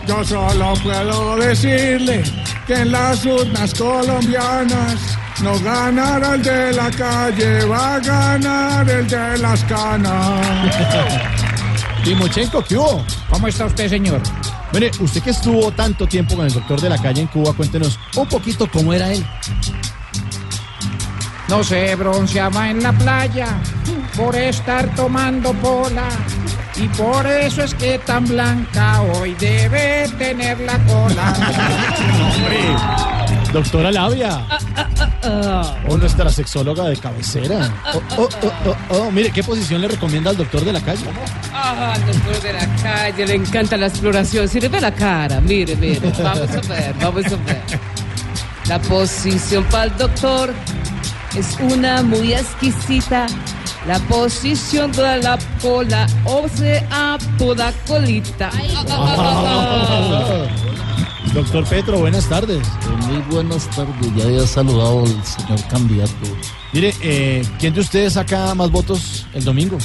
[0.06, 2.22] Yo solo puedo decirle
[2.68, 9.07] que en las urnas colombianas no ganará el de la calle, va a ganar el
[9.07, 10.45] de las canas.
[12.03, 13.06] Timochenko, ¿qué hubo?
[13.30, 14.22] ¿Cómo está usted, señor?
[14.76, 17.97] Mire, usted que estuvo tanto tiempo con el doctor de la calle en Cuba, cuéntenos
[18.18, 19.26] un poquito cómo era él.
[21.47, 23.47] No se bronceaba en la playa
[24.18, 26.10] por estar tomando pola.
[26.76, 31.34] Y por eso es que tan blanca hoy debe tener la cola.
[33.56, 34.45] Doctora Labia,
[35.88, 37.73] o nuestra sexóloga de cabecera.
[37.94, 39.11] Oh, oh, oh, oh, oh.
[39.11, 41.06] Mire, ¿qué posición le recomienda al doctor de la calle?
[41.53, 44.49] Ah, al doctor de la calle, le encanta la exploración.
[44.49, 46.11] Sirve la cara, mire, mire.
[46.22, 47.61] Vamos a ver, vamos a ver.
[48.68, 50.53] La posición para el doctor
[51.34, 53.27] es una muy exquisita.
[53.88, 58.52] La posición de la cola, o sea, toda colita.
[61.35, 62.65] Doctor Petro, buenas tardes.
[62.65, 66.13] Eh, Muy buenas tardes, ya había saludado al señor candidato.
[66.71, 69.77] Mire, eh, ¿quién de ustedes saca más votos el domingo?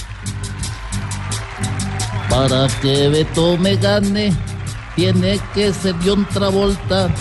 [2.28, 4.32] Para que Beto me gane,
[4.94, 7.12] tiene que ser John Travolta.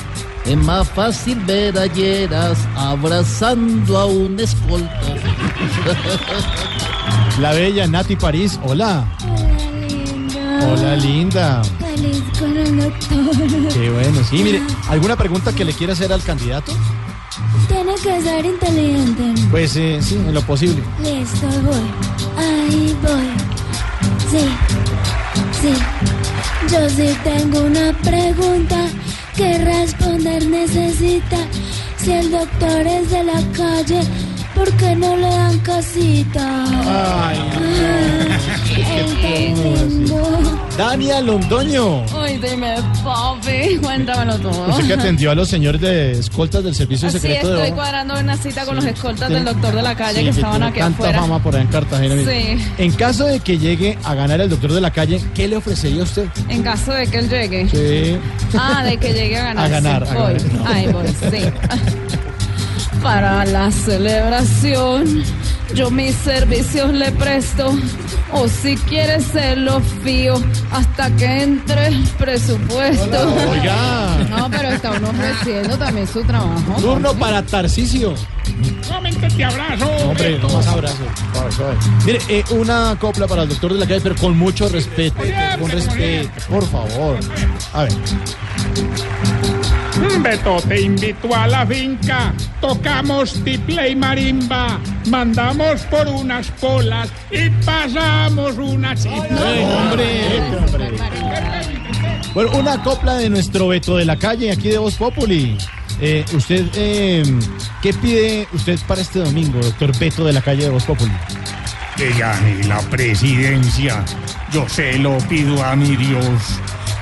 [0.45, 5.01] Es más fácil ver a Lleras abrazando a un escolta.
[7.39, 9.07] La bella Nati París, hola.
[10.61, 11.61] Hola, linda.
[11.79, 13.73] Feliz con el doctor.
[13.73, 16.71] Qué bueno, sí, mire, ¿alguna pregunta que le quiera hacer al candidato?
[17.67, 19.41] Tiene que ser inteligente.
[19.51, 20.81] Pues eh, sí, en lo posible.
[21.03, 21.91] Listo, voy.
[22.37, 23.29] Ahí voy.
[24.29, 24.45] Sí,
[25.61, 25.73] sí.
[26.71, 28.87] Yo sí tengo una pregunta
[29.35, 31.37] que responder necesita.
[31.97, 34.01] Si el doctor es de la calle,
[34.55, 36.65] ¿por qué no le dan casita?
[37.27, 38.68] Ay, tan lindo.
[40.77, 42.05] Dania Londoño.
[42.05, 44.69] Uy, dime, papi, cuéntamelo todo.
[44.69, 47.75] Usted que atendió a los señores de escoltas del Servicio Así Secreto de estoy Ojo.
[47.75, 49.33] cuadrando una cita con los escoltas Sí.
[49.33, 51.19] del doctor de la calle Sí, que estaban aquí tanta afuera.
[51.19, 52.15] fama por ahí en Cartagena.
[52.31, 52.65] Sí.
[52.77, 56.01] En caso de que llegue a ganar el doctor de la calle, ¿qué le ofrecería
[56.01, 56.27] a usted?
[56.47, 57.69] En caso de que él llegue.
[57.69, 58.17] Sí.
[58.57, 59.65] Ah, de que llegue a ganar.
[59.65, 60.33] A ganar, sí, a voy.
[60.33, 60.67] ganar.
[60.73, 61.43] Ay, voy, sí.
[63.03, 65.23] Para la celebración,
[65.75, 67.73] yo mis servicios le presto.
[68.31, 70.35] O si quieres se los fío
[70.71, 73.35] hasta que entre el presupuesto.
[73.49, 74.17] Oiga.
[74.29, 76.73] No, pero está uno ofreciendo también su trabajo.
[76.79, 78.13] Turno para Tarcisio.
[78.81, 79.85] Solamente te abrazo.
[80.07, 81.03] Hombre, no más abrazo.
[82.05, 85.21] Mire, eh, una copla para el doctor de la calle, pero con mucho respeto.
[85.59, 87.17] Con respeto, por favor.
[87.73, 87.93] A ver.
[90.17, 97.49] Beto te invito a la finca, tocamos tiple y marimba, mandamos por unas polas y
[97.63, 98.95] pasamos una.
[102.33, 105.57] Bueno, una copla de nuestro Beto de la calle, aquí de Voz Populi.
[106.01, 107.23] Eh, usted, eh,
[107.81, 111.11] ¿qué pide usted para este domingo, doctor Beto de la calle de Voz Populi?
[111.95, 114.03] Que gane la presidencia.
[114.51, 116.59] Yo se lo pido a mi Dios.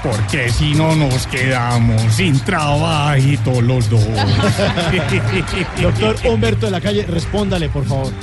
[0.10, 4.06] Porque si no nos quedamos sin trabajito los dos.
[5.82, 8.14] Doctor Humberto de la calle, respóndale, por favor.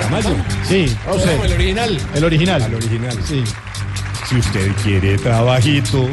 [0.00, 0.30] Tamayo.
[0.66, 1.98] Sí, No, el original.
[2.14, 2.62] El original.
[2.62, 3.18] Al original.
[3.24, 3.44] Sí.
[4.28, 6.08] Si usted quiere trabajito,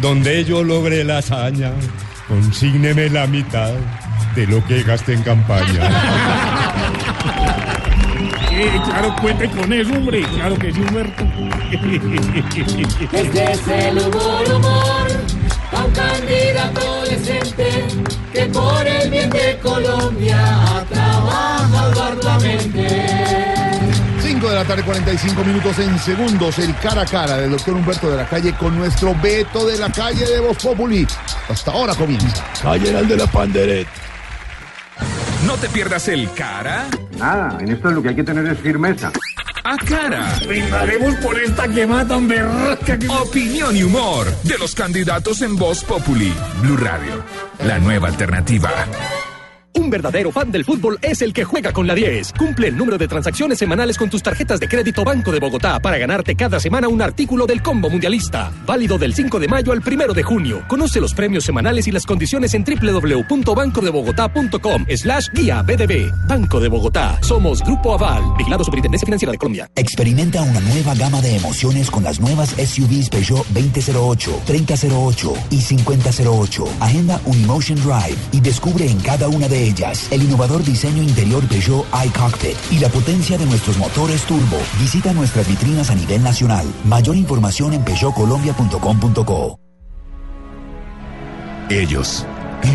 [0.00, 1.72] donde yo logré la hazaña,
[2.28, 3.72] consígneme la mitad
[4.34, 5.88] de lo que gasté en campaña.
[8.54, 10.20] Eh, claro, cuente con eso, hombre.
[10.34, 11.24] Claro que sí, Humberto.
[13.12, 15.08] Este es el humor, humor,
[15.72, 17.86] a un candidato decente
[18.30, 23.52] que por el bien de Colombia trabaja arduamente.
[24.20, 26.58] 5 de la tarde, 45 minutos en segundos.
[26.58, 29.90] El cara a cara del doctor Humberto de la Calle con nuestro Beto de la
[29.90, 31.06] Calle de Voz Populi.
[31.48, 32.44] Hasta ahora comienza.
[32.62, 34.11] Calle de la Panderet.
[35.46, 36.86] No te pierdas el cara
[37.18, 39.12] Nada, en esto lo que hay que tener es firmeza.
[39.64, 40.34] a cara.
[40.46, 43.08] Brindaremos por esta que matan berraca que...
[43.08, 46.32] Opinión y humor de los candidatos en Voz Populi.
[46.62, 47.22] Blue Radio,
[47.64, 48.70] la nueva alternativa.
[49.74, 52.34] Un verdadero fan del fútbol es el que juega con la 10.
[52.38, 55.96] Cumple el número de transacciones semanales con tus tarjetas de crédito Banco de Bogotá para
[55.96, 58.52] ganarte cada semana un artículo del combo mundialista.
[58.66, 60.62] Válido del 5 de mayo al 1 de junio.
[60.68, 66.12] Conoce los premios semanales y las condiciones en www.bancodebogotá.com slash guía BDB.
[66.28, 67.18] Banco de Bogotá.
[67.22, 68.22] Somos Grupo Aval.
[68.36, 69.70] Vigilado Superintendencia Financiera de Colombia.
[69.74, 76.64] Experimenta una nueva gama de emociones con las nuevas SUVs Peugeot 2008, 3008 y 5008.
[76.80, 81.46] Agenda un Emotion Drive y descubre en cada una de ellas el innovador diseño interior
[81.48, 84.58] Peugeot iCockpit y la potencia de nuestros motores turbo.
[84.78, 86.66] Visita nuestras vitrinas a nivel nacional.
[86.84, 89.58] Mayor información en peugeotcolombia.com.co.
[91.70, 92.26] Ellos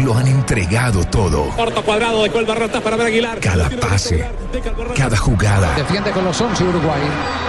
[0.03, 1.49] lo han entregado todo.
[1.55, 3.39] Corto cuadrado de Ratas para ver Aguilar.
[3.39, 4.25] Cada pase,
[4.95, 7.01] cada jugada, Defiende con los 11 Uruguay.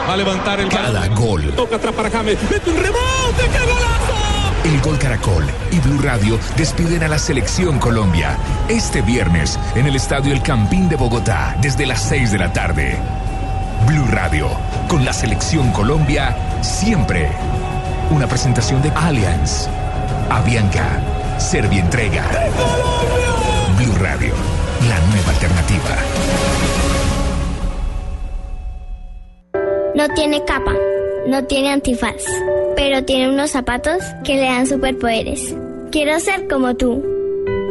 [0.09, 1.52] Va a levantar el cada gol.
[1.55, 2.39] Toca atrás para James.
[2.51, 3.43] Mete un rebote.
[3.52, 4.28] ¡Qué golazo!
[4.69, 8.36] El Gol Caracol y Blue Radio despiden a la Selección Colombia
[8.69, 12.99] este viernes en el Estadio El Campín de Bogotá desde las 6 de la tarde.
[13.86, 14.51] Blue Radio,
[14.86, 17.31] con la Selección Colombia siempre.
[18.11, 19.69] Una presentación de Allianz,
[20.28, 21.01] Avianca,
[21.39, 22.27] Serbia Entrega.
[23.78, 24.35] Blue Radio,
[24.86, 25.97] la nueva alternativa.
[29.95, 30.74] No tiene capa,
[31.27, 32.24] no tiene antifaz,
[32.77, 35.55] pero tiene unos zapatos que le dan superpoderes.
[35.90, 37.05] Quiero ser como tú.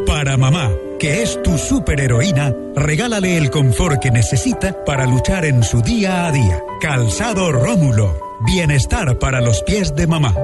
[0.05, 5.81] Para mamá, que es tu superheroína, regálale el confort que necesita para luchar en su
[5.81, 6.63] día a día.
[6.81, 8.27] Calzado Rómulo.
[8.45, 10.35] Bienestar para los pies de mamá.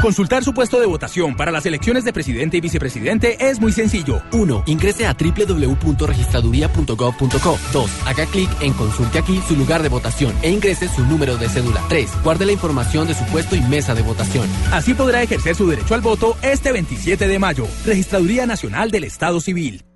[0.00, 4.22] Consultar su puesto de votación para las elecciones de presidente y vicepresidente es muy sencillo.
[4.32, 4.62] 1.
[4.66, 7.58] Ingrese a www.registraduría.gov.co.
[7.72, 7.90] 2.
[8.06, 11.82] Haga clic en Consulte aquí su lugar de votación e ingrese su número de cédula.
[11.88, 12.22] 3.
[12.22, 14.46] Guarde la información de su puesto y mesa de votación.
[14.72, 17.66] Así podrá ejercer su derecho al voto este 27 de mayo.
[17.84, 19.87] Registraduría Nacional del Estado Civil.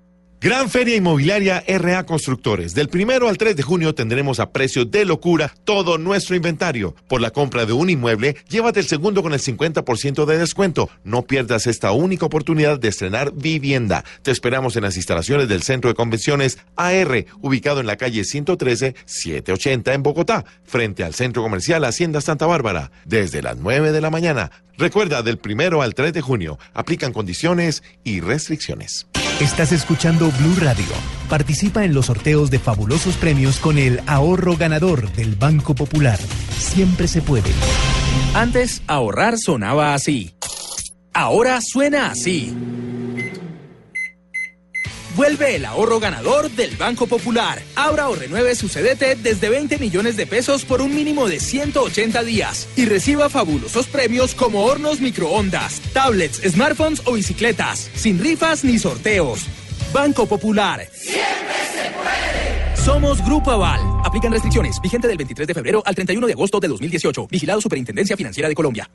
[0.43, 2.75] Gran Feria Inmobiliaria RA Constructores.
[2.75, 6.97] Del primero al 3 de junio tendremos a precio de locura todo nuestro inventario.
[7.07, 10.89] Por la compra de un inmueble, llévate el segundo con el 50% de descuento.
[11.05, 14.03] No pierdas esta única oportunidad de estrenar vivienda.
[14.21, 19.93] Te esperamos en las instalaciones del Centro de Convenciones AR, ubicado en la calle 113-780
[19.93, 24.51] en Bogotá, frente al Centro Comercial Hacienda Santa Bárbara, desde las 9 de la mañana.
[24.77, 29.07] Recuerda, del primero al 3 de junio, aplican condiciones y restricciones.
[29.39, 30.85] Estás escuchando Blue Radio.
[31.27, 36.19] Participa en los sorteos de fabulosos premios con el ahorro ganador del Banco Popular.
[36.57, 37.49] Siempre se puede.
[38.35, 40.35] Antes, ahorrar sonaba así.
[41.13, 42.55] Ahora suena así.
[45.15, 47.61] Vuelve el ahorro ganador del Banco Popular.
[47.75, 52.23] Abra o renueve su CDT desde 20 millones de pesos por un mínimo de 180
[52.23, 58.79] días y reciba fabulosos premios como hornos microondas, tablets, smartphones o bicicletas, sin rifas ni
[58.79, 59.41] sorteos.
[59.93, 60.87] Banco Popular.
[60.91, 61.21] Siempre
[61.71, 62.75] se puede.
[62.83, 63.81] Somos Grupo Aval.
[64.03, 64.81] Aplican restricciones.
[64.81, 67.27] Vigente del 23 de febrero al 31 de agosto de 2018.
[67.27, 68.89] Vigilado Superintendencia Financiera de Colombia.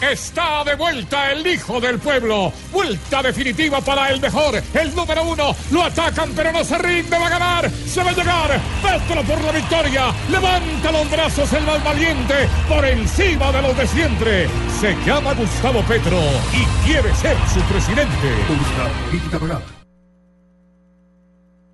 [0.00, 2.52] Está de vuelta el hijo del pueblo.
[2.72, 4.62] Vuelta definitiva para el mejor.
[4.72, 5.54] El número uno.
[5.70, 7.18] Lo atacan, pero no se rinde.
[7.18, 7.70] Va a ganar.
[7.70, 8.60] Se va a llegar.
[8.82, 10.06] Petro por la victoria.
[10.30, 12.48] Levanta los brazos el más valiente.
[12.68, 14.48] Por encima de los de siempre.
[14.80, 16.18] Se llama Gustavo Petro
[16.52, 18.10] y quiere ser su presidente.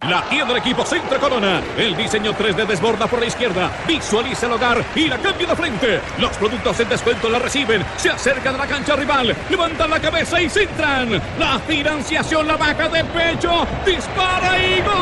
[0.02, 1.60] La tienda del equipo Centro Corona.
[1.76, 3.70] El diseño 3D desborda por la izquierda.
[3.88, 6.00] Visualiza el hogar y la cambia de frente.
[6.18, 7.84] Los productos en descuento la reciben.
[7.96, 9.34] Se acercan a la cancha rival.
[9.50, 11.20] Levantan la cabeza y centran.
[11.38, 13.66] La financiación la baja de pecho.
[13.84, 14.92] Dispara y gol.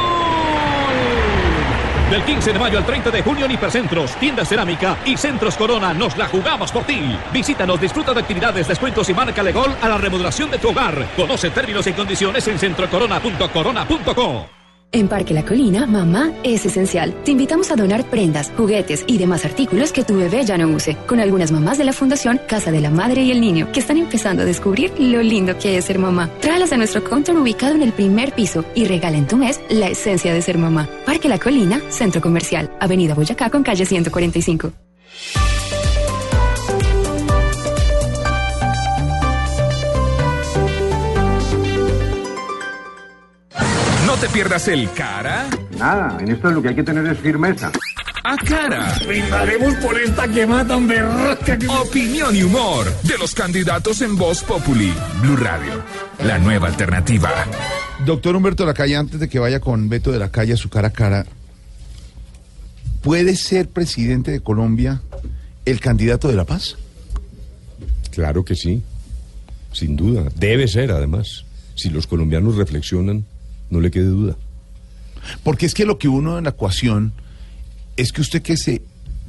[2.11, 5.93] Del 15 de mayo al 30 de junio en Hipercentros, Tienda Cerámica y Centros Corona
[5.93, 7.19] nos la jugamos por ti.
[7.33, 11.09] Visítanos, disfruta de actividades, descuentos y marca gol a la remodelación de tu hogar.
[11.17, 14.64] Conoce términos y condiciones en centrocorona.corona.co.
[14.95, 17.13] En Parque La Colina, mamá es esencial.
[17.25, 20.97] Te invitamos a donar prendas, juguetes y demás artículos que tu bebé ya no use,
[21.09, 23.97] con algunas mamás de la Fundación Casa de la Madre y el Niño, que están
[23.97, 26.31] empezando a descubrir lo lindo que es ser mamá.
[26.41, 29.89] Tráelas a nuestro counter ubicado en el primer piso y regala en tu mes la
[29.89, 30.89] esencia de ser mamá.
[31.05, 34.71] Parque La Colina, Centro Comercial, Avenida Boyacá con calle 145.
[44.25, 47.71] Te pierdas el cara Nada, en esto lo que hay que tener es firmeza.
[48.23, 48.97] a cara.
[49.07, 51.59] Brindaremos por esta que matan berraca.
[51.83, 54.95] Opinión y humor de los candidatos en Voz Populi.
[55.21, 55.83] Blue Radio,
[56.25, 57.31] la nueva alternativa.
[58.07, 60.89] Doctor Humberto Lacalle, antes de que vaya con Beto de la Calle a su cara
[60.89, 61.27] a cara,
[63.03, 65.03] ¿puede ser presidente de Colombia
[65.67, 66.77] el candidato de la paz?
[68.11, 68.83] Claro que sí,
[69.73, 70.31] sin duda.
[70.35, 71.45] Debe ser, además.
[71.75, 73.27] Si los colombianos reflexionan,
[73.71, 74.37] no le quede duda.
[75.43, 77.13] Porque es que lo que uno en la ecuación
[77.97, 78.83] es que usted que se,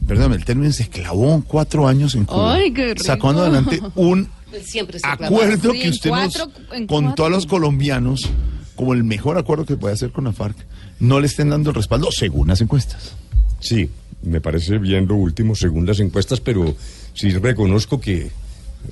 [0.07, 3.03] perdóname, el término se clavó cuatro años en Cuba, Ay, qué rico.
[3.03, 4.29] sacando adelante un
[4.63, 8.29] Siempre se acuerdo Sí, que usted nos cuatro- en contó a los colombianos
[8.75, 10.55] como el mejor acuerdo que puede hacer con la FARC,
[10.99, 13.13] no le estén dando el respaldo según las encuestas.
[13.59, 13.89] Sí,
[14.21, 16.75] me parece bien lo último según las encuestas, pero
[17.13, 18.31] sí reconozco que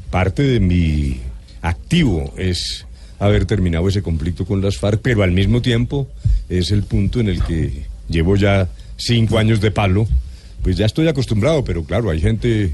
[0.10, 1.20] parte de mi
[1.61, 2.86] activo es
[3.25, 6.07] haber terminado ese conflicto con las FARC, pero al mismo tiempo
[6.49, 10.07] es el punto en el que llevo ya cinco años de palo,
[10.61, 12.71] pues ya estoy acostumbrado, pero claro, hay gente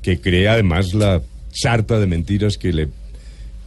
[0.00, 1.22] que cree además la
[1.52, 2.88] sarta de mentiras que le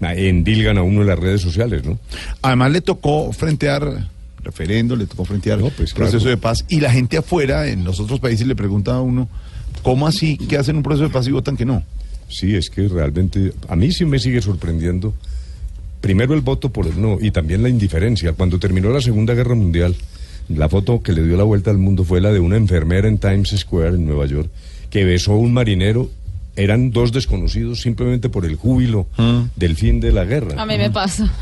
[0.01, 1.99] endilgan a uno en las redes sociales, ¿no?
[2.41, 4.09] Además le tocó frentear
[4.43, 6.29] referendo, le tocó frentear pues, proceso claro.
[6.29, 9.27] de paz y la gente afuera en los otros países le pregunta a uno,
[9.81, 11.83] ¿cómo así que hacen un proceso de paz y votan que no?
[12.29, 15.13] Sí, es que realmente a mí sí me sigue sorprendiendo.
[16.06, 18.34] Primero el voto por el no y también la indiferencia.
[18.34, 19.95] Cuando terminó la Segunda Guerra Mundial,
[20.49, 23.18] la foto que le dio la vuelta al mundo fue la de una enfermera en
[23.18, 24.48] Times Square en Nueva York
[24.91, 26.07] que besó a un marinero.
[26.57, 29.07] Eran dos desconocidos simplemente por el júbilo
[29.56, 30.61] del fin de la guerra.
[30.61, 31.27] A mí me pasa.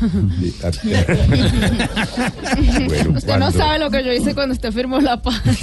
[2.88, 5.42] Bueno, Usted no sabe lo que yo hice cuando usted firmó la paz.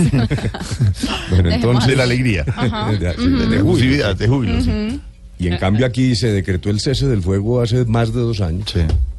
[1.31, 2.45] Bueno, entonces de la alegría.
[2.55, 2.91] Ajá.
[2.91, 3.23] De- de- Ujú.
[3.23, 3.55] de De júbilo.
[3.61, 4.99] efusividad, de júbilo, sí.
[5.41, 8.73] Y en cambio aquí se decretó el cese del fuego hace más de dos años.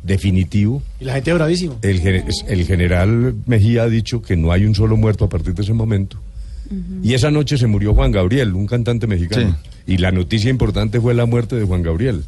[0.05, 0.81] Definitivo.
[1.01, 1.79] Y la gente bravísimo.
[1.83, 5.55] El, gen- el general Mejía ha dicho que no hay un solo muerto a partir
[5.55, 6.19] de ese momento.
[7.03, 9.57] Y esa noche se murió Juan Gabriel, un cantante mexicano.
[9.87, 12.23] Y la noticia importante fue la muerte de Juan Gabriel.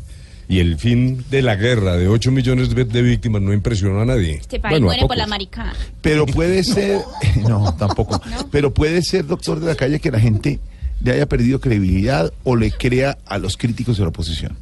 [0.49, 4.35] Y el fin de la guerra de 8 millones de, víctimas no impresionó a nadie.
[4.35, 5.73] Este país Bueno, muere por la maricada.
[6.03, 7.01] Pero puede ser,
[7.49, 10.59] no, tampoco, pero puede ser, doctor de la calle, que la gente
[11.05, 14.57] le haya perdido credibilidad o le crea a los críticos de la oposición.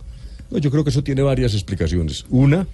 [0.50, 2.24] No, yo creo que eso tiene varias explicaciones.
[2.28, 2.66] Una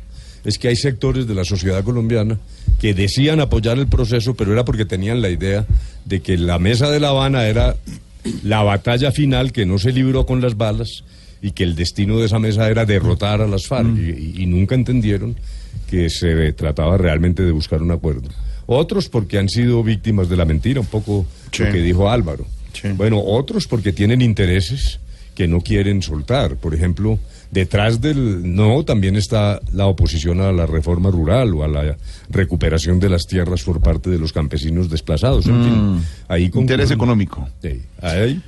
[0.44, 2.38] es que hay sectores de la sociedad colombiana
[2.80, 5.66] que decían apoyar el proceso, pero era porque tenían la idea
[6.04, 7.76] de que la mesa de La Habana era
[8.42, 11.04] la batalla final que no se libró con las balas
[11.42, 14.46] y que el destino de esa mesa era derrotar a las FARC y, y- y
[14.46, 15.36] nunca entendieron
[15.90, 18.28] que se trataba realmente de buscar un acuerdo.
[18.66, 21.26] Otros porque han sido víctimas de la mentira, un poco
[21.66, 22.46] lo que dijo Álvaro.
[22.96, 25.00] Bueno, otros porque tienen intereses
[25.34, 26.56] que no quieren soltar.
[26.56, 27.18] Por ejemplo,
[27.52, 31.96] detrás del no también está la oposición a la reforma rural o a la
[32.28, 35.46] recuperación de las tierras por parte de los campesinos desplazados.
[35.46, 35.64] En Mm.
[35.98, 37.48] fin, ahí Interés económico.
[37.62, 38.42] Sí, hay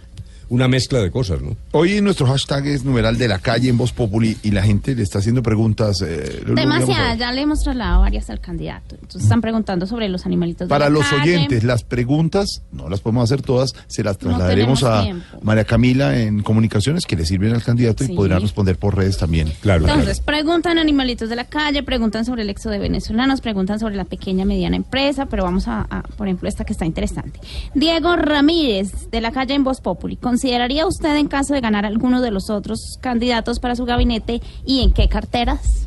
[0.50, 1.56] una mezcla de cosas, ¿no?
[1.72, 5.02] Hoy nuestro hashtag es numeral de la calle en Voz Populi y la gente le
[5.02, 6.02] está haciendo preguntas.
[6.02, 8.96] eh, Demasiadas, ya le hemos trasladado varias al candidato.
[8.96, 11.36] Entonces están preguntando sobre los animalitos de Para la los calle.
[11.36, 15.38] oyentes, las preguntas, no las podemos hacer todas, se las trasladaremos a tiempo.
[15.42, 18.12] María Camila en comunicaciones que le sirven al candidato Sí.
[18.12, 19.52] y podrán responder por redes también.
[19.60, 19.86] Claro.
[19.86, 24.04] Entonces, preguntan animalitos de la calle, preguntan sobre el éxodo de venezolanos, preguntan sobre la
[24.04, 27.38] pequeña y mediana empresa, pero vamos a, a, por ejemplo, esta que está interesante.
[27.74, 32.22] Diego Ramírez, de la calle en Voz Populi, ¿consideraría usted en caso de ganar alguno
[32.22, 35.86] de los otros candidatos para su gabinete y en qué carteras?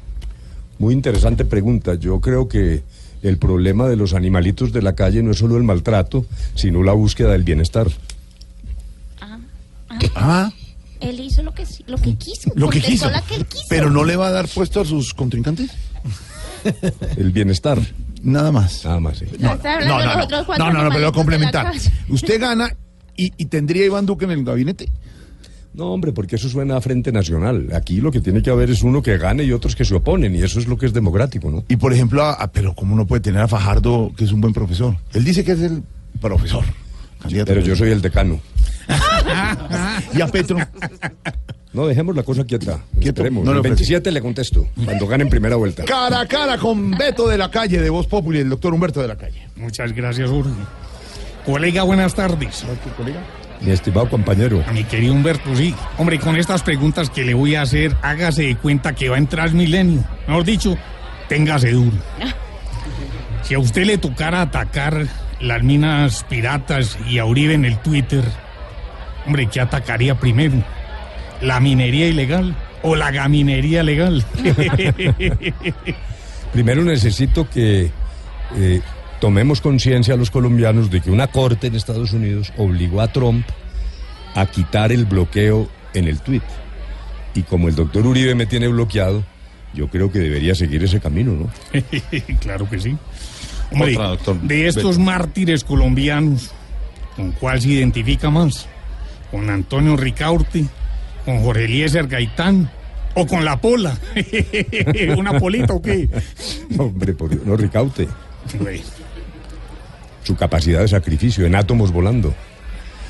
[0.77, 1.95] Muy interesante pregunta.
[1.95, 2.83] Yo creo que
[3.23, 6.93] el problema de los animalitos de la calle no es solo el maltrato, sino la
[6.93, 7.87] búsqueda del bienestar.
[10.13, 10.51] Ah,
[10.99, 12.51] Él hizo lo que, lo que quiso.
[12.53, 13.09] lo que quiso.
[13.09, 13.65] la que él quiso.
[13.69, 15.71] Pero no le va a dar puesto a sus contrincantes.
[17.17, 17.79] El bienestar.
[18.21, 18.85] Nada más.
[18.85, 19.25] Nada más, sí.
[19.39, 21.73] No, de los otros cuatro no, no, no, pero lo complementar.
[22.07, 22.69] Usted gana
[23.17, 24.89] y, y tendría Iván Duque en el gabinete.
[25.73, 27.69] No, hombre, porque eso suena a Frente Nacional.
[27.73, 30.35] Aquí lo que tiene que haber es uno que gane y otros que se oponen,
[30.35, 31.63] y eso es lo que es democrático, ¿no?
[31.67, 34.39] Y por ejemplo, a- a- pero ¿cómo no puede tener a Fajardo, que es un
[34.41, 34.95] buen profesor?
[35.13, 35.81] Él dice que es el
[36.21, 36.63] profesor.
[37.45, 38.39] Pero yo soy el decano.
[40.13, 40.57] ¿Y a Petro?
[41.71, 42.83] No, dejemos la cosa quieta.
[43.01, 43.43] Esperemos.
[43.43, 43.75] No el le ofrece.
[43.75, 45.85] 27 le contesto, cuando gane en primera vuelta.
[45.85, 49.07] Cara a cara con Beto de la Calle de Voz Populi, el doctor Humberto de
[49.07, 49.47] la Calle.
[49.55, 50.51] Muchas gracias, Jorge.
[51.45, 52.65] Colega, buenas tardes.
[53.61, 54.63] Mi estimado compañero.
[54.67, 55.75] A mi querido Humberto, sí.
[55.97, 59.19] Hombre, con estas preguntas que le voy a hacer, hágase de cuenta que va a
[59.19, 60.03] entrar milenio.
[60.27, 60.77] Mejor dicho,
[61.27, 61.97] téngase duro.
[63.43, 65.05] Si a usted le tocara atacar
[65.41, 68.23] las minas piratas y a Uribe en el Twitter,
[69.25, 70.63] hombre, ¿qué atacaría primero?
[71.41, 74.23] ¿La minería ilegal o la gaminería legal?
[76.53, 77.91] Primero necesito que
[78.55, 78.81] eh,
[79.23, 83.47] tomemos conciencia a los colombianos de que una corte en Estados Unidos obligó a Trump
[84.35, 86.41] a quitar el bloqueo en el tweet.
[87.33, 89.23] Y como el doctor Uribe me tiene bloqueado,
[89.73, 91.49] yo creo que debería seguir ese camino, ¿no?
[92.41, 92.97] claro que sí.
[93.71, 94.41] Hombre, Otra, doctor.
[94.41, 94.99] de estos Beto.
[94.99, 96.51] mártires colombianos,
[97.15, 98.67] ¿con cuál se identifica más?
[99.31, 100.65] ¿Con Antonio Ricaurte?
[101.23, 102.69] ¿Con Jorge Eliezer Gaitán?
[103.13, 103.97] ¿O con la pola?
[105.17, 106.09] ¿Una polita o qué?
[106.77, 108.09] Hombre, por Dios, no Ricaute.
[110.23, 112.33] Su capacidad de sacrificio en átomos volando.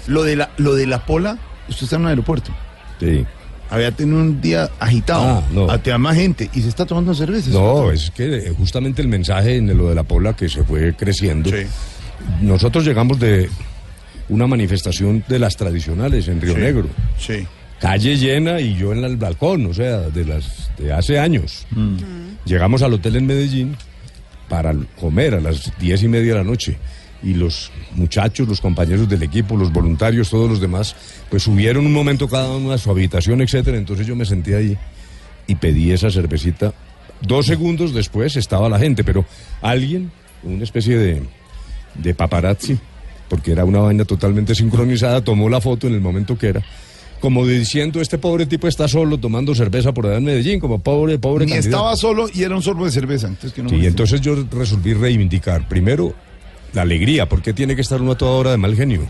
[0.08, 1.38] Lo de la, lo de la pola,
[1.70, 2.52] usted está en un aeropuerto.
[3.00, 3.26] Sí.
[3.70, 5.24] Había tenido un día agitado.
[5.24, 5.68] Ah, no.
[5.70, 6.50] A más gente.
[6.54, 7.50] Y se está tomando cerveza.
[7.50, 10.96] No, es que eh, justamente el mensaje en lo de la pola que se fue
[10.96, 11.50] creciendo.
[12.42, 13.50] Nosotros llegamos de
[14.30, 16.88] una manifestación de las tradicionales en Río Sí, Negro.
[17.18, 17.48] Sí.
[17.80, 21.66] Calle llena y yo en el balcón, o sea, de las de hace años.
[22.46, 23.76] Llegamos al hotel en Medellín
[24.48, 26.78] para comer a las diez y media de la noche.
[27.24, 30.96] Y los muchachos, los compañeros del equipo, los voluntarios, todos los demás,
[31.30, 33.78] pues subieron un momento cada uno a su habitación, etcétera.
[33.78, 34.78] Entonces yo me senté ahí
[35.48, 36.74] y pedí esa cervecita.
[37.22, 39.26] Dos segundos después estaba la gente, pero
[39.62, 40.12] alguien,
[40.44, 41.24] una especie de,
[41.96, 42.78] de paparazzi,
[43.30, 46.62] porque era una vaina totalmente sincronizada, tomó la foto en el momento que era,
[47.22, 51.18] como diciendo, este pobre tipo está solo tomando cerveza por allá en Medellín, como pobre,
[51.20, 51.78] pobre Ni candidato".
[51.78, 53.28] estaba solo y era un sorbo de cerveza.
[53.28, 56.14] Entonces, que no Sí, entonces yo resolví reivindicar, primero,
[56.74, 59.08] la alegría, ¿por qué tiene que estar uno a toda hora de mal genio?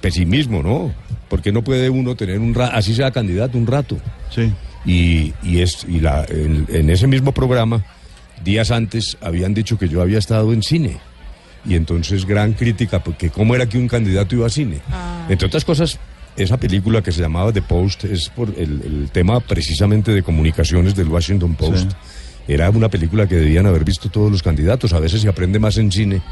[0.00, 0.94] Pesimismo, ¿no?
[1.28, 3.98] ¿Por qué no puede uno tener un rato, así sea candidato, un rato?
[4.30, 4.52] Sí.
[4.84, 7.84] Y, y, es, y la, en, en ese mismo programa,
[8.44, 10.98] días antes, habían dicho que yo había estado en cine.
[11.68, 14.78] Y entonces gran crítica, porque cómo era que un candidato iba a cine.
[15.28, 15.98] Entre otras cosas,
[16.36, 20.94] esa película que se llamaba The Post es por el, el tema precisamente de comunicaciones
[20.94, 21.90] del Washington Post.
[22.46, 24.92] Era una película que debían haber visto todos los candidatos.
[24.92, 26.22] A veces se aprende más en cine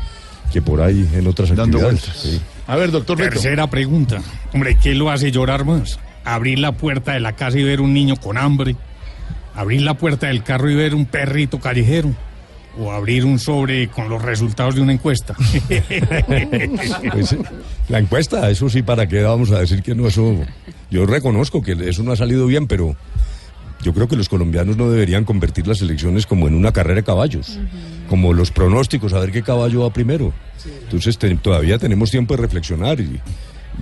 [0.55, 2.01] que por ahí en otras Dando actividades.
[2.07, 2.17] vueltas.
[2.17, 2.41] Sí.
[2.69, 3.31] A ver, doctor Beto.
[3.33, 4.23] Tercera pregunta.
[4.53, 5.99] Hombre, ¿qué lo hace llorar más?
[6.25, 8.77] ¿Abrir la puerta de la casa y ver un niño con hambre?
[9.57, 12.15] ¿Abrir la puerta del carro y ver un perrito callejero?
[12.79, 15.35] ¿O abrir un sobre con los resultados de una encuesta?
[17.13, 17.37] Pues,
[17.89, 20.07] la encuesta, eso sí, ¿para qué vamos a decir que no?
[20.07, 20.37] Eso,
[20.91, 22.95] yo reconozco que eso no ha salido bien, pero
[23.85, 27.05] yo creo que los colombianos no deberían convertir las elecciones como en una carrera de
[27.05, 27.61] caballos,
[28.09, 30.32] como los pronósticos, a ver qué caballo va primero.
[30.82, 33.20] Entonces te- todavía tenemos tiempo de reflexionar y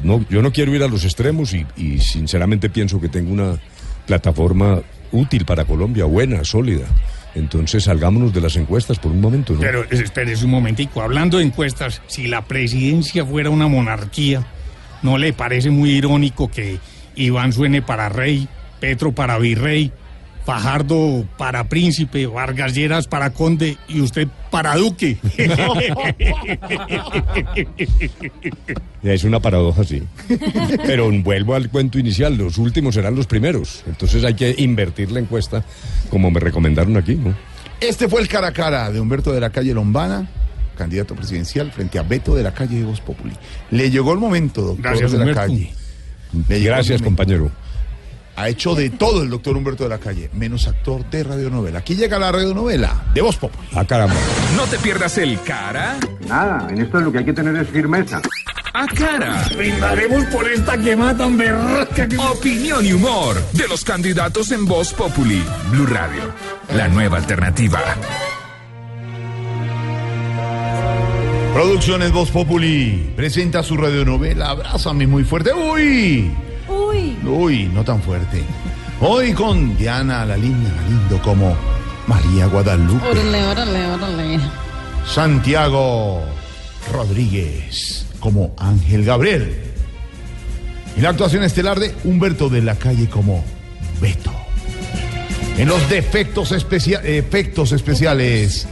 [0.03, 3.59] no, yo no quiero ir a los extremos y, y sinceramente pienso que tengo una
[4.07, 4.81] plataforma
[5.13, 6.87] útil para Colombia, buena, sólida.
[7.35, 9.61] Entonces salgámonos de las encuestas por un momento, ¿no?
[9.61, 11.01] Pero espérese un momentico.
[11.01, 14.45] Hablando de encuestas, si la presidencia fuera una monarquía,
[15.03, 16.79] ¿no le parece muy irónico que
[17.17, 18.49] Iván suene para rey,
[18.83, 19.93] Petro para virrey,
[20.45, 25.19] Fajardo para príncipe, Vargas Lleras para conde y usted para duque?
[29.05, 30.03] Es una paradoja, sí.
[30.85, 33.85] Pero vuelvo al cuento inicial, los últimos serán los primeros.
[33.87, 35.65] Entonces hay que invertir la encuesta
[36.11, 37.35] como me recomendaron aquí, ¿no?
[37.81, 40.29] Este fue el cara a cara de Humberto de la Calle Lombana,
[40.77, 43.35] candidato presidencial, frente a Beto de la Calle de Voz Populi.
[43.71, 45.41] Le llegó el momento, doctor Gracias, de la Humberto.
[45.41, 45.73] Calle.
[46.49, 47.51] Le Gracias, compañero.
[48.35, 51.81] Ha hecho de todo el doctor Humberto de la Calle, menos actor de radionovela.
[51.81, 53.69] Aquí llega la radionovela de Voz Populi.
[53.75, 54.15] Ah, caramba.
[54.57, 55.97] No te pierdas el cara
[56.27, 58.23] Nada, en esto lo que hay que tener es firmeza.
[58.73, 59.45] a cara.
[59.55, 62.17] Brindaremos por esta quemada tan berraca que...
[62.17, 65.43] Opinión y humor de los candidatos en Voz Populi.
[65.71, 66.23] Blue Radio,
[66.75, 67.81] la nueva alternativa.
[71.53, 75.53] Producciones Voz Populi presenta su radionovela Abrázame muy fuerte.
[75.53, 76.31] ¡Uy!
[76.73, 77.17] Uy.
[77.25, 78.43] Uy, no tan fuerte.
[79.01, 81.57] Hoy con Diana, la linda, la lindo como
[82.07, 83.07] María Guadalupe.
[83.09, 84.41] Órale, órale, órale.
[85.07, 86.23] Santiago
[86.93, 89.55] Rodríguez como Ángel Gabriel.
[90.97, 93.45] Y la actuación estelar de Humberto de la Calle como
[94.01, 94.33] Beto.
[95.59, 98.67] En los defectos especia- efectos especiales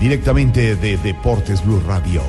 [0.00, 2.22] directamente de Deportes Blue Radio.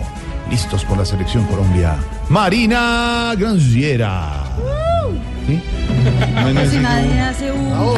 [0.49, 1.97] listos con la selección Colombia.
[2.29, 4.45] Marina Granciera.
[5.47, 5.59] ¿Sí?
[6.35, 7.95] No, no, Si nadie hace uno.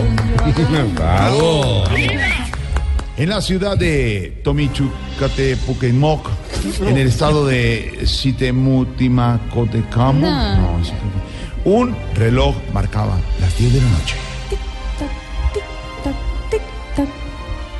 [0.96, 1.84] Bravo.
[3.18, 6.30] En la ciudad de Tomichucatepuquemoc,
[6.82, 10.80] en el estado de Sitemutimacotecamu, No.
[11.66, 14.16] un reloj marcaba las 10 de la noche.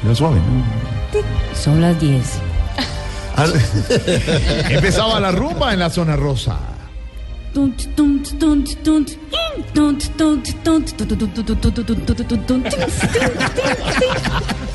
[0.04, 0.64] Era suave, ¿no?
[1.58, 2.40] Son las 10.
[3.36, 3.54] Al-
[4.72, 6.58] Empezaba la rumba en la zona rosa.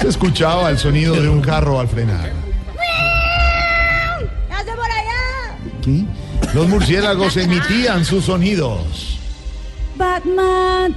[0.01, 2.33] Se escuchaba el sonido de un carro al frenar.
[4.51, 5.57] ¡Hace por allá!
[5.83, 6.05] ¿Qué?
[6.55, 9.19] Los murciélagos emitían sus sonidos.
[9.97, 10.95] Batman.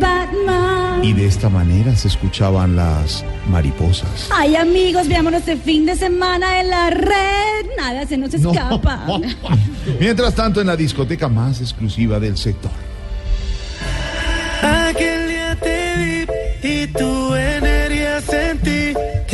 [0.00, 0.83] Batman.
[1.04, 4.30] Y de esta manera se escuchaban las mariposas.
[4.32, 7.66] Ay, amigos, veámonos este fin de semana en la red.
[7.76, 9.20] Nada se nos escapa.
[10.00, 12.70] Mientras tanto, en la discoteca más exclusiva del sector.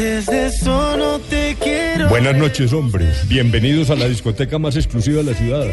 [0.01, 2.09] Desde eso no te quiero.
[2.09, 3.29] Buenas noches, hombres.
[3.29, 5.67] Bienvenidos a la discoteca más exclusiva de la ciudad,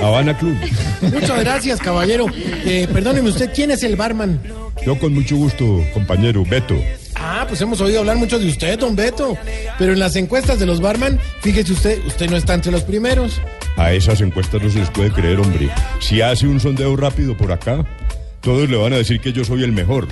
[0.00, 0.56] Habana Club.
[1.00, 2.26] Muchas gracias, caballero.
[2.64, 4.40] Eh, perdóneme usted, ¿quién es el barman?
[4.86, 6.76] Yo con mucho gusto, compañero Beto.
[7.16, 9.36] Ah, pues hemos oído hablar mucho de usted, don Beto.
[9.80, 13.40] Pero en las encuestas de los barman, fíjese usted, usted no está entre los primeros.
[13.76, 15.68] A esas encuestas no se les puede creer, hombre.
[15.98, 17.84] Si hace un sondeo rápido por acá,
[18.42, 20.06] todos le van a decir que yo soy el mejor.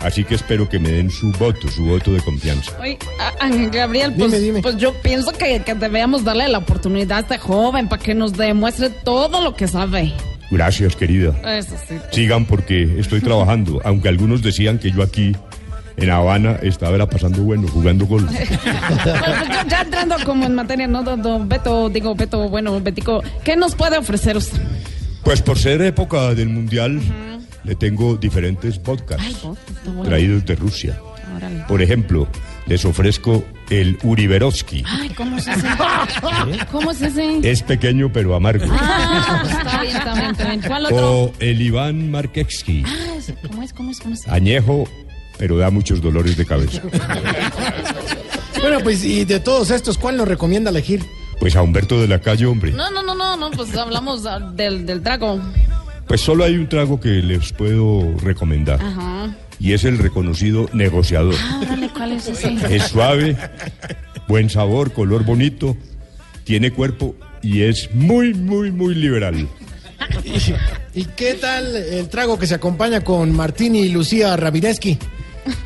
[0.00, 2.72] Así que espero que me den su voto, su voto de confianza.
[2.80, 4.32] Oye, a- Gabriel, pues,
[4.62, 8.32] pues yo pienso que, que debemos darle la oportunidad a este joven para que nos
[8.34, 10.12] demuestre todo lo que sabe.
[10.50, 11.34] Gracias, querida.
[11.58, 11.96] Eso sí.
[12.12, 15.34] Sigan porque estoy trabajando, aunque algunos decían que yo aquí
[15.96, 18.30] en Habana estaba era pasando bueno, jugando golf.
[18.30, 18.46] Bueno,
[19.02, 21.02] pues yo ya entrando como en materia, ¿no?
[21.02, 24.60] Don, don Beto, digo, Beto, bueno, Betico, ¿qué nos puede ofrecer usted?
[25.24, 27.00] Pues por ser época del mundial,
[27.66, 31.00] le tengo diferentes podcasts Ay, traídos de Rusia.
[31.36, 31.64] Órale.
[31.66, 32.28] Por ejemplo,
[32.66, 34.84] les ofrezco el Uriberovsky.
[34.86, 35.66] Ay, ¿cómo es ese?
[36.70, 38.64] ¿Cómo es pequeño pero amargo.
[38.70, 40.62] Ah, está bien, está bien, está bien.
[40.66, 41.22] ¿Cuál otro?
[41.22, 42.84] O el Iván Markevsky.
[42.86, 44.26] Ah, ese, ¿cómo es, cómo es, cómo es?
[44.28, 44.88] Añejo,
[45.36, 46.82] pero da muchos dolores de cabeza.
[48.60, 51.04] Bueno, pues y de todos estos, ¿cuál nos recomienda elegir?
[51.38, 52.72] Pues a Humberto de la Calle, hombre.
[52.72, 55.40] No, no, no, no, no, pues hablamos ah, del, del trago.
[56.06, 58.80] Pues solo hay un trago que les puedo recomendar.
[58.80, 59.34] Ajá.
[59.58, 61.34] Y es el reconocido negociador.
[61.38, 62.54] Ah, órale, ¿cuál es ese?
[62.70, 63.36] Es suave,
[64.28, 65.76] buen sabor, color bonito,
[66.44, 69.48] tiene cuerpo y es muy, muy, muy liberal.
[70.24, 74.98] ¿Y, y qué tal el trago que se acompaña con Martín y Lucía Ravideski?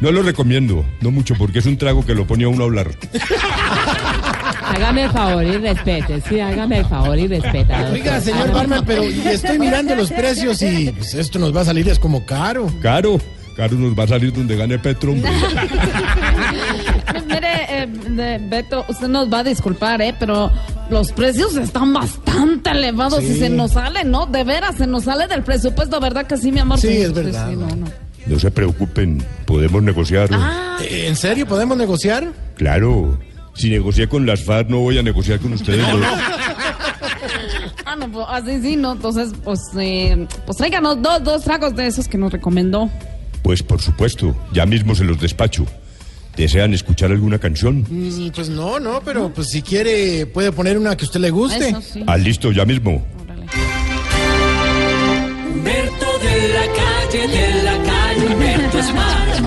[0.00, 2.66] No lo recomiendo, no mucho, porque es un trago que lo pone a uno a
[2.66, 2.90] hablar.
[4.80, 7.90] Hágame el favor y respete, sí, hágame el favor y respeta.
[7.92, 11.86] Oiga, señor Barman, pero estoy mirando los precios y pues, esto nos va a salir
[11.88, 12.66] es como caro.
[12.80, 13.20] Caro,
[13.56, 15.14] caro nos va a salir donde gane Petro.
[17.26, 20.14] Mire, eh, de- Beto, usted nos va a disculpar, ¿eh?
[20.18, 20.50] Pero
[20.88, 23.32] los precios están bastante elevados Sí.
[23.32, 24.26] y se nos sale, ¿no?
[24.26, 26.78] De veras, se nos sale del presupuesto, ¿verdad que sí, mi amor?
[26.80, 27.48] Sí, es verdad.
[27.50, 27.86] sí, no, no.
[28.26, 30.36] No se preocupen, podemos negociarlo.
[30.40, 30.76] Ah.
[30.88, 32.28] ¿En serio podemos negociar?
[32.56, 33.18] Claro,
[33.60, 35.86] si negocié con las FARC no voy a negociar con ustedes.
[35.90, 36.00] dos.
[37.84, 38.92] Ah, no, pues así sí, ¿no?
[38.92, 42.88] Entonces, pues, eh, pues tráiganos dos, dos tragos de esos que nos recomendó.
[43.42, 45.66] Pues por supuesto, ya mismo se los despacho.
[46.36, 47.84] ¿Desean escuchar alguna canción?
[47.88, 51.30] Mm, Pues no, no, pero pues si quiere puede poner una que a usted le
[51.30, 51.70] guste.
[51.70, 52.04] Eso sí.
[52.06, 53.04] Ah, listo, ya mismo.
[55.52, 59.42] Humberto de la calle, de la calle, Humberto es más.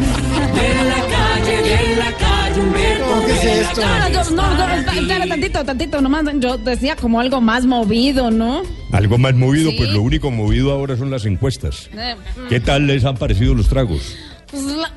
[0.53, 2.92] De la calle, de la calle, Humberto.
[3.25, 3.81] ¿Qué es esto?
[3.81, 6.23] No, no, no, no, tantito, tantito, nomás.
[6.39, 8.61] Yo decía como algo más movido, ¿no?
[8.91, 9.77] Algo más movido, Sí.
[9.77, 11.89] pues lo único movido ahora son las encuestas.
[11.97, 12.15] Eh,
[12.49, 14.15] ¿Qué tal les han parecido los tragos?
[14.51, 14.91] Pues la,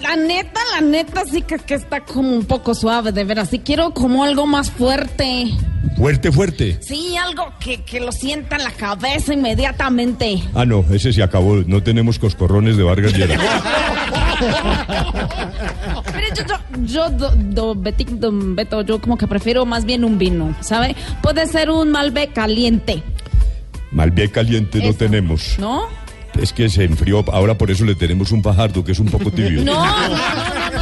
[0.00, 3.50] la neta, la neta sí que, que está como un poco suave, de veras.
[3.50, 5.48] Sí quiero como algo más fuerte.
[5.98, 6.78] Fuerte, fuerte.
[6.82, 10.42] Sí, algo que, que lo sienta en la cabeza inmediatamente.
[10.54, 11.56] Ah, no, ese se acabó.
[11.66, 13.38] No tenemos coscorrones de Vargas Lleras.
[16.14, 20.04] Mire, yo, yo, yo, do, do- Beti- don Beto, yo como que prefiero más bien
[20.04, 20.94] un vino, ¿sabe?
[21.22, 23.02] Puede ser un Malbec caliente,
[23.92, 25.56] Malbec caliente no tenemos.
[25.58, 25.84] ¿no?
[26.40, 29.30] Es que se enfrió, ahora por eso le tenemos un pajardo que es un poco
[29.30, 29.62] tibio.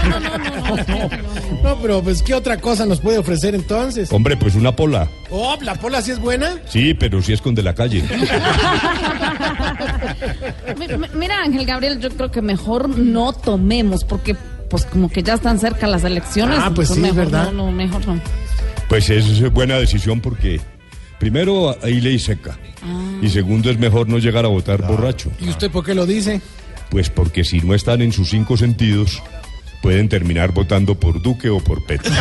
[0.04, 1.62] No, no, no, no, no, no, no, no.
[1.62, 4.12] No, pero pues ¿qué otra cosa nos puede ofrecer entonces?
[4.12, 5.08] Hombre, pues una pola.
[5.30, 6.56] Oh, la pola sí es buena.
[6.68, 8.02] Sí, pero si es con de la calle.
[10.78, 14.34] Mi- mi- Mira, Ángel Gabriel, yo creo que mejor no tomemos, porque
[14.68, 16.58] pues como que ya están cerca las elecciones.
[16.60, 17.44] Ah, pues sí, mejor ¿verdad?
[17.52, 18.20] No, no, mejor no.
[18.88, 20.60] Pues es buena decisión porque
[21.24, 23.18] primero hay ley seca Ah.
[23.22, 25.30] y segundo es mejor no llegar a votar borracho.
[25.40, 26.42] ¿Y usted por qué lo dice?
[26.90, 29.22] Pues porque si no están en sus cinco sentidos
[29.80, 32.12] pueden terminar votando por Duque o por Petro.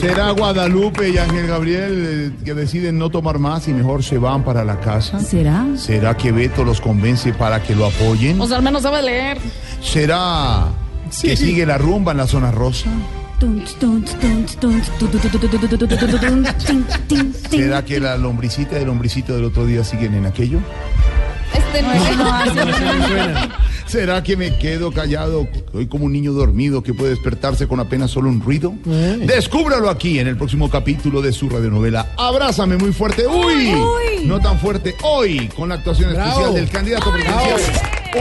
[0.00, 4.42] ¿Será Guadalupe y Ángel Gabriel eh, que deciden no tomar más y mejor se van
[4.42, 5.20] para la casa?
[5.20, 5.64] ¿Será?
[5.76, 8.40] ¿Será que Beto los convence para que lo apoyen?
[8.40, 9.38] O sea, al menos sabe leer.
[9.80, 10.64] ¿Será
[11.20, 12.88] que sigue la rumba en la zona rosa?
[17.50, 20.60] ¿Será que la lombricita y el lombricito del otro día siguen en aquello?
[21.54, 21.92] Este no
[23.86, 25.46] ¿Será que me quedo callado?
[25.70, 28.72] Soy como un niño dormido que puede despertarse con apenas solo un ruido.
[29.26, 32.06] Descúbralo aquí en el próximo capítulo de su radionovela.
[32.16, 33.26] Abrázame muy fuerte.
[33.26, 33.74] Uy,
[34.24, 34.94] no tan fuerte.
[35.02, 36.30] Hoy con la actuación Bravo.
[36.30, 37.60] especial del candidato presidencial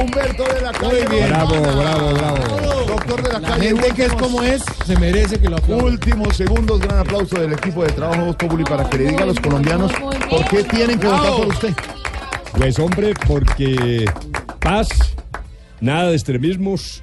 [0.01, 1.07] Humberto de la Calle.
[1.07, 1.29] Muy bien.
[1.29, 2.37] Bravo, Bravo, bravo.
[2.87, 3.67] Doctor de la, La Calle.
[3.69, 5.85] gente que es como es, se merece que lo aplaudan.
[5.85, 9.27] Últimos segundos, gran aplauso del equipo de trabajo Voz Populi para que le diga a
[9.27, 9.91] los colombianos
[10.29, 11.73] por qué tienen que votar por usted.
[12.57, 14.05] Pues hombre, porque
[14.59, 14.87] paz,
[15.79, 17.01] nada de extremismos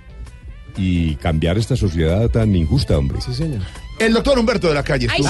[0.76, 3.20] y cambiar esta sociedad tan injusta, hombre.
[3.20, 3.62] Sí, señor.
[3.98, 5.08] El doctor Humberto de la Calle.
[5.10, 5.24] Ay,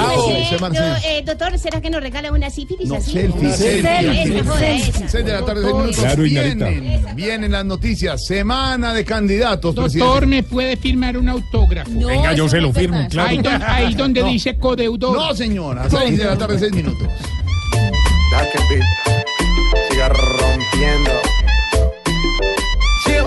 [1.03, 3.13] eh, doctor, ¿será que nos regala una sífilis No, así?
[3.13, 4.93] selfie, selfie.
[5.09, 5.97] Seis de la tarde, seis minutos.
[5.97, 8.27] Claro, vienen, vienen las noticias.
[8.27, 10.27] Semana de candidatos, Doctor, presidente.
[10.27, 11.91] ¿me puede firmar un autógrafo?
[11.95, 13.31] Venga, yo se lo firmo, claro.
[13.31, 14.27] Ahí, don- ahí donde No.
[14.29, 15.17] dice codeudor.
[15.17, 15.89] No, señora.
[15.89, 17.09] Seis de la tarde, seis minutos.
[20.79, 21.11] Rompiendo.
[23.05, 23.25] Chill.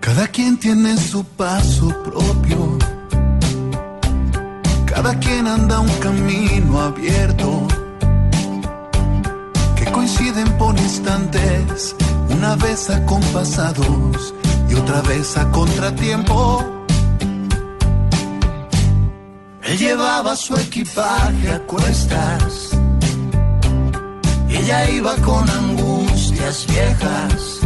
[0.00, 2.45] Cada quien tiene su paso propio.
[5.46, 7.66] Anda un camino abierto.
[9.76, 11.94] Que coinciden por instantes,
[12.30, 14.34] una vez acompasados
[14.68, 16.64] y otra vez a contratiempo.
[19.62, 22.70] Él llevaba su equipaje a cuestas.
[24.48, 27.60] Ella iba con angustias viejas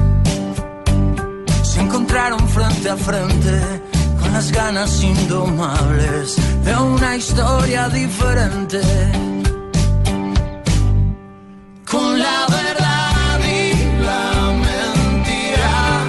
[1.71, 3.83] se encontraron frente a frente
[4.31, 8.81] con las ganas indomables de una historia diferente.
[11.91, 16.05] Con la verdad y la mentira,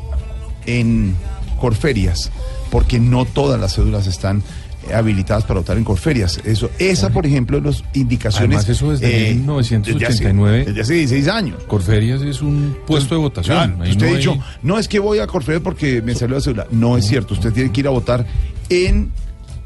[0.66, 1.16] en
[1.60, 2.32] Corferias,
[2.72, 4.42] porque no todas las cédulas están
[4.90, 6.40] eh, habilitadas para votar en Corferias.
[6.44, 8.48] Eso, esa, por ejemplo, las indicaciones.
[8.58, 10.58] Además, eso desde eh, 1989.
[10.60, 11.64] Desde hace, desde hace 16 años.
[11.68, 13.58] Corferias es un puesto de votación.
[13.76, 16.36] Claro, usted no ha dicho, hay- no es que voy a Corferias porque me salió
[16.36, 16.68] la cédula.
[16.72, 18.26] No es cierto, usted tiene que ir a votar
[18.70, 19.12] en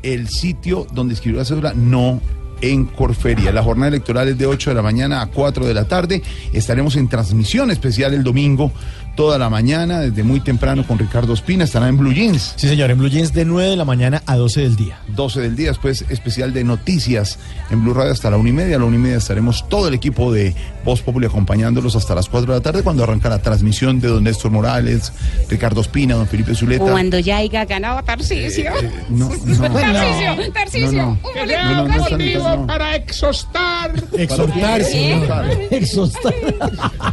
[0.04, 2.22] el sitio donde escribió la cédula, no
[2.62, 3.52] en Corferia.
[3.52, 6.22] La jornada electoral es de 8 de la mañana a 4 de la tarde.
[6.54, 8.72] Estaremos en transmisión especial el domingo
[9.20, 11.66] toda la mañana, desde muy temprano con Ricardo Espina.
[11.66, 12.54] Estará en Blue Jeans.
[12.56, 14.98] Sí, señor, en Blue Jeans de 9 de la mañana a 12 del día.
[15.10, 17.38] 12 del día, después especial de noticias
[17.70, 18.78] en Blue Radio hasta la una y media.
[18.78, 20.56] A la una y media estaremos todo el equipo de
[20.86, 24.24] Voz Populi acompañándolos hasta las 4 de la tarde cuando arranca la transmisión de don
[24.24, 25.12] Néstor Morales,
[25.50, 26.86] Ricardo Espina, don Felipe Zuleta.
[26.86, 28.72] Cuando ya haya ganado Tarcisio.
[29.10, 29.70] No, no.
[29.70, 30.92] Tarcisio, Tarcisio.
[30.92, 31.10] No, no.
[31.12, 31.74] un boleto.
[31.74, 34.02] No, motivo para exhostar.
[34.14, 35.46] Exhortar, señor.
[35.72, 36.34] Exhortar.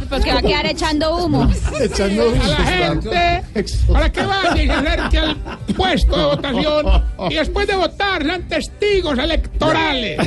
[0.09, 1.49] Porque va a quedar echando humo.
[1.97, 3.43] Echando a la gente
[3.91, 5.37] para que vaya y se acerque al
[5.75, 10.19] puesto de votación y después de votar sean testigos electorales.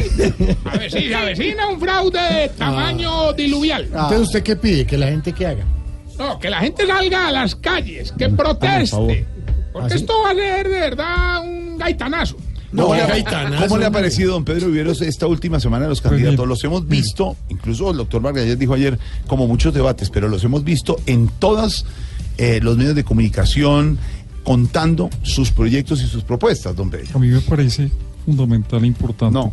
[0.64, 3.84] A ver si se avecina un fraude de tamaño diluvial.
[3.84, 4.84] Entonces, ¿usted qué pide?
[4.84, 5.64] Que la gente que haga.
[6.18, 9.26] No, que la gente salga a las calles, que proteste.
[9.72, 9.96] Porque ¿Ah, sí?
[9.96, 12.36] esto va a ser de verdad un gaitanazo.
[12.84, 13.06] ¿Cómo, le, ha-
[13.66, 16.46] cómo le ha parecido, don Pedro Viveros, esta última semana los candidatos?
[16.48, 20.62] Los hemos visto, incluso el doctor Vargas dijo ayer, como muchos debates, pero los hemos
[20.64, 21.84] visto en todos
[22.62, 23.98] los medios de comunicación
[24.44, 27.08] contando sus proyectos y sus propuestas, don Pedro.
[27.14, 27.90] A mí me parece
[28.24, 29.52] fundamental e importante No,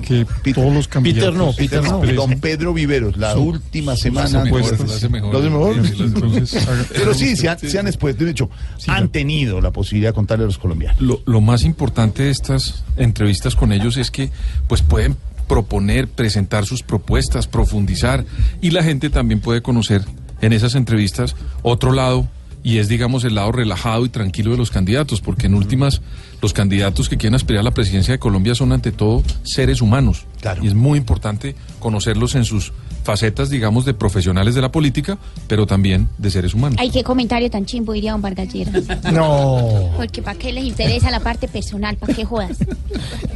[0.00, 2.00] que todos los candidatos no, Peter no.
[2.00, 4.42] Don Pedro Viveros, la última semana.
[4.42, 4.80] propuestas.
[4.80, 5.76] ¿Lo hace mejor?
[5.76, 8.50] Entonces, Pero sí, se han, se han expuesto, de hecho,
[8.86, 11.00] han tenido la posibilidad de contarle a los colombianos.
[11.00, 14.30] Lo, lo más importante de estas entrevistas con ellos es que
[14.68, 15.16] pues pueden
[15.46, 18.24] proponer, presentar sus propuestas, profundizar
[18.60, 20.02] y la gente también puede conocer
[20.40, 22.28] en esas entrevistas otro lado
[22.66, 26.02] y es digamos el lado relajado y tranquilo de los candidatos, porque en últimas
[26.42, 30.24] los candidatos que quieren aspirar a la presidencia de Colombia son ante todo seres humanos.
[30.40, 30.64] Claro.
[30.64, 32.72] Y es muy importante conocerlos en sus
[33.04, 35.16] facetas, digamos, de profesionales de la política,
[35.46, 36.76] pero también de seres humanos.
[36.80, 38.82] Ay, qué comentario tan chimbo diría don Vargas Lleras.
[39.12, 39.92] No.
[39.96, 42.58] Porque para qué les interesa la parte personal, para qué jodas.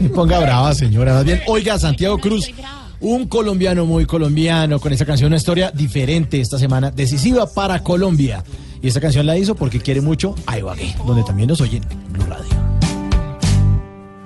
[0.00, 1.14] Me ponga brava, señora.
[1.14, 2.50] Más bien, oiga, Santiago Cruz,
[2.98, 8.42] un colombiano muy colombiano, con esa canción, una historia diferente esta semana, decisiva para Colombia.
[8.82, 12.12] Y esta canción la hizo porque quiere mucho a Ibagué, donde también nos oyen en
[12.12, 12.48] Blue Radio.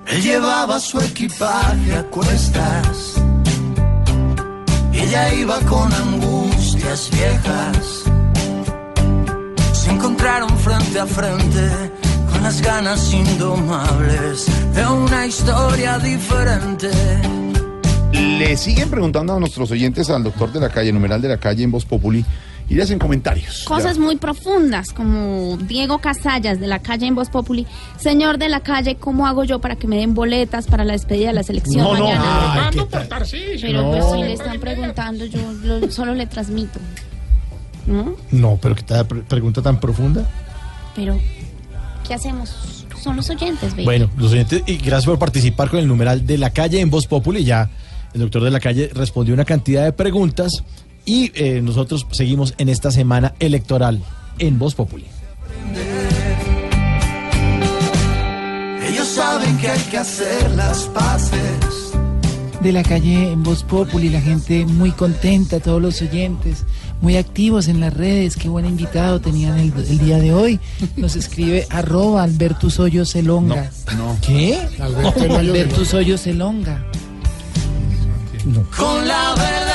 [0.06, 3.14] Él llevaba su equipaje a cuestas.
[4.92, 8.04] Ella iba con angustias viejas.
[9.72, 11.68] Se encontraron frente a frente
[12.30, 16.90] con las ganas indomables de una historia diferente.
[18.12, 21.64] Le siguen preguntando a nuestros oyentes al doctor de la calle, numeral de la calle
[21.64, 22.24] en Voz Populi,
[22.68, 23.64] y le hacen comentarios.
[23.64, 24.02] Cosas Ya.
[24.02, 27.66] muy profundas, como Diego Casallas de la calle en Voz Populi.
[27.98, 31.28] Señor de la calle, ¿cómo hago yo para que me den boletas para la despedida
[31.28, 32.22] de la selección No, no, mañana?
[32.24, 33.68] ay, Votando por Tarcisio.
[33.68, 36.80] Pero pues si le están preguntando, yo lo- solo le transmito.
[37.86, 38.16] ¿No?
[38.30, 40.26] No, pero que tal pre- pregunta tan profunda.
[40.96, 41.18] Pero,
[42.08, 42.86] ¿qué hacemos?
[43.02, 43.84] Son los oyentes, baby.
[43.84, 47.06] Bueno, los oyentes, y gracias por participar con el numeral de la calle en Voz
[47.06, 47.44] Populi.
[47.44, 47.68] Ya
[48.14, 50.62] el doctor de la calle respondió una cantidad de preguntas
[51.04, 54.02] y eh, nosotros seguimos en esta semana electoral
[54.38, 55.06] en Voz Populi.
[58.88, 61.40] Ellos saben que hay que hacer las paces.
[62.60, 66.64] de la calle en Voz Populi, la gente muy contenta, todos los oyentes,
[67.02, 70.58] muy activos en las redes, qué buen invitado tenían el, el día de hoy.
[70.96, 73.70] Nos escribe arroba Albertus Hoyos Celonga.
[73.98, 74.16] No.
[74.26, 74.58] ¿Qué?
[74.80, 76.82] Albertus Hoyos Celonga.
[78.76, 79.73] Con la verdad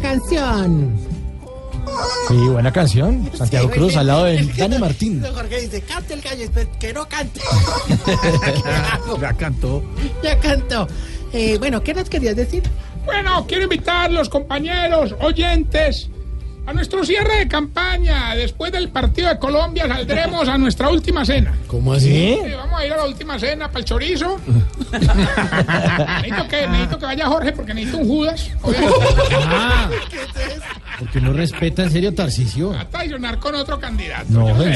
[0.00, 0.96] Canción.
[2.28, 3.30] Sí, buena canción.
[3.34, 4.42] Santiago Sí, Cruz al lado de.
[4.56, 5.22] Dani Martín.
[5.34, 6.46] Jorge dice, cante el gallo,
[6.78, 7.40] que no cante.
[9.20, 9.82] Ya cantó.
[10.22, 10.86] ya cantó.
[11.32, 12.62] Eh, bueno, ¿qué nos querías decir?
[13.04, 16.10] Bueno, quiero invitar los compañeros, oyentes,
[16.66, 18.34] a nuestro cierre de campaña.
[18.34, 21.56] Después del partido de Colombia saldremos a nuestra última cena.
[21.68, 22.38] ¿Cómo así?
[22.44, 24.40] Sí, vamos a ir a la última cena para el chorizo.
[24.92, 28.50] necesito, que, necesito que vaya Jorge porque necesito un Judas.
[29.48, 29.88] Ah,
[30.98, 32.72] porque no respeta en serio Tarcisio.
[32.72, 34.26] A traicionar con otro candidato.
[34.28, 34.56] No.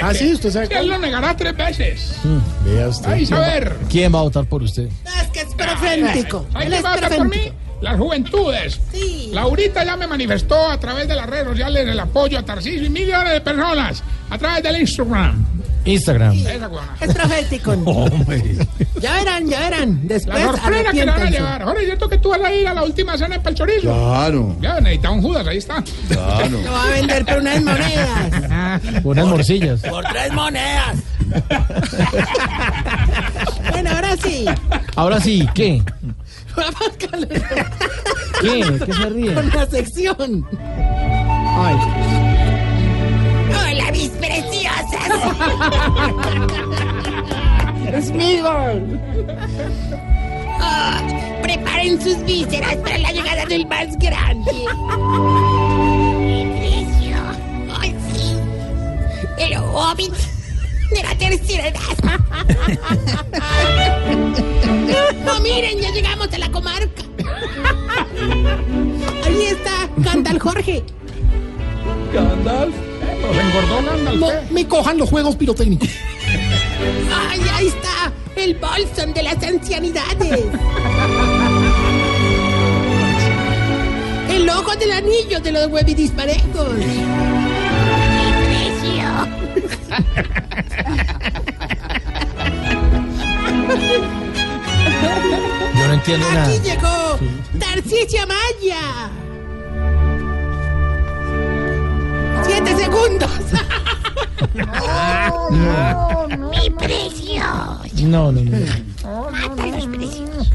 [0.00, 2.14] Ah, sí, usted sabe Él lo negará tres veces.
[2.22, 3.10] Mm, Vea usted.
[3.10, 3.76] Ay, a ver.
[3.90, 4.88] ¿Quién va a votar por usted?
[5.20, 6.46] Es que es perféntico.
[6.52, 7.52] ¿Sabe Él quién es va a votar por mí?
[7.80, 8.80] Las juventudes.
[8.92, 9.30] Sí.
[9.32, 12.90] Laurita ya me manifestó a través de las redes sociales el apoyo a Tarcisio y
[12.90, 15.46] millones de personas a través del Instagram.
[15.84, 16.32] Instagram.
[16.34, 16.96] Esa huevona.
[17.00, 17.72] Es profético.
[17.86, 18.42] Hombre.
[19.00, 20.00] Ya verán, ya verán.
[20.06, 21.62] Después La que le van a llevar.
[21.62, 23.80] Ahora es cierto que tú vas a ir a la última cena de Palchorizo.
[23.82, 24.56] Claro.
[24.60, 25.82] Ya, necesitaba un Judas, ahí está.
[26.08, 26.60] Claro.
[26.62, 29.02] Lo va a vender por unas monedas.
[29.04, 29.80] Unas morcillas.
[29.80, 30.96] Por tres monedas.
[33.70, 34.44] bueno, ahora sí.
[34.96, 35.82] Ahora sí, ¿qué?
[38.40, 38.78] ¿Qué?
[38.86, 39.34] ¿Qué se ríe?
[39.34, 40.46] Con la sección.
[41.56, 41.76] Ay.
[43.50, 45.10] Hola, mis preciosas.
[47.92, 49.00] Es mi gol.
[50.60, 51.00] Ah,
[51.42, 54.52] preparen sus vísceras para la llegada del más grande.
[56.18, 57.16] Mi precio.
[57.80, 58.36] Ay, sí.
[59.38, 60.12] El hobbit
[65.24, 67.02] No, miren, ya llegamos a la comarca.
[69.24, 70.82] Ahí está Gandalf Jorge.
[72.12, 72.74] Gandalf.
[73.20, 74.18] Nos engordó Gandalf.
[74.18, 74.40] No eh.
[74.50, 75.90] me cojan los juegos pirotécnicos.
[77.30, 80.44] Ay, ahí está el Bolson de las ancianidades.
[84.30, 86.68] El ojo del anillo de los huevidisparejos.
[95.74, 96.46] Yo no entiendo nada.
[96.48, 97.18] Aquí llegó
[97.58, 99.10] Tarcisio Maya.
[102.44, 103.30] Siete segundos.
[106.52, 107.42] Mi precio.
[108.04, 108.58] No, no, no.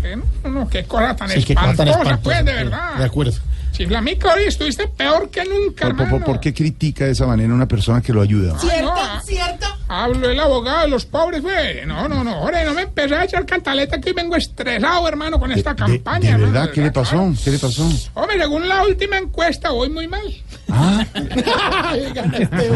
[0.02, 0.16] ¿Qué?
[0.44, 2.20] No, no, qué cosa tan Sí, qué cosa tan espantosa, espantosa.
[2.24, 2.96] pues, de verdad.
[2.98, 3.34] De acuerdo.
[3.74, 7.56] Chiflamico, hoy estuviste peor que nunca, ¿Por, por- por qué critica de esa manera a
[7.56, 8.58] una persona que lo ayuda?
[8.60, 8.84] ¿Cierto?
[8.94, 9.22] no.
[9.22, 9.66] ¿Cierto?
[9.88, 11.86] Hablo el abogado de los pobres, güey.
[11.86, 12.36] No, no, no.
[12.36, 15.76] Ahora no me empecé a echar cantaleta que hoy vengo estresado, hermano, con esta ¿De,
[15.76, 16.20] campaña.
[16.20, 16.72] de hermano, verdad?
[16.72, 17.32] ¿Qué le pasó?
[17.44, 17.88] ¿Qué le pasó?
[18.14, 20.22] Hombre, según la última encuesta, voy muy mal.
[20.70, 21.06] Ah,
[21.94, 22.70] Oigan este.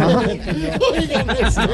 [0.94, 1.68] Oigan este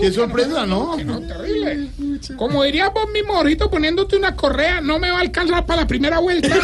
[0.00, 0.96] qué sorpresa, ¿no?
[0.96, 1.88] Que no, terrible.
[2.36, 5.86] Como diría vos mi morrito poniéndote una correa, no me va a alcanzar para la
[5.86, 6.54] primera vuelta.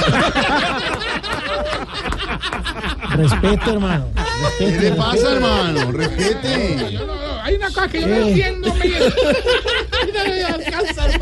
[3.11, 4.07] Respeto, hermano.
[4.59, 5.93] ¿Qué le pasa, hermano?
[5.93, 6.99] Respete.
[7.47, 8.29] No- no, hay una cosa que yo no Eh.
[8.29, 9.15] entiendo, Miguel.
[10.13, 10.25] No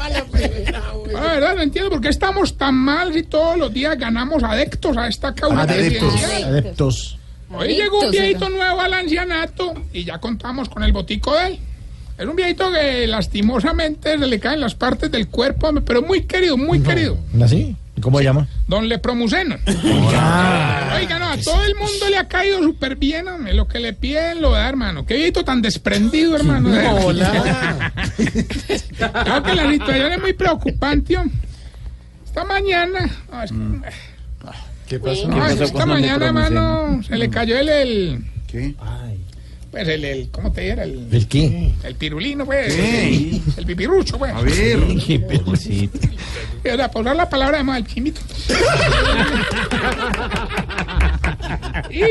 [0.09, 1.13] la primera, güey.
[1.13, 4.97] La verdad, no entiendo por qué estamos tan mal si todos los días ganamos adeptos
[4.97, 6.15] a esta causa Adeptos.
[6.45, 7.19] Adeptos.
[7.57, 11.59] Hoy llegó un viejito nuevo al ancianato y ya contamos con el botico de él.
[12.19, 16.57] Es un viejito que lastimosamente se le caen las partes del cuerpo, pero muy querido,
[16.57, 17.19] muy querido.
[17.43, 17.77] ¿Así?
[17.97, 18.47] ¿Y cómo se llama?
[18.66, 19.57] Don Lepromuceno.
[20.16, 20.95] Ah.
[20.97, 23.53] Oiga, no, a todo el mundo le ha caído súper bien, hombre.
[23.55, 25.05] Lo que le piden lo da, hermano.
[25.05, 26.71] Qué viejito tan desprendido, hermano.
[27.05, 27.93] Hola.
[28.16, 31.37] Creo que la situación es muy preocupante, hombre.
[32.25, 33.11] Esta mañana...
[33.31, 33.53] no, es-
[34.89, 35.29] ¿Qué pasó?
[35.29, 37.69] no, que esta mañana, hermano, se le cayó el...
[37.69, 38.75] el ¿Qué?
[39.75, 40.31] Pues el, el...
[40.31, 40.85] ¿Cómo te dijera?
[40.85, 41.73] El, ¿El qué?
[41.83, 42.73] el pirulino, pues.
[42.73, 43.41] ¿Qué?
[43.57, 44.33] El pipirucho, pues.
[44.33, 44.79] A ver.
[44.79, 45.01] O
[46.77, 48.21] sea, por usar la palabra de mal chimito.
[51.91, 52.03] y,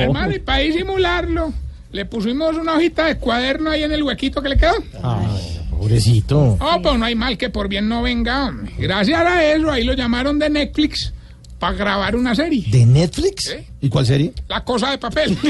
[0.00, 1.52] hermano, y para disimularlo,
[1.90, 4.74] le pusimos una hojita de cuaderno ahí en el huequito que le quedó.
[5.02, 6.58] Ay, pobrecito.
[6.60, 8.46] Oh, pues no hay mal que por bien no venga.
[8.46, 8.72] hombre.
[8.78, 11.12] Gracias a eso, ahí lo llamaron de Netflix
[11.60, 12.64] para grabar una serie.
[12.68, 13.44] ¿De Netflix?
[13.44, 13.64] ¿Sí?
[13.82, 14.32] ¿Y cuál serie?
[14.48, 15.36] La cosa de papel.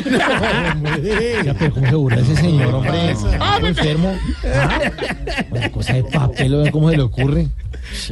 [1.45, 3.15] Ya, pero ¿cómo se burla ese señor, hombre?
[3.41, 4.15] Ah, me- enfermo.
[4.45, 4.81] Ah,
[5.51, 7.47] Una cosa de papel, ¿cómo se le ocurre?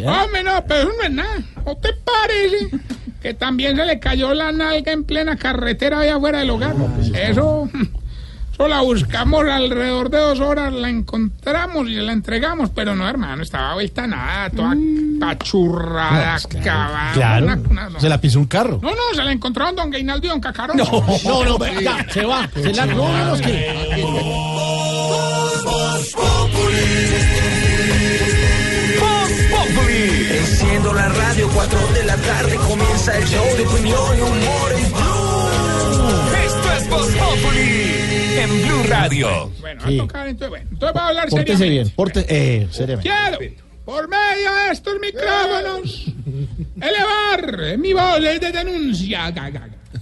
[0.07, 1.43] Hombre, no, pero eso no es nada.
[1.66, 2.77] ¿No te parece
[3.20, 6.75] que también se le cayó la nalga en plena carretera allá afuera del hogar?
[7.15, 7.69] Eso,
[8.59, 13.43] eso la buscamos alrededor de dos horas, la encontramos y la entregamos, pero no, hermano,
[13.43, 14.74] estaba vuelta a nada, toda
[15.20, 17.12] pachurrada, No, pues acabada.
[17.12, 17.47] Claro.
[17.47, 18.01] una- una- no.
[18.01, 18.80] Se la pisó un carro.
[18.82, 20.76] No, no, se la encontraron don Gainaldo y don Cacarón.
[20.76, 20.85] No,
[21.24, 22.48] no, ya, se va.
[22.52, 24.68] Se la no, no, es que-
[30.30, 34.93] Enciendo la radio, 4 de la tarde comienza el show de opinión y humor en
[34.93, 36.36] Blue.
[36.44, 37.77] Esto es Voz Populi
[38.49, 39.53] en Blue Radio.
[39.61, 39.99] Bueno, Sí.
[39.99, 41.85] a tocar entonces, bueno, entonces va a hablar Pórtese seriamente.
[41.85, 41.95] bien.
[41.97, 43.11] Porte, eh, seriamente.
[43.11, 43.55] Quiero,
[43.85, 46.05] por medio de estos micrófonos,
[46.81, 49.31] elevar mi voz de denuncia.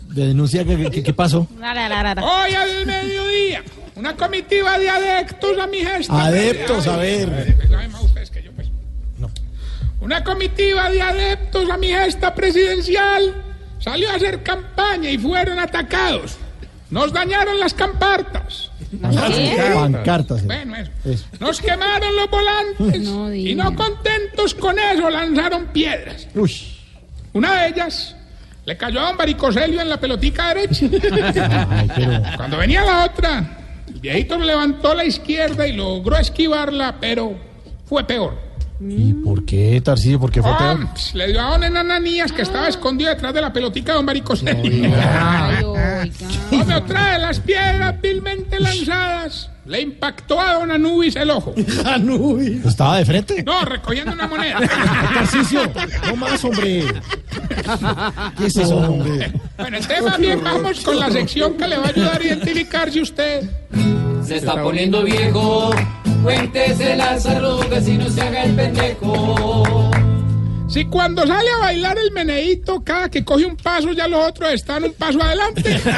[0.09, 1.47] De denuncia, ¿qué, qué- qué pasó?
[2.23, 3.62] Hoy al mediodía,
[3.97, 6.24] una comitiva de adeptos a mi gesta.
[6.24, 7.56] Adeptos, a ver.
[7.68, 8.68] Saben más ustedes que yo, pues.
[10.01, 13.35] Una comitiva de adeptos a mi gesta presidencial
[13.78, 16.36] salió a hacer campaña y fueron atacados.
[16.90, 18.70] Nos dañaron las campartas.
[19.02, 20.42] Pancartas.
[20.42, 20.46] eh.
[20.46, 20.90] Bueno, eso.
[21.04, 21.24] Eso.
[21.40, 23.02] Nos quemaron los volantes
[23.34, 26.28] y no contentos con eso lanzaron piedras.
[26.34, 26.52] Uy.
[27.32, 28.14] Una de ellas
[28.64, 31.66] le cayó a don Baricoselio en la pelotica derecha.
[31.70, 32.22] Ay, pero.
[32.36, 33.58] Cuando venía la otra,
[33.88, 37.36] el viejito levantó la izquierda y logró esquivarla, pero
[37.86, 38.45] fue peor.
[38.80, 40.20] ¿Y por qué, Tarcillo?
[40.20, 40.88] ¿Por qué fue Ah, peor?
[40.92, 44.04] pues, le dio a don Ananías que estaba escondido detrás de la pelotica de don
[44.04, 44.84] Maricoselli.
[46.50, 51.54] Hombre, otra de las piedras vilmente lanzadas le impactó a don Anubis el ojo.
[51.86, 52.64] Anubis.
[52.66, 53.42] ¿Estaba de frente?
[53.42, 54.60] No, recogiendo una moneda.
[55.14, 55.60] Tarcicio,
[56.06, 56.84] no más, hombre.
[58.38, 59.32] ¿Qué es eso, hombre?
[59.56, 63.00] Bueno, entonces bien vamos con la sección que le va a ayudar a identificar si
[63.00, 63.48] usted...
[64.24, 65.70] Se está poniendo viejo,
[66.26, 69.90] cuéntese las arrugas y no se haga el pendejo.
[70.68, 74.52] Si cuando sale a bailar el meneíto, cada que coge un paso, ya los otros
[74.52, 75.62] están un paso adelante.
[75.78, 75.88] Se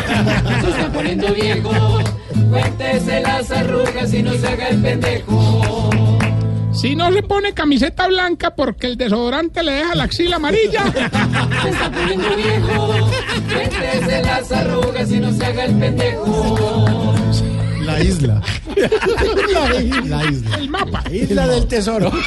[0.70, 1.70] está poniendo viejo,
[2.50, 5.90] cuéntese las arrugas y no se haga el pendejo.
[6.74, 10.92] Si no se pone camiseta blanca porque el desodorante le deja la axila amarilla.
[11.62, 13.09] Se está poniendo viejo,
[13.50, 17.18] cuéntese las arrugas y no se haga el pendejo.
[17.89, 18.43] La isla.
[19.52, 20.59] La isla.
[20.59, 21.02] El mapa.
[21.10, 22.12] Isla del tesoro.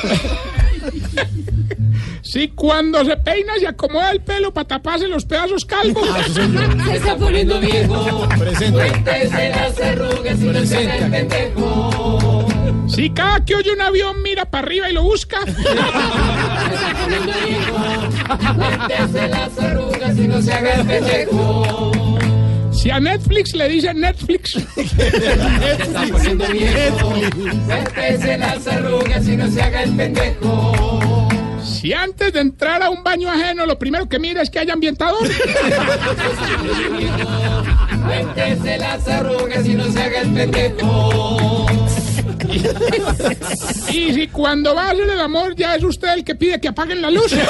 [2.24, 6.08] Si cuando se peina y acomoda el pelo para taparse los pedazos calvos.
[6.86, 12.48] Se está poniendo viejo, cuéntese las arrugas y no se haga el pendejo.
[12.88, 15.42] Si cada que oye un avión mira para arriba y lo busca.
[15.46, 22.01] Se está poniendo viejo, cuéntese las arrugas y no se haga el pendejo.
[22.72, 24.58] Si a Netflix le dicen Netflix.
[27.66, 31.30] Cuéntese las arrugas y no se haga el pendejo.
[31.64, 34.74] Si antes de entrar a un baño ajeno lo primero que mira es que haya
[34.74, 35.28] ambientador.
[38.06, 41.66] Cuéntese las arrugas y no se haga el pendejo.
[43.92, 46.68] Y si cuando va a hacer el amor ya es usted el que pide que
[46.68, 47.34] apaguen la luz.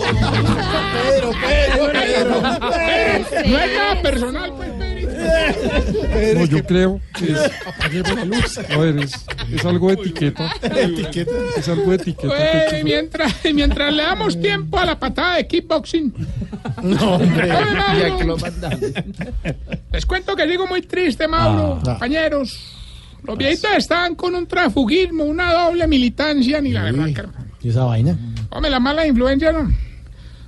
[0.00, 2.40] Pedro, Pedro, Pedro.
[3.46, 5.10] No es nada personal, pues, Pedrito.
[6.40, 7.38] No, yo creo que es,
[8.70, 9.12] a ver, es,
[9.52, 10.50] es algo de etiqueta.
[10.62, 11.30] Etiqueta.
[11.56, 12.28] Es algo de etiqueta.
[12.34, 16.12] Pues, que- mientras, mientras le damos tiempo a la patada de kickboxing.
[16.82, 17.48] No, hombre.
[17.48, 18.80] Ya que lo mandaron.
[19.92, 21.82] Les cuento que digo muy triste, Mauro, Ah.
[21.84, 22.76] compañeros.
[23.24, 27.66] Los viejitos estaban con un transfugismo, una doble militancia, ni la verdad que...
[27.66, 28.16] ¿Y esa vaina?
[28.50, 29.70] Hombre, la mala influencia, ¿no?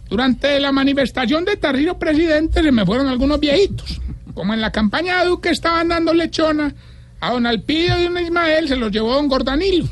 [0.08, 4.00] Durante la manifestación de Tarrino Presidente se me fueron algunos viejitos.
[4.34, 6.74] Como en la campaña de Duque estaban dando lechona,
[7.22, 9.86] a don Alpidio y don Ismael se los llevó don Gordanilo.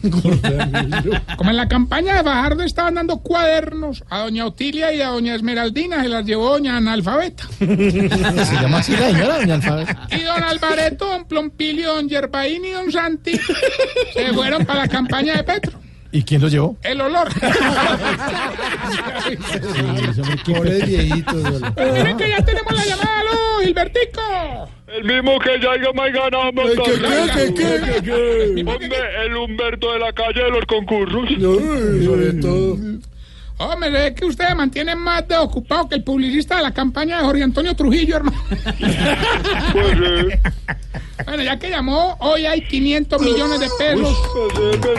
[1.36, 5.36] Como en la campaña de Fajardo estaban dando cuadernos, a doña Otilia y a doña
[5.36, 7.44] Esmeraldina se las llevó doña analfabeta.
[7.60, 9.96] Se llama así la señora, doña Alfabet.
[10.10, 13.38] Y don Alvareto, don Plompilio, don Yerbaín y don Santi
[14.12, 15.78] se fueron para la campaña de Petro.
[16.12, 16.76] ¿Y quién lo llevó?
[16.82, 17.28] El olor.
[20.44, 21.36] Pobre viejito.
[21.76, 24.68] Pero miren que ya tenemos la llamada, aló, Gilbertico.
[24.88, 28.60] El mismo que ya más ganado, ¿Qué, qué, qué, qué, qué, qué?
[28.66, 31.30] Hombre, el Humberto de la calle de los concursos.
[32.04, 32.76] Sobre todo.
[33.60, 37.24] Hombre, ve que ustedes mantienen más de ocupado que el publicista de la campaña de
[37.24, 38.42] Jorge Antonio Trujillo, hermano.
[39.72, 40.50] Pues sí.
[41.26, 44.16] Bueno, ya que llamó, hoy hay 500 millones de pesos.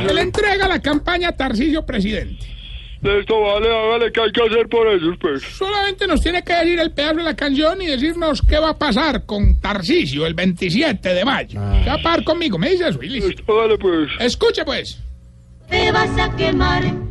[0.06, 2.46] Se le entrega la campaña a Tarcisio Presidente.
[3.02, 5.42] Esto vale, hágale, ¿qué hay que hacer por eso, pues?
[5.42, 8.78] Solamente nos tiene que decir el pedazo de la canción y decirnos qué va a
[8.78, 11.60] pasar con Tarcisio el 27 de mayo.
[11.84, 12.60] ¿Qué va a pasar conmigo?
[12.60, 13.32] Me dice eso y listo.
[13.32, 14.08] Esto vale, pues.
[14.20, 15.00] Escuche, pues.
[15.68, 17.11] Te vas a quemar.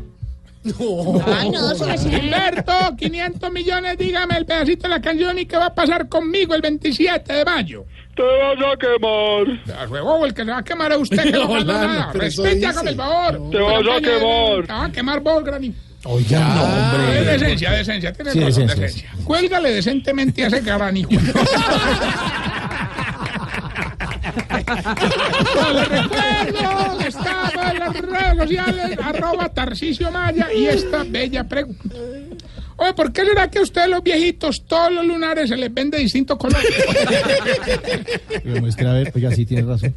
[0.62, 5.74] Ay, no, Gilberto, 500 millones, dígame el pedacito de la canción y qué va a
[5.74, 7.86] pasar conmigo el 27 de mayo.
[8.14, 9.88] Te vas a quemar.
[9.90, 12.10] Huevo, el que se va a quemar es usted, que no No, nada.
[12.10, 13.50] hágame el favor.
[13.50, 14.66] Te vas a quemar.
[14.66, 15.74] Te vas a quemar vos, Grani.
[16.04, 16.68] Oiga, no, Es
[17.18, 17.24] hombre.
[17.38, 19.10] decencia, decencia, tienes Sí, razón, decencia, decencia.
[19.24, 21.10] Cuélgale decentemente a ese granijo.
[21.10, 21.22] Les
[25.88, 26.52] recuerdo que
[27.10, 31.96] estamos en las redes sociales, arroba Tarcisio Maya y esta bella pregunta.
[32.76, 35.90] Oye, ¿por qué será que a ustedes los viejitos todos los lunares se les ven
[35.90, 36.62] de distinto color?
[38.44, 39.94] Me muestre a ver, oiga, sí tiene razón.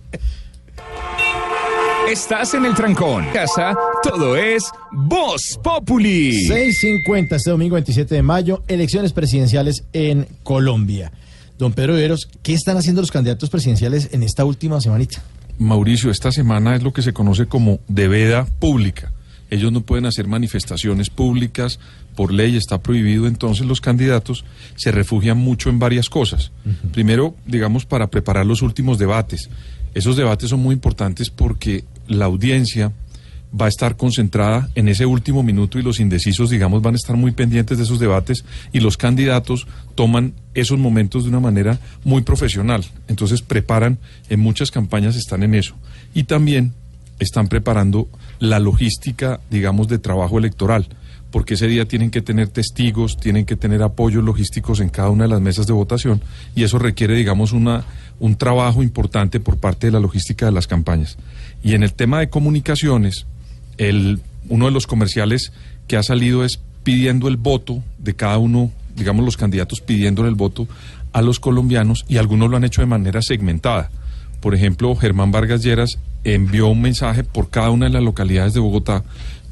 [2.10, 3.26] Estás en el trancón.
[3.32, 3.74] Casa,
[4.04, 6.48] todo es Voz Populi.
[6.48, 11.14] 6.50 este domingo 27 de mayo, elecciones presidenciales en Colombia.
[11.58, 15.24] Don Pedro Viveros, ¿qué están haciendo los candidatos presidenciales en esta última semanita?
[15.60, 19.12] Mauricio, esta semana es lo que se conoce como de veda pública.
[19.50, 21.80] Ellos no pueden hacer manifestaciones públicas,
[22.16, 26.52] por ley está prohibido, entonces los candidatos se refugian mucho en varias cosas.
[26.92, 29.50] Primero, digamos, para preparar los últimos debates.
[29.94, 32.92] Esos debates son muy importantes porque la audiencia
[33.60, 37.16] va a estar concentrada en ese último minuto y los indecisos, digamos, van a estar
[37.16, 42.24] muy pendientes de esos debates y los candidatos toman esos momentos de una manera muy
[42.24, 42.84] profesional.
[43.08, 44.00] Entonces preparan,
[44.30, 45.76] en muchas campañas están en eso.
[46.14, 46.74] Y también
[47.20, 48.08] están preparando
[48.40, 50.88] la logística, digamos, de trabajo electoral
[51.34, 55.24] porque ese día tienen que tener testigos, tienen que tener apoyos logísticos en cada una
[55.24, 56.22] de las mesas de votación
[56.54, 57.86] y eso requiere, digamos, una,
[58.20, 61.18] un trabajo importante por parte de la logística de las campañas.
[61.64, 63.26] Y en el tema de comunicaciones,
[63.78, 64.20] el,
[64.50, 65.52] uno de los comerciales
[65.88, 70.36] que ha salido es pidiendo el voto de cada uno, digamos, los candidatos pidiéndole el
[70.36, 70.68] voto
[71.14, 73.90] a los colombianos y algunos lo han hecho de manera segmentada.
[74.42, 78.60] Por ejemplo, Germán Vargas Lleras envió un mensaje por cada una de las localidades de
[78.60, 79.04] Bogotá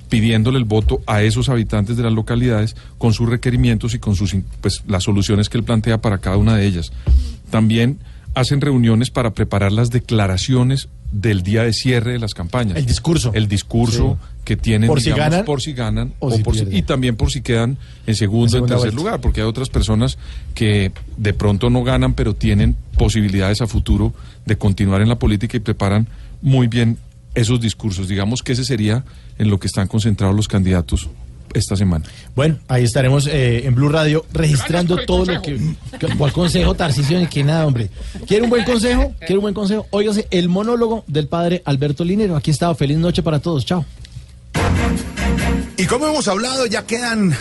[0.10, 4.35] pidiéndole el voto a esos habitantes de las localidades con sus requerimientos y con sus
[4.60, 6.91] pues las soluciones que él plantea para cada una de ellas.
[7.49, 7.99] También
[8.34, 12.77] hacen reuniones para preparar las declaraciones del día de cierre de las campañas.
[12.77, 13.31] El discurso.
[13.33, 16.65] El discurso que tienen, Por si ganan por si ganan o o si por si-
[16.71, 17.77] y también por si quedan
[18.07, 20.17] en segundo, En en tercer lugar, porque hay otras personas
[20.55, 24.13] que de pronto no ganan, pero tienen posibilidades a futuro
[24.45, 26.07] de continuar en la política y preparan
[26.41, 26.97] muy bien
[27.35, 28.07] esos discursos.
[28.07, 29.03] Digamos que ese sería
[29.38, 31.07] en lo que están concentrados los candidatos
[31.53, 32.06] esta semana.
[32.36, 35.57] Bueno, ahí estaremos eh, en Blue Radio registrando todo lo que.
[35.99, 37.19] que- ¿Cuál consejo, Tarcisio?
[37.19, 37.90] Ni que nada, hombre.
[38.28, 39.14] ¿Quiere un buen consejo?
[39.19, 39.88] ¿Quiere un buen consejo?
[39.91, 42.36] Óigase, el monólogo del padre Alberto Linero.
[42.36, 42.73] Aquí está.
[42.76, 43.65] Feliz noche para todos.
[43.65, 43.86] Chao.
[45.78, 47.36] Y como hemos hablado, ya quedan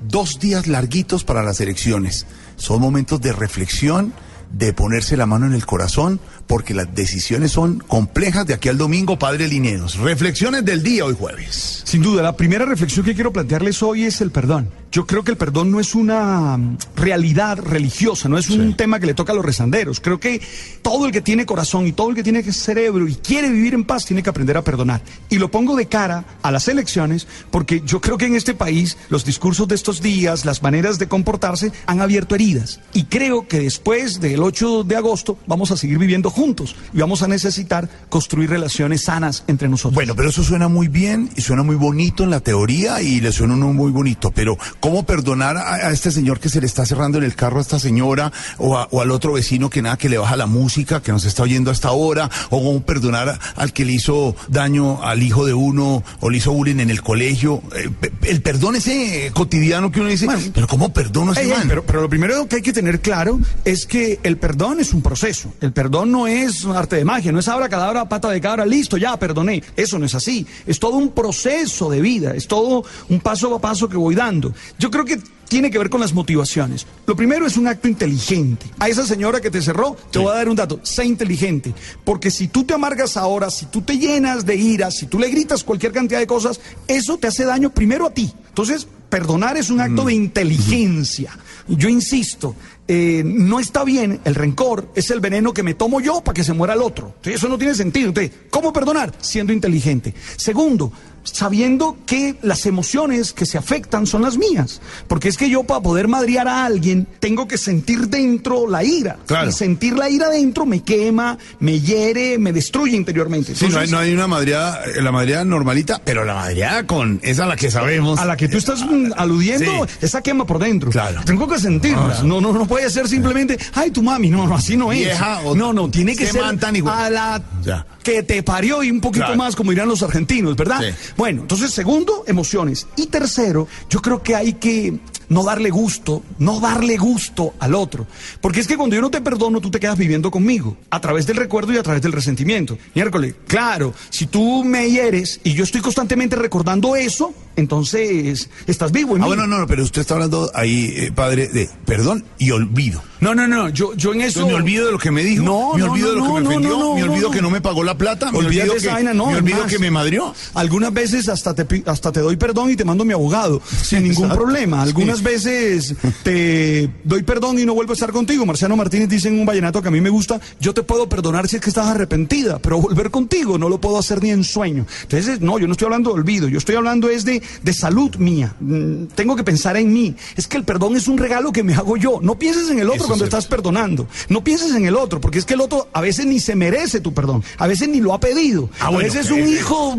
[0.00, 2.26] dos días larguitos para las elecciones.
[2.56, 4.12] Son momentos de reflexión,
[4.50, 8.78] de ponerse la mano en el corazón, porque las decisiones son complejas de aquí al
[8.78, 9.98] domingo, Padre Lineros.
[9.98, 11.82] Reflexiones del día hoy jueves.
[11.84, 14.70] Sin duda, la primera reflexión que quiero plantearles hoy es el perdón.
[14.94, 19.00] Yo creo que el perdón no es una mm, realidad religiosa, no es un tema
[19.00, 19.98] que le toca a los rezanderos.
[19.98, 20.40] Creo que
[20.82, 23.84] todo el que tiene corazón y todo el que tiene cerebro y quiere vivir en
[23.84, 25.02] paz tiene que aprender a perdonar.
[25.30, 28.96] Y lo pongo de cara a las elecciones porque yo creo que en este país
[29.08, 32.78] los discursos de estos días, las maneras de comportarse han abierto heridas.
[32.92, 37.22] Y creo que después del 8 de agosto vamos a seguir viviendo juntos y vamos
[37.22, 39.94] a necesitar construir relaciones sanas entre nosotros.
[39.94, 43.32] Bueno, pero eso suena muy bien y suena muy bonito en la teoría y le
[43.32, 46.84] suena uno muy bonito, pero ¿cómo perdonar a, a este señor que se le está
[46.86, 49.96] cerrando en el carro a esta señora o, a- o al otro vecino que nada,
[49.96, 53.72] que le baja la música, que nos está oyendo hasta ahora, o cómo perdonar al
[53.72, 57.62] que le hizo daño al hijo de uno o le hizo bullying en el colegio?
[57.76, 57.90] Eh,
[58.22, 61.66] el perdón ese cotidiano que uno dice, pero ¿cómo perdono a ese ey, man?
[61.68, 65.02] pero, pero lo primero que hay que tener claro es que el perdón es un
[65.02, 65.52] proceso.
[65.60, 68.66] El perdón no es un arte de magia, no es abra cadabra, pata de cabra,
[68.66, 69.62] listo, ya perdoné.
[69.76, 70.46] Eso no es así.
[70.66, 74.52] Es todo un proceso de vida, es todo un paso a paso que voy dando.
[74.78, 75.18] Yo creo que
[75.48, 76.86] tiene que ver con las motivaciones.
[77.06, 78.66] Lo primero es un acto inteligente.
[78.78, 81.74] A esa señora que te cerró, te voy a dar un dato, sé inteligente.
[82.04, 85.30] Porque si tú te amargas ahora, si tú te llenas de ira, si tú le
[85.30, 88.32] gritas cualquier cantidad de cosas, eso te hace daño primero a ti.
[88.48, 91.38] Entonces, perdonar es un acto de inteligencia.
[91.68, 92.54] Yo insisto,
[92.86, 96.44] eh, no está bien, el rencor es el veneno que me tomo yo para que
[96.44, 97.14] se muera el otro.
[97.24, 98.08] Eso no tiene sentido.
[98.08, 99.12] Entonces, ¿cómo perdonar?
[99.20, 100.14] Siendo inteligente.
[100.36, 100.92] Segundo,
[101.24, 104.80] sabiendo que las emociones que se afectan son las mías.
[105.08, 109.18] Porque es que yo para poder madrear a alguien tengo que sentir dentro la ira.
[109.26, 109.50] Claro.
[109.50, 113.54] Y sentir la ira dentro me quema, me hiere, me destruye interiormente.
[113.54, 117.20] Sí, no hay, no hay una madreada, eh, la madreada normalita, pero la madreada con
[117.22, 118.18] esa a la que sabemos.
[118.20, 120.90] A la que tú estás mm, aludiendo, esa quema por dentro.
[120.90, 121.22] Claro.
[121.24, 122.20] Tengo que sentirla.
[122.22, 124.30] No, no, no puede ser simplemente, ay, tu mami.
[124.30, 125.00] No, no, así no es.
[125.00, 127.86] Vieja o- no, no, tiene que ¿Qué ser a la Ya.
[128.04, 129.36] Que te parió y un poquito Claro.
[129.38, 130.80] más, como dirán los argentinos, ¿verdad?
[130.80, 131.12] Sí.
[131.16, 132.86] Bueno, entonces, segundo, emociones.
[132.96, 138.06] Y tercero, yo creo que hay que no darle gusto, no darle gusto al otro.
[138.40, 141.26] Porque es que cuando yo no te perdono, tú te quedas viviendo conmigo, a través
[141.26, 142.78] del recuerdo y a través del resentimiento.
[142.94, 149.16] Miércoles, claro, si tú me hieres y yo estoy constantemente recordando eso, entonces estás vivo
[149.16, 149.28] en Ah, mí.
[149.28, 153.02] bueno, no, no, pero usted está hablando ahí, eh, padre, de perdón y olvido.
[153.20, 154.46] No, no, no, yo, yo en eso...
[154.46, 156.48] me olvido de lo que me dijo, No, me no, olvido de lo que me
[156.48, 159.14] ofendió, me olvido que no me pagó la plata, me Olvídate olvido que, esa vaina,
[159.14, 159.72] no, me olvido más.
[159.72, 160.34] que me madrió.
[160.54, 164.28] Algunas veces hasta te, hasta te doy perdón y te mando mi abogado, sin ningún
[164.28, 164.82] problema.
[164.82, 165.24] Algunas Sí.
[165.24, 168.46] veces te doy perdón y no vuelvo a estar contigo.
[168.46, 171.48] Marciano Martínez dice en un vallenato que a mí me gusta, yo te puedo perdonar
[171.48, 174.86] si es que estás arrepentida, pero volver contigo no lo puedo hacer ni en sueño.
[175.02, 178.14] Entonces, no, yo no estoy hablando de olvido, yo estoy hablando es de, de salud
[178.16, 178.54] mía.
[178.60, 180.14] Mm, Tengo que pensar en mí.
[180.36, 182.20] Es que el perdón es un regalo que me hago yo.
[182.22, 184.06] No pienses en el otro Eso cuando es estás perdonando.
[184.28, 187.00] No pienses en el otro, porque es que el otro a veces ni se merece
[187.00, 187.42] tu perdón.
[187.58, 188.70] A veces ni lo ha pedido.
[188.78, 189.98] Ah, a bueno, veces eh, un eh, hijo,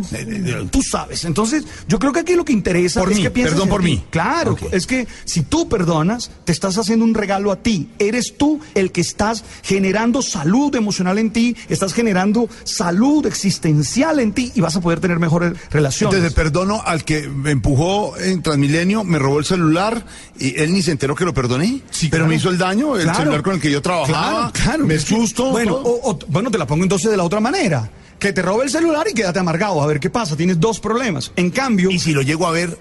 [0.72, 1.26] tú sabes.
[1.26, 3.84] Entonces, yo creo que aquí lo que interesa Por es mí, que pienses perdón por
[3.84, 4.04] mí.
[4.10, 7.90] Claro, es que si tú perdonas, te estás haciendo un regalo a ti.
[8.00, 14.34] Eres tú el que estás generando salud emocional en ti, estás generando salud existencial en
[14.34, 16.16] ti y vas a poder tener mejores relaciones.
[16.16, 20.06] Entonces perdono al que me empujó en Transmilenio, me robó el celular
[20.40, 21.82] y él ni se enteró que lo perdoné.
[22.02, 22.28] pero claro.
[22.28, 23.20] me hizo el daño, el Claro.
[23.20, 24.52] celular con el que yo trabajaba.
[24.52, 24.86] Claro, claro.
[24.86, 25.52] Me susto.
[25.52, 27.90] Bueno, o- o- bueno, te la pongo entonces de la otra manera.
[28.20, 29.82] Que te robe el celular y quédate amargado.
[29.82, 30.36] A ver qué pasa.
[30.38, 31.32] Tienes dos problemas.
[31.36, 31.92] En cambio.
[31.92, 32.78] Y si lo llego a ver.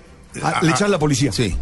[0.62, 1.32] le echas a la policía.
[1.32, 1.54] Sí.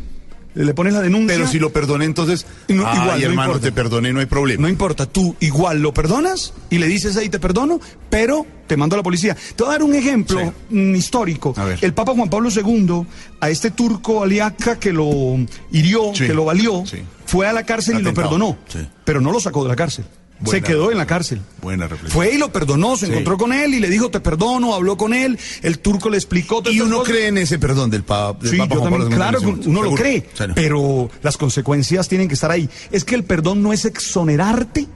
[0.55, 1.35] Le pones la denuncia.
[1.37, 2.45] Pero si lo perdoné, entonces.
[2.69, 3.67] No, Ay, igual, no hermano, importa.
[3.67, 4.63] te perdoné, no hay problema.
[4.63, 7.81] No importa, tú igual lo perdonas y le dices ahí te perdono,
[8.11, 9.35] pero te mando a la policía.
[9.57, 11.55] Te voy a dar un ejemplo mm, histórico.
[11.81, 13.07] El Papa Juan Pablo II,
[13.41, 15.39] a este turco aliaca que lo
[15.71, 16.99] hirió, Sí, que lo valió, sí.
[17.25, 18.87] fue a la cárcel y lo perdonó, Sí.
[19.05, 20.05] pero no lo sacó de la cárcel.
[20.43, 21.41] Buena se quedó en la cárcel.
[21.61, 22.13] Buena reflexión.
[22.13, 23.13] Fue y lo perdonó, se Sí.
[23.13, 26.63] encontró con él y le dijo te perdono, habló con él, el turco le explicó.
[26.71, 27.13] Y uno cosas.
[27.15, 29.95] cree en ese perdón del, pa- del Sí, Papa yo Juan también, claro, uno lo
[29.95, 32.69] cree, pero las consecuencias tienen que estar ahí.
[32.91, 34.87] Es que el perdón no es exonerarte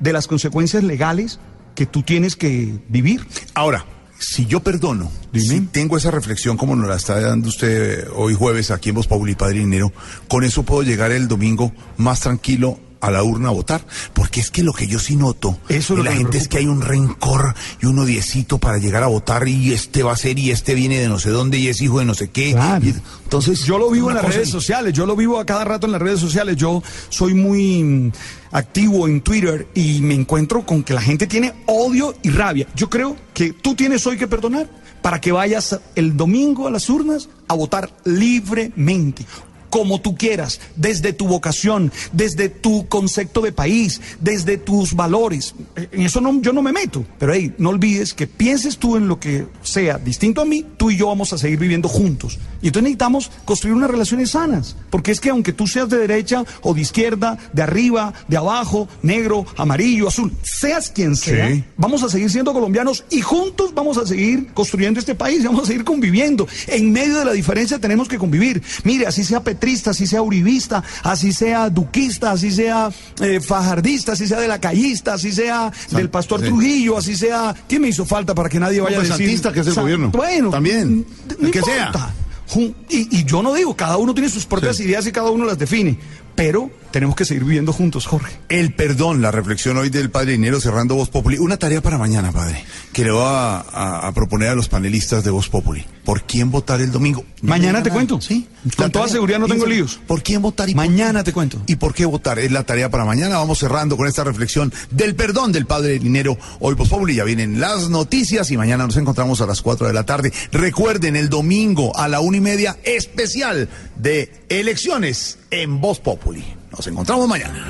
[0.00, 1.38] de las consecuencias legales
[1.74, 3.26] que tú tienes que vivir.
[3.54, 3.84] Ahora,
[4.18, 8.70] si yo perdono, si tengo esa reflexión como nos la está dando usted hoy jueves
[8.70, 9.92] aquí en Voz Pauli Padrinero,
[10.28, 13.84] con eso puedo llegar el domingo más tranquilo a la urna a votar,
[14.14, 16.58] porque es que lo que yo sí noto Eso es de la gente es que
[16.58, 20.38] hay un rencor y un odiecito para llegar a votar y este va a ser
[20.38, 22.50] y este viene de no sé dónde y es hijo de no sé qué.
[22.50, 25.64] Y- entonces yo lo vivo en las redes y- sociales, yo lo vivo a cada
[25.64, 28.12] rato en las redes sociales, yo soy muy mm,
[28.52, 32.68] activo en Twitter y me encuentro con que la gente tiene odio y rabia.
[32.76, 34.68] Yo creo que tú tienes hoy que perdonar
[35.02, 39.24] para que vayas el domingo a las urnas a votar libremente.
[39.72, 45.54] Como tú quieras, desde tu vocación, desde tu concepto de país, desde tus valores.
[45.92, 47.06] En eso no, yo no me meto.
[47.18, 50.90] Pero hey, no olvides que pienses tú en lo que sea distinto a mí, tú
[50.90, 52.38] y yo vamos a seguir viviendo juntos.
[52.60, 54.76] Y entonces necesitamos construir unas relaciones sanas.
[54.90, 58.88] Porque es que aunque tú seas de derecha o de izquierda, de arriba, de abajo,
[59.02, 61.64] negro, amarillo, azul, seas quien sea, Sí.
[61.78, 65.66] vamos a seguir siendo colombianos y juntos vamos a seguir construyendo este país, vamos a
[65.68, 66.46] seguir conviviendo.
[66.66, 68.62] En medio de la diferencia tenemos que convivir.
[68.84, 69.42] Mire, así sea
[69.90, 72.90] así sea uribista, así sea duquista, así sea
[73.20, 76.46] eh, fajardista, así sea de la callista, así sea del pastor sí.
[76.46, 77.54] Trujillo, así sea...
[77.68, 79.26] ¿Qué me hizo falta para que nadie No, vaya pues, a decir...
[79.26, 80.10] santista, que es el gobierno.
[80.10, 81.06] Bueno, También,
[81.38, 82.12] no el que importa.
[82.54, 82.60] sea.
[82.90, 84.82] Y, y yo no digo, cada uno tiene sus propias Sí.
[84.84, 85.96] ideas y cada uno las define,
[86.34, 88.38] pero tenemos que seguir viviendo juntos, Jorge.
[88.48, 91.38] El perdón, la reflexión hoy del padre Dinero cerrando Voz Populi.
[91.38, 95.48] Una tarea para mañana, padre, que le voy a, proponer a los panelistas de Voz
[95.48, 95.84] Populi.
[96.04, 97.24] ¿Por quién votar el domingo?
[97.40, 98.20] Mañana te cuento.
[98.20, 98.46] Sí.
[98.76, 99.98] Con toda seguridad no tengo líos.
[100.06, 100.68] ¿Por quién votar?
[100.68, 101.62] Y Mañana te cuento.
[101.66, 102.38] ¿Y por qué votar?
[102.38, 103.38] Es la tarea para mañana.
[103.38, 106.36] Vamos cerrando con esta reflexión del perdón del padre Dinero.
[106.60, 109.92] Hoy Voz Populi ya vienen las noticias y mañana nos encontramos a las 4 de
[109.92, 110.32] la tarde.
[110.52, 116.61] Recuerden, el domingo a la una y media especial de elecciones en Voz Populi.
[116.72, 117.66] Nos encontramos mañana.